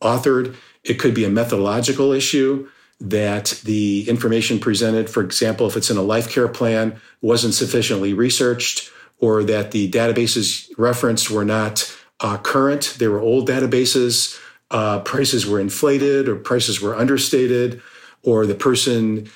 authored. 0.01 0.55
It 0.84 0.95
could 0.95 1.13
be 1.13 1.26
a 1.26 1.30
methodological 1.30 2.11
issue 2.11 2.67
that 3.00 3.62
the 3.66 4.08
information 4.08 4.60
presented, 4.60 5.10
for 5.10 5.22
example, 5.22 5.68
if 5.68 5.76
it's 5.76 5.89
in 5.89 5.98
a 5.98 6.02
life 6.02 6.30
care 6.30 6.48
plan, 6.48 7.00
wasn't 7.22 7.54
sufficiently 7.54 8.14
researched, 8.14 8.89
or 9.20 9.43
that 9.43 9.72
the 9.72 9.89
databases 9.91 10.72
referenced 10.78 11.30
were 11.30 11.46
not 11.46 11.93
uh, 12.20 12.38
current. 12.38 12.96
They 13.00 13.08
were 13.08 13.20
old 13.20 13.48
databases 13.48 14.39
uh, 14.72 15.00
prices 15.00 15.46
were 15.46 15.60
inflated 15.60 16.28
or 16.28 16.36
prices 16.36 16.82
were 16.82 16.96
understated, 16.96 17.82
or 18.24 18.46
the 18.46 18.56
person 18.56 19.30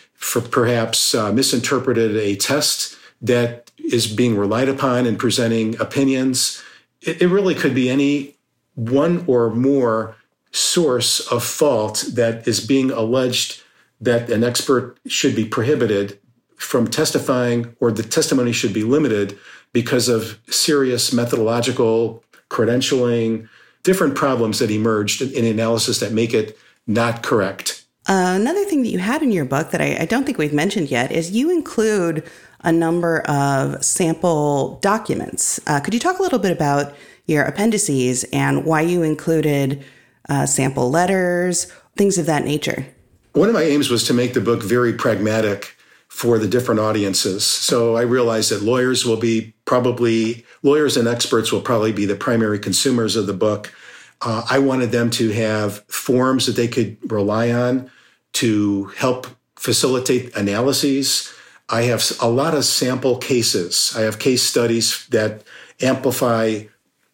perhaps 0.51 1.13
uh, 1.13 1.31
misinterpreted 1.31 2.15
a 2.15 2.35
test 2.35 2.97
that 3.21 3.71
is 3.77 4.07
being 4.07 4.35
relied 4.35 4.69
upon 4.69 5.05
in 5.05 5.15
presenting 5.15 5.79
opinions. 5.79 6.61
It, 7.01 7.21
it 7.21 7.27
really 7.27 7.55
could 7.55 7.75
be 7.75 7.89
any 7.89 8.35
one 8.75 9.23
or 9.27 9.49
more 9.49 10.15
source 10.51 11.19
of 11.31 11.43
fault 11.43 12.05
that 12.13 12.47
is 12.47 12.59
being 12.65 12.91
alleged 12.91 13.61
that 14.01 14.29
an 14.29 14.43
expert 14.43 14.97
should 15.07 15.35
be 15.35 15.45
prohibited 15.45 16.19
from 16.55 16.87
testifying 16.87 17.75
or 17.79 17.91
the 17.91 18.03
testimony 18.03 18.51
should 18.51 18.73
be 18.73 18.83
limited 18.83 19.37
because 19.73 20.09
of 20.09 20.39
serious 20.49 21.13
methodological 21.13 22.23
credentialing 22.49 23.47
different 23.83 24.15
problems 24.15 24.59
that 24.59 24.71
emerged 24.71 25.21
in 25.21 25.45
analysis 25.45 25.99
that 25.99 26.11
make 26.11 26.33
it 26.33 26.57
not 26.87 27.23
correct. 27.23 27.85
Uh, 28.07 28.33
another 28.35 28.65
thing 28.65 28.81
that 28.81 28.89
you 28.89 28.99
had 28.99 29.21
in 29.21 29.31
your 29.31 29.45
book 29.45 29.71
that 29.71 29.81
I, 29.81 29.97
I 30.01 30.05
don't 30.05 30.25
think 30.25 30.37
we've 30.37 30.53
mentioned 30.53 30.89
yet 30.89 31.11
is 31.11 31.31
you 31.31 31.51
include 31.51 32.27
a 32.61 32.71
number 32.71 33.21
of 33.21 33.83
sample 33.85 34.79
documents. 34.81 35.59
Uh, 35.67 35.79
could 35.79 35.93
you 35.93 35.99
talk 35.99 36.19
a 36.19 36.21
little 36.21 36.39
bit 36.39 36.51
about 36.51 36.93
your 37.27 37.43
appendices 37.43 38.25
and 38.33 38.65
why 38.65 38.81
you 38.81 39.03
included 39.03 39.85
uh, 40.29 40.45
sample 40.45 40.89
letters, 40.89 41.65
things 41.97 42.17
of 42.17 42.25
that 42.27 42.45
nature? 42.45 42.85
One 43.33 43.49
of 43.49 43.55
my 43.55 43.63
aims 43.63 43.89
was 43.89 44.05
to 44.05 44.13
make 44.13 44.33
the 44.33 44.41
book 44.41 44.63
very 44.63 44.93
pragmatic 44.93 45.75
for 46.07 46.39
the 46.39 46.47
different 46.47 46.79
audiences. 46.79 47.45
So 47.45 47.95
I 47.95 48.01
realized 48.01 48.51
that 48.51 48.63
lawyers 48.63 49.05
will 49.05 49.17
be 49.17 49.53
probably, 49.65 50.45
lawyers 50.63 50.97
and 50.97 51.07
experts 51.07 51.51
will 51.51 51.61
probably 51.61 51.91
be 51.91 52.05
the 52.05 52.15
primary 52.15 52.59
consumers 52.59 53.15
of 53.15 53.27
the 53.27 53.33
book. 53.33 53.73
Uh, 54.21 54.45
I 54.49 54.59
wanted 54.59 54.91
them 54.91 55.11
to 55.11 55.29
have 55.29 55.85
forms 55.87 56.45
that 56.47 56.55
they 56.55 56.67
could 56.67 56.97
rely 57.09 57.51
on 57.51 57.89
to 58.33 58.85
help 58.97 59.27
facilitate 59.55 60.35
analyses. 60.35 61.31
I 61.69 61.83
have 61.83 62.03
a 62.19 62.29
lot 62.29 62.55
of 62.55 62.65
sample 62.65 63.17
cases. 63.17 63.93
I 63.95 64.01
have 64.01 64.19
case 64.19 64.43
studies 64.43 65.05
that 65.07 65.43
amplify 65.79 66.63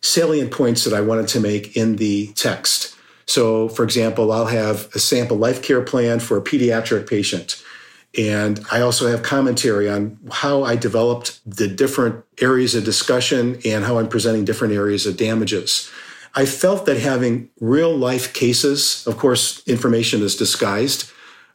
salient 0.02 0.52
points 0.52 0.84
that 0.86 0.94
I 0.94 1.02
wanted 1.02 1.28
to 1.30 1.40
make 1.40 1.76
in 1.76 1.98
the 1.98 2.28
text. 2.34 2.95
So, 3.28 3.70
for 3.70 3.84
example, 3.84 4.32
I'll 4.32 4.46
have 4.46 4.90
a 4.94 5.00
sample 5.00 5.38
life 5.38 5.62
care 5.62 5.82
plan 5.82 6.20
for 6.20 6.38
a 6.38 6.42
pediatric 6.42 7.10
patient. 7.10 7.62
And 8.18 8.66
I 8.72 8.82
also 8.82 9.08
have 9.08 9.24
commentary 9.24 9.90
on 9.90 10.18
how 10.32 10.64
I 10.64 10.76
developed 10.76 11.40
the 11.46 11.68
different 11.68 12.24
areas 12.40 12.76
of 12.76 12.86
discussion 12.86 13.60
and 13.66 13.84
how 13.84 13.98
I'm 13.98 14.08
presenting 14.08 14.46
different 14.46 14.74
areas 14.74 15.06
of 15.06 15.18
damages. 15.18 15.90
I 16.34 16.46
felt 16.46 16.86
that 16.86 16.98
having 16.98 17.50
real 17.60 17.96
life 17.96 18.34
cases, 18.34 19.06
of 19.08 19.18
course, 19.18 19.66
information 19.68 20.22
is 20.22 20.36
disguised, 20.36 21.12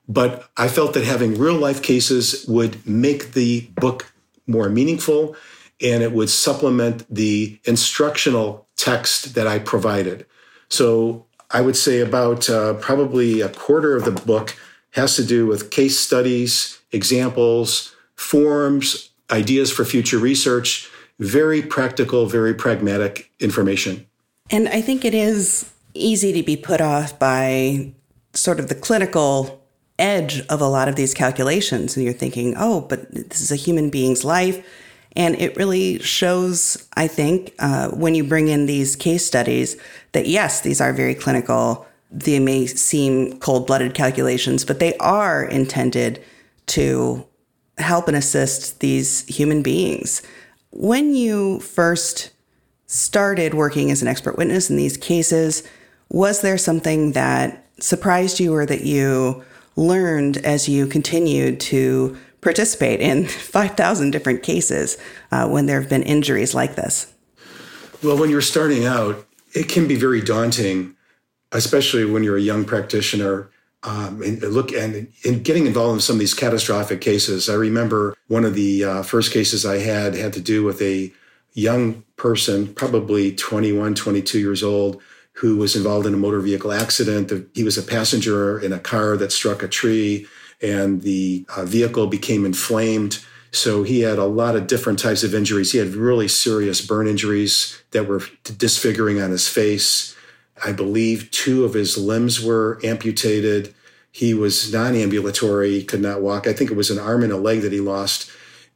but 0.08 0.50
I 0.56 0.68
felt 0.68 0.94
that 0.94 1.04
having 1.04 1.38
real 1.38 1.54
life 1.54 1.82
cases 1.82 2.44
would 2.48 2.86
make 2.86 3.32
the 3.32 3.68
book 3.76 4.12
more 4.46 4.68
meaningful 4.68 5.36
and 5.80 6.02
it 6.02 6.12
would 6.12 6.28
supplement 6.28 7.06
the 7.14 7.58
instructional 7.64 8.66
text 8.76 9.34
that 9.34 9.46
I 9.46 9.58
provided. 9.58 10.26
So 10.68 11.26
I 11.52 11.60
would 11.60 11.76
say 11.76 12.00
about 12.00 12.48
uh, 12.48 12.74
probably 12.74 13.40
a 13.40 13.48
quarter 13.48 13.96
of 13.96 14.04
the 14.04 14.12
book 14.12 14.56
has 14.92 15.16
to 15.16 15.24
do 15.24 15.46
with 15.46 15.70
case 15.70 15.98
studies, 15.98 16.80
examples, 16.92 17.94
forms, 18.16 19.10
ideas 19.30 19.70
for 19.70 19.84
future 19.84 20.18
research, 20.18 20.88
very 21.18 21.62
practical, 21.62 22.26
very 22.26 22.54
pragmatic 22.54 23.30
information. 23.40 24.06
And 24.50 24.68
I 24.68 24.80
think 24.80 25.04
it 25.04 25.14
is 25.14 25.70
easy 25.94 26.32
to 26.32 26.42
be 26.42 26.56
put 26.56 26.80
off 26.80 27.18
by 27.18 27.92
sort 28.32 28.58
of 28.60 28.68
the 28.68 28.74
clinical 28.74 29.62
edge 29.98 30.40
of 30.48 30.60
a 30.60 30.66
lot 30.66 30.88
of 30.88 30.96
these 30.96 31.14
calculations. 31.14 31.96
And 31.96 32.04
you're 32.04 32.14
thinking, 32.14 32.54
oh, 32.56 32.80
but 32.82 33.10
this 33.12 33.40
is 33.40 33.52
a 33.52 33.56
human 33.56 33.90
being's 33.90 34.24
life. 34.24 34.64
And 35.16 35.34
it 35.40 35.56
really 35.56 35.98
shows, 35.98 36.88
I 36.94 37.08
think, 37.08 37.54
uh, 37.58 37.88
when 37.90 38.14
you 38.14 38.24
bring 38.24 38.48
in 38.48 38.66
these 38.66 38.94
case 38.94 39.26
studies, 39.26 39.76
that 40.12 40.26
yes, 40.26 40.60
these 40.60 40.80
are 40.80 40.92
very 40.92 41.14
clinical 41.14 41.86
they 42.10 42.40
may 42.40 42.66
seem 42.66 43.38
cold 43.38 43.66
blooded 43.66 43.94
calculations, 43.94 44.64
but 44.64 44.80
they 44.80 44.96
are 44.98 45.44
intended 45.44 46.22
to 46.66 47.24
help 47.78 48.08
and 48.08 48.16
assist 48.16 48.80
these 48.80 49.26
human 49.26 49.62
beings. 49.62 50.22
When 50.70 51.14
you 51.14 51.60
first 51.60 52.30
started 52.86 53.54
working 53.54 53.90
as 53.90 54.02
an 54.02 54.08
expert 54.08 54.36
witness 54.36 54.70
in 54.70 54.76
these 54.76 54.96
cases, 54.96 55.62
was 56.08 56.42
there 56.42 56.58
something 56.58 57.12
that 57.12 57.64
surprised 57.78 58.40
you 58.40 58.54
or 58.54 58.66
that 58.66 58.82
you 58.82 59.44
learned 59.76 60.38
as 60.38 60.68
you 60.68 60.86
continued 60.86 61.60
to 61.60 62.18
participate 62.40 63.00
in 63.00 63.26
5,000 63.26 64.10
different 64.10 64.42
cases 64.42 64.98
uh, 65.30 65.48
when 65.48 65.66
there 65.66 65.80
have 65.80 65.90
been 65.90 66.02
injuries 66.02 66.54
like 66.54 66.76
this? 66.76 67.12
Well, 68.02 68.18
when 68.18 68.30
you're 68.30 68.40
starting 68.40 68.86
out, 68.86 69.26
it 69.52 69.68
can 69.68 69.86
be 69.86 69.96
very 69.96 70.22
daunting 70.22 70.96
especially 71.52 72.04
when 72.04 72.22
you're 72.22 72.36
a 72.36 72.42
young 72.42 72.64
practitioner. 72.64 73.50
Um, 73.82 74.22
and 74.22 74.42
look 74.42 74.72
and 74.72 75.10
in 75.24 75.42
getting 75.42 75.64
involved 75.64 75.94
in 75.94 76.00
some 76.00 76.16
of 76.16 76.20
these 76.20 76.34
catastrophic 76.34 77.00
cases. 77.00 77.48
I 77.48 77.54
remember 77.54 78.14
one 78.28 78.44
of 78.44 78.54
the 78.54 78.84
uh, 78.84 79.02
first 79.02 79.32
cases 79.32 79.64
I 79.64 79.78
had 79.78 80.14
had 80.14 80.34
to 80.34 80.40
do 80.40 80.62
with 80.62 80.82
a 80.82 81.10
young 81.54 82.04
person, 82.16 82.74
probably 82.74 83.34
21, 83.34 83.94
22 83.94 84.38
years 84.38 84.62
old, 84.62 85.00
who 85.32 85.56
was 85.56 85.76
involved 85.76 86.06
in 86.06 86.12
a 86.12 86.18
motor 86.18 86.40
vehicle 86.40 86.72
accident. 86.72 87.32
He 87.54 87.64
was 87.64 87.78
a 87.78 87.82
passenger 87.82 88.60
in 88.60 88.74
a 88.74 88.78
car 88.78 89.16
that 89.16 89.32
struck 89.32 89.62
a 89.62 89.68
tree, 89.68 90.26
and 90.62 91.02
the 91.02 91.44
uh, 91.56 91.64
vehicle 91.64 92.06
became 92.06 92.44
inflamed. 92.44 93.24
So 93.52 93.82
he 93.82 94.00
had 94.00 94.18
a 94.18 94.24
lot 94.24 94.56
of 94.56 94.66
different 94.66 94.98
types 94.98 95.24
of 95.24 95.34
injuries. 95.34 95.72
He 95.72 95.78
had 95.78 95.94
really 95.94 96.28
serious 96.28 96.80
burn 96.80 97.08
injuries 97.08 97.82
that 97.90 98.06
were 98.06 98.22
disfiguring 98.44 99.20
on 99.20 99.30
his 99.30 99.48
face. 99.48 100.14
I 100.64 100.72
believe 100.72 101.30
two 101.30 101.64
of 101.64 101.74
his 101.74 101.96
limbs 101.96 102.42
were 102.42 102.78
amputated. 102.84 103.74
He 104.12 104.34
was 104.34 104.72
non 104.72 104.94
ambulatory, 104.94 105.82
could 105.82 106.02
not 106.02 106.20
walk. 106.20 106.46
I 106.46 106.52
think 106.52 106.70
it 106.70 106.76
was 106.76 106.90
an 106.90 106.98
arm 106.98 107.22
and 107.22 107.32
a 107.32 107.36
leg 107.36 107.62
that 107.62 107.72
he 107.72 107.80
lost. 107.80 108.30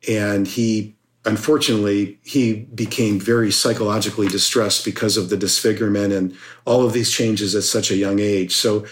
And 0.08 0.46
he, 0.46 0.94
unfortunately, 1.24 2.18
he 2.22 2.54
became 2.74 3.20
very 3.20 3.50
psychologically 3.50 4.28
distressed 4.28 4.84
because 4.84 5.16
of 5.16 5.28
the 5.28 5.36
disfigurement 5.36 6.12
and 6.12 6.36
all 6.64 6.84
of 6.84 6.92
these 6.92 7.12
changes 7.12 7.54
at 7.54 7.64
such 7.64 7.90
a 7.90 7.96
young 7.96 8.18
age. 8.18 8.54
So 8.54 8.86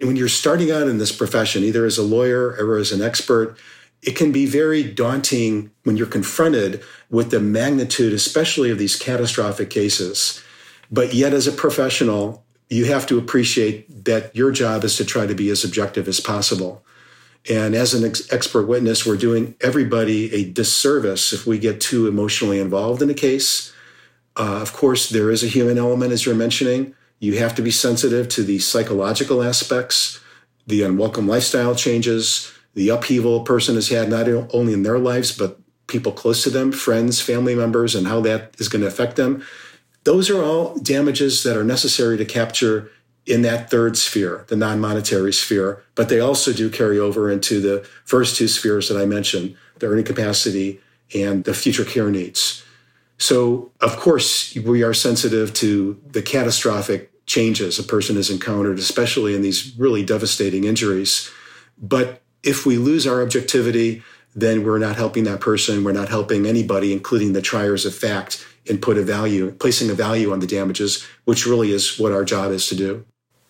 when 0.00 0.16
you're 0.16 0.28
starting 0.28 0.70
out 0.70 0.88
in 0.88 0.98
this 0.98 1.12
profession, 1.12 1.62
either 1.62 1.84
as 1.86 1.98
a 1.98 2.02
lawyer 2.02 2.56
or 2.58 2.76
as 2.76 2.92
an 2.92 3.02
expert, 3.02 3.56
it 4.02 4.16
can 4.16 4.32
be 4.32 4.46
very 4.46 4.82
daunting 4.82 5.70
when 5.84 5.96
you're 5.96 6.06
confronted 6.06 6.82
with 7.10 7.30
the 7.30 7.40
magnitude, 7.40 8.12
especially 8.12 8.70
of 8.70 8.78
these 8.78 8.96
catastrophic 8.96 9.70
cases. 9.70 10.42
But 10.90 11.14
yet, 11.14 11.32
as 11.32 11.46
a 11.46 11.52
professional, 11.52 12.44
you 12.68 12.86
have 12.86 13.06
to 13.06 13.18
appreciate 13.18 14.04
that 14.04 14.34
your 14.36 14.50
job 14.50 14.84
is 14.84 14.96
to 14.96 15.04
try 15.04 15.26
to 15.26 15.34
be 15.34 15.48
as 15.50 15.64
objective 15.64 16.08
as 16.08 16.20
possible. 16.20 16.84
And 17.48 17.74
as 17.74 17.94
an 17.94 18.04
ex- 18.04 18.30
expert 18.32 18.66
witness, 18.66 19.04
we're 19.04 19.16
doing 19.16 19.54
everybody 19.60 20.32
a 20.34 20.50
disservice 20.50 21.32
if 21.32 21.46
we 21.46 21.58
get 21.58 21.80
too 21.80 22.06
emotionally 22.06 22.58
involved 22.58 23.02
in 23.02 23.10
a 23.10 23.14
case. 23.14 23.72
Uh, 24.36 24.60
of 24.60 24.72
course, 24.72 25.08
there 25.08 25.30
is 25.30 25.42
a 25.42 25.48
human 25.48 25.78
element, 25.78 26.12
as 26.12 26.26
you're 26.26 26.34
mentioning. 26.34 26.94
You 27.18 27.38
have 27.38 27.54
to 27.54 27.62
be 27.62 27.70
sensitive 27.70 28.28
to 28.30 28.42
the 28.42 28.58
psychological 28.58 29.42
aspects 29.42 30.20
the 30.66 30.82
unwelcome 30.82 31.28
lifestyle 31.28 31.74
changes, 31.74 32.52
the 32.74 32.88
upheaval 32.88 33.40
a 33.40 33.44
person 33.44 33.74
has 33.74 33.88
had 33.88 34.08
not 34.08 34.28
only 34.54 34.72
in 34.72 34.82
their 34.82 34.98
lives, 34.98 35.36
but 35.36 35.58
people 35.86 36.12
close 36.12 36.42
to 36.42 36.50
them, 36.50 36.72
friends, 36.72 37.20
family 37.20 37.54
members, 37.54 37.94
and 37.94 38.06
how 38.06 38.20
that 38.20 38.54
is 38.58 38.68
going 38.68 38.82
to 38.82 38.88
affect 38.88 39.16
them. 39.16 39.44
Those 40.04 40.30
are 40.30 40.42
all 40.42 40.76
damages 40.78 41.42
that 41.42 41.56
are 41.56 41.64
necessary 41.64 42.16
to 42.16 42.24
capture 42.24 42.90
in 43.26 43.42
that 43.42 43.70
third 43.70 43.96
sphere, 43.96 44.44
the 44.48 44.56
non 44.56 44.80
monetary 44.80 45.32
sphere, 45.32 45.82
but 45.94 46.08
they 46.08 46.20
also 46.20 46.52
do 46.52 46.68
carry 46.68 46.98
over 46.98 47.30
into 47.30 47.60
the 47.60 47.86
first 48.04 48.36
two 48.36 48.48
spheres 48.48 48.88
that 48.88 49.00
I 49.00 49.06
mentioned 49.06 49.56
the 49.78 49.86
earning 49.86 50.04
capacity 50.04 50.80
and 51.14 51.44
the 51.44 51.54
future 51.54 51.84
care 51.84 52.10
needs. 52.10 52.63
So, 53.18 53.72
of 53.80 53.96
course, 53.96 54.54
we 54.56 54.82
are 54.82 54.94
sensitive 54.94 55.54
to 55.54 56.00
the 56.06 56.22
catastrophic 56.22 57.10
changes 57.26 57.78
a 57.78 57.82
person 57.82 58.16
has 58.16 58.30
encountered, 58.30 58.78
especially 58.78 59.34
in 59.34 59.42
these 59.42 59.74
really 59.78 60.04
devastating 60.04 60.64
injuries. 60.64 61.30
But 61.78 62.22
if 62.42 62.66
we 62.66 62.76
lose 62.76 63.06
our 63.06 63.22
objectivity, 63.22 64.02
then 64.34 64.64
we're 64.64 64.78
not 64.78 64.96
helping 64.96 65.24
that 65.24 65.40
person. 65.40 65.84
We're 65.84 65.92
not 65.92 66.08
helping 66.08 66.46
anybody, 66.46 66.92
including 66.92 67.32
the 67.32 67.42
triers 67.42 67.86
of 67.86 67.94
fact, 67.94 68.44
and 68.68 68.82
put 68.82 68.98
a 68.98 69.02
value, 69.02 69.52
placing 69.52 69.90
a 69.90 69.94
value 69.94 70.32
on 70.32 70.40
the 70.40 70.46
damages, 70.46 71.06
which 71.24 71.46
really 71.46 71.72
is 71.72 71.98
what 71.98 72.12
our 72.12 72.24
job 72.24 72.50
is 72.50 72.66
to 72.68 72.74
do. 72.74 73.04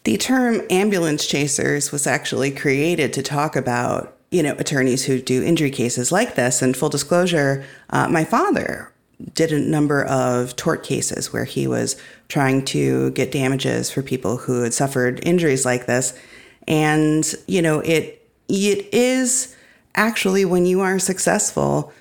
The 0.04 0.18
term 0.18 0.60
ambulance 0.68 1.26
chasers 1.26 1.90
was 1.90 2.06
actually 2.06 2.50
created 2.50 3.12
to 3.14 3.22
talk 3.22 3.56
about, 3.56 4.18
you 4.30 4.42
know, 4.42 4.54
attorneys 4.58 5.04
who 5.04 5.20
do 5.20 5.42
injury 5.42 5.70
cases 5.70 6.12
like 6.12 6.34
this. 6.34 6.60
And 6.60 6.76
full 6.76 6.90
disclosure, 6.90 7.64
uh, 7.90 8.08
my 8.08 8.24
father 8.24 8.92
did 9.34 9.52
a 9.52 9.58
number 9.58 10.04
of 10.04 10.56
tort 10.56 10.82
cases 10.82 11.32
where 11.32 11.44
he 11.44 11.66
was 11.66 11.96
trying 12.28 12.64
to 12.64 13.10
get 13.12 13.32
damages 13.32 13.90
for 13.90 14.02
people 14.02 14.36
who 14.36 14.62
had 14.62 14.74
suffered 14.74 15.20
injuries 15.24 15.64
like 15.64 15.86
this. 15.86 16.18
And, 16.66 17.24
you 17.46 17.62
know, 17.62 17.80
it 17.80 18.20
it 18.48 18.92
is 18.92 19.56
actually 19.94 20.44
when 20.44 20.66
you 20.66 20.80
are 20.80 20.98
successful, 20.98 21.92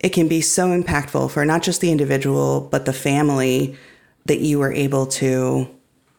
it 0.00 0.10
can 0.10 0.28
be 0.28 0.40
so 0.40 0.68
impactful 0.68 1.30
for 1.30 1.44
not 1.44 1.62
just 1.62 1.80
the 1.80 1.90
individual, 1.90 2.68
but 2.70 2.84
the 2.84 2.92
family 2.92 3.76
that 4.26 4.40
you 4.40 4.58
were 4.58 4.72
able 4.72 5.06
to 5.06 5.68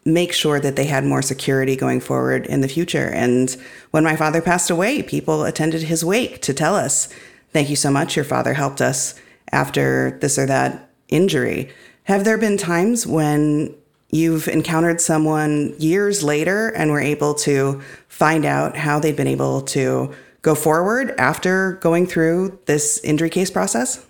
make 0.05 0.33
sure 0.33 0.59
that 0.59 0.75
they 0.75 0.85
had 0.85 1.05
more 1.05 1.21
security 1.21 1.75
going 1.75 1.99
forward 1.99 2.45
in 2.47 2.61
the 2.61 2.67
future. 2.67 3.07
And 3.07 3.55
when 3.91 4.03
my 4.03 4.15
father 4.15 4.41
passed 4.41 4.69
away, 4.69 5.03
people 5.03 5.43
attended 5.43 5.83
his 5.83 6.03
wake 6.03 6.41
to 6.41 6.53
tell 6.53 6.75
us, 6.75 7.09
Thank 7.51 7.71
you 7.71 7.75
so 7.75 7.89
much. 7.89 8.15
Your 8.15 8.25
father 8.25 8.53
helped 8.53 8.79
us 8.79 9.15
after 9.51 10.17
this 10.21 10.37
or 10.37 10.45
that 10.45 10.89
injury. 11.07 11.69
Have 12.03 12.23
there 12.23 12.37
been 12.37 12.57
times 12.57 13.05
when 13.05 13.75
you've 14.11 14.47
encountered 14.47 14.99
someone 14.99 15.75
years 15.77 16.23
later 16.23 16.69
and 16.69 16.91
were 16.91 16.99
able 16.99 17.33
to 17.35 17.81
find 18.07 18.45
out 18.45 18.75
how 18.75 18.99
they've 18.99 19.15
been 19.15 19.27
able 19.27 19.61
to 19.61 20.13
go 20.41 20.55
forward 20.55 21.13
after 21.17 21.73
going 21.81 22.07
through 22.07 22.59
this 22.65 22.99
injury 23.03 23.29
case 23.29 23.51
process? 23.51 24.05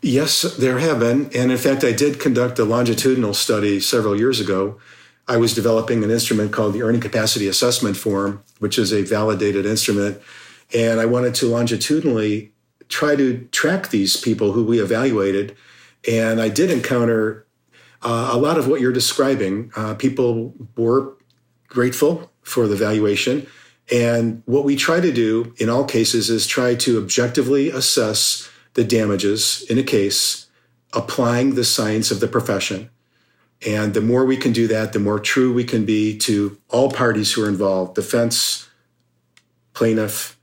Yes, 0.00 0.42
there 0.56 0.78
have 0.78 1.00
been. 1.00 1.30
And 1.34 1.50
in 1.50 1.58
fact, 1.58 1.82
I 1.84 1.92
did 1.92 2.20
conduct 2.20 2.58
a 2.58 2.64
longitudinal 2.64 3.34
study 3.34 3.80
several 3.80 4.16
years 4.16 4.40
ago. 4.40 4.78
I 5.26 5.38
was 5.38 5.54
developing 5.54 6.04
an 6.04 6.10
instrument 6.10 6.52
called 6.52 6.74
the 6.74 6.82
Earning 6.82 7.00
Capacity 7.00 7.48
Assessment 7.48 7.96
Form, 7.96 8.42
which 8.58 8.78
is 8.78 8.92
a 8.92 9.02
validated 9.02 9.64
instrument. 9.64 10.20
And 10.74 11.00
I 11.00 11.06
wanted 11.06 11.34
to 11.36 11.46
longitudinally 11.46 12.52
try 12.94 13.16
to 13.16 13.46
track 13.50 13.88
these 13.88 14.16
people 14.16 14.52
who 14.52 14.64
we 14.64 14.80
evaluated. 14.80 15.56
And 16.08 16.40
I 16.40 16.48
did 16.48 16.70
encounter 16.70 17.46
uh, 18.02 18.30
a 18.32 18.38
lot 18.38 18.58
of 18.58 18.68
what 18.68 18.80
you're 18.80 18.92
describing. 18.92 19.72
Uh, 19.74 19.94
people 19.94 20.54
were 20.76 21.16
grateful 21.68 22.30
for 22.42 22.68
the 22.68 22.76
valuation 22.76 23.46
and 23.90 24.42
what 24.46 24.64
we 24.64 24.76
try 24.76 25.00
to 25.00 25.12
do 25.12 25.54
in 25.58 25.68
all 25.68 25.84
cases 25.84 26.30
is 26.30 26.46
try 26.46 26.74
to 26.76 26.98
objectively 26.98 27.70
assess 27.70 28.48
the 28.74 28.84
damages 28.84 29.64
in 29.68 29.78
a 29.78 29.82
case, 29.82 30.46
applying 30.92 31.54
the 31.54 31.64
science 31.64 32.10
of 32.10 32.20
the 32.20 32.28
profession. 32.28 32.90
And 33.66 33.94
the 33.94 34.00
more 34.00 34.24
we 34.24 34.36
can 34.36 34.52
do 34.52 34.66
that, 34.68 34.92
the 34.92 34.98
more 34.98 35.18
true 35.18 35.52
we 35.52 35.64
can 35.64 35.84
be 35.84 36.16
to 36.18 36.58
all 36.68 36.90
parties 36.90 37.32
who 37.32 37.44
are 37.44 37.48
involved 37.48 37.94
defense, 37.94 38.68
plaintiff, 39.74 40.33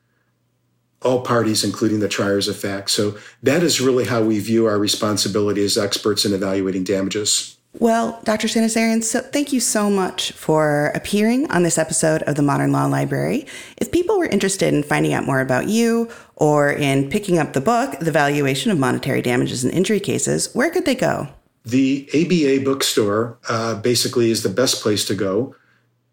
all 1.02 1.22
parties, 1.22 1.64
including 1.64 2.00
the 2.00 2.08
triers 2.08 2.48
of 2.48 2.56
fact. 2.56 2.90
So 2.92 3.18
that 3.44 3.64
is 3.64 3.82
really 3.82 4.06
how 4.06 4.24
we 4.24 4.40
view 4.40 4.68
our 4.68 4.78
responsibility 4.78 5.64
as 5.64 5.78
experts 5.78 6.26
in 6.26 6.34
evaluating 6.34 6.84
damages. 6.84 7.58
Well, 7.80 8.20
Dr. 8.26 8.48
Shahnasarian, 8.48 9.02
so 9.02 9.22
thank 9.22 9.54
you 9.54 9.62
so 9.62 9.90
much 9.90 10.34
for 10.34 10.92
appearing 10.94 11.50
on 11.52 11.64
this 11.64 11.78
episode 11.78 12.22
of 12.24 12.36
the 12.36 12.42
Modern 12.42 12.74
Law 12.74 12.86
Library. 12.86 13.48
If 13.78 13.92
people 13.92 14.20
were 14.20 14.26
interested 14.26 14.74
in 14.74 14.84
finding 14.84 15.14
out 15.14 15.26
more 15.26 15.40
about 15.40 15.70
you 15.70 16.10
or 16.36 16.72
in 16.72 17.10
picking 17.10 17.40
up 17.40 17.54
the 17.54 17.62
book, 17.62 17.98
The 18.00 18.12
Valuation 18.12 18.72
of 18.72 18.78
Monetary 18.78 19.22
Damages 19.22 19.64
in 19.64 19.72
Injury 19.72 20.02
Cases, 20.02 20.54
where 20.54 20.70
could 20.70 20.86
they 20.86 20.96
go? 20.96 21.30
The 21.64 22.10
ABA 22.14 22.66
bookstore 22.66 23.38
uh, 23.48 23.76
basically 23.76 24.32
is 24.32 24.44
the 24.44 24.50
best 24.50 24.82
place 24.82 25.06
to 25.06 25.16
go. 25.16 25.56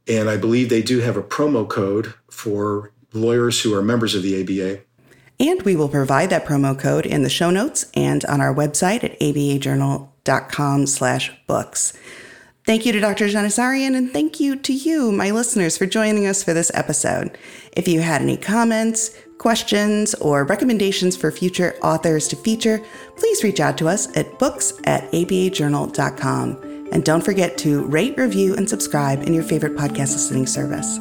And 0.07 0.30
I 0.30 0.36
believe 0.36 0.68
they 0.68 0.82
do 0.82 1.01
have 1.01 1.16
a 1.16 1.22
promo 1.22 1.68
code 1.68 2.14
for 2.30 2.93
lawyers 3.12 3.61
who 3.62 3.74
are 3.74 3.82
members 3.82 4.14
of 4.14 4.22
the 4.22 4.40
ABA. 4.40 4.82
And 5.40 5.62
we 5.62 5.76
will 5.76 5.88
provide 5.88 6.30
that 6.30 6.44
promo 6.44 6.78
code 6.78 7.06
in 7.06 7.22
the 7.22 7.30
show 7.30 7.50
notes 7.50 7.90
and 7.94 8.24
on 8.24 8.40
our 8.40 8.54
website 8.54 9.04
at 9.04 9.18
abajournal.com 9.20 10.86
slash 10.86 11.32
books. 11.46 11.92
Thank 12.68 12.84
you 12.84 12.92
to 12.92 13.00
Dr. 13.00 13.28
Shahnasarian 13.28 13.96
and 13.96 14.12
thank 14.12 14.40
you 14.40 14.54
to 14.56 14.74
you, 14.74 15.11
my 15.11 15.30
listeners, 15.30 15.78
for 15.78 15.86
joining 15.86 16.26
us 16.26 16.42
for 16.42 16.52
this 16.52 16.70
episode. 16.74 17.38
If 17.72 17.88
you 17.88 18.00
had 18.00 18.20
any 18.20 18.36
comments, 18.36 19.16
questions, 19.38 20.14
or 20.16 20.44
recommendations 20.44 21.16
for 21.16 21.30
future 21.30 21.76
authors 21.82 22.28
to 22.28 22.36
feature, 22.36 22.82
please 23.16 23.42
reach 23.42 23.61
out 23.61 23.78
to 23.78 23.88
us 23.88 24.14
at 24.16 24.38
books 24.38 24.74
at 24.84 25.11
abajournal.com. 25.12 26.88
And 26.92 27.04
don't 27.04 27.24
forget 27.24 27.56
to 27.59 27.86
rate, 27.86 28.18
review, 28.18 28.54
and 28.54 28.68
subscribe 28.68 29.22
in 29.22 29.32
your 29.32 29.44
favorite 29.44 29.76
podcast 29.76 30.12
listening 30.12 30.46
service. 30.46 30.98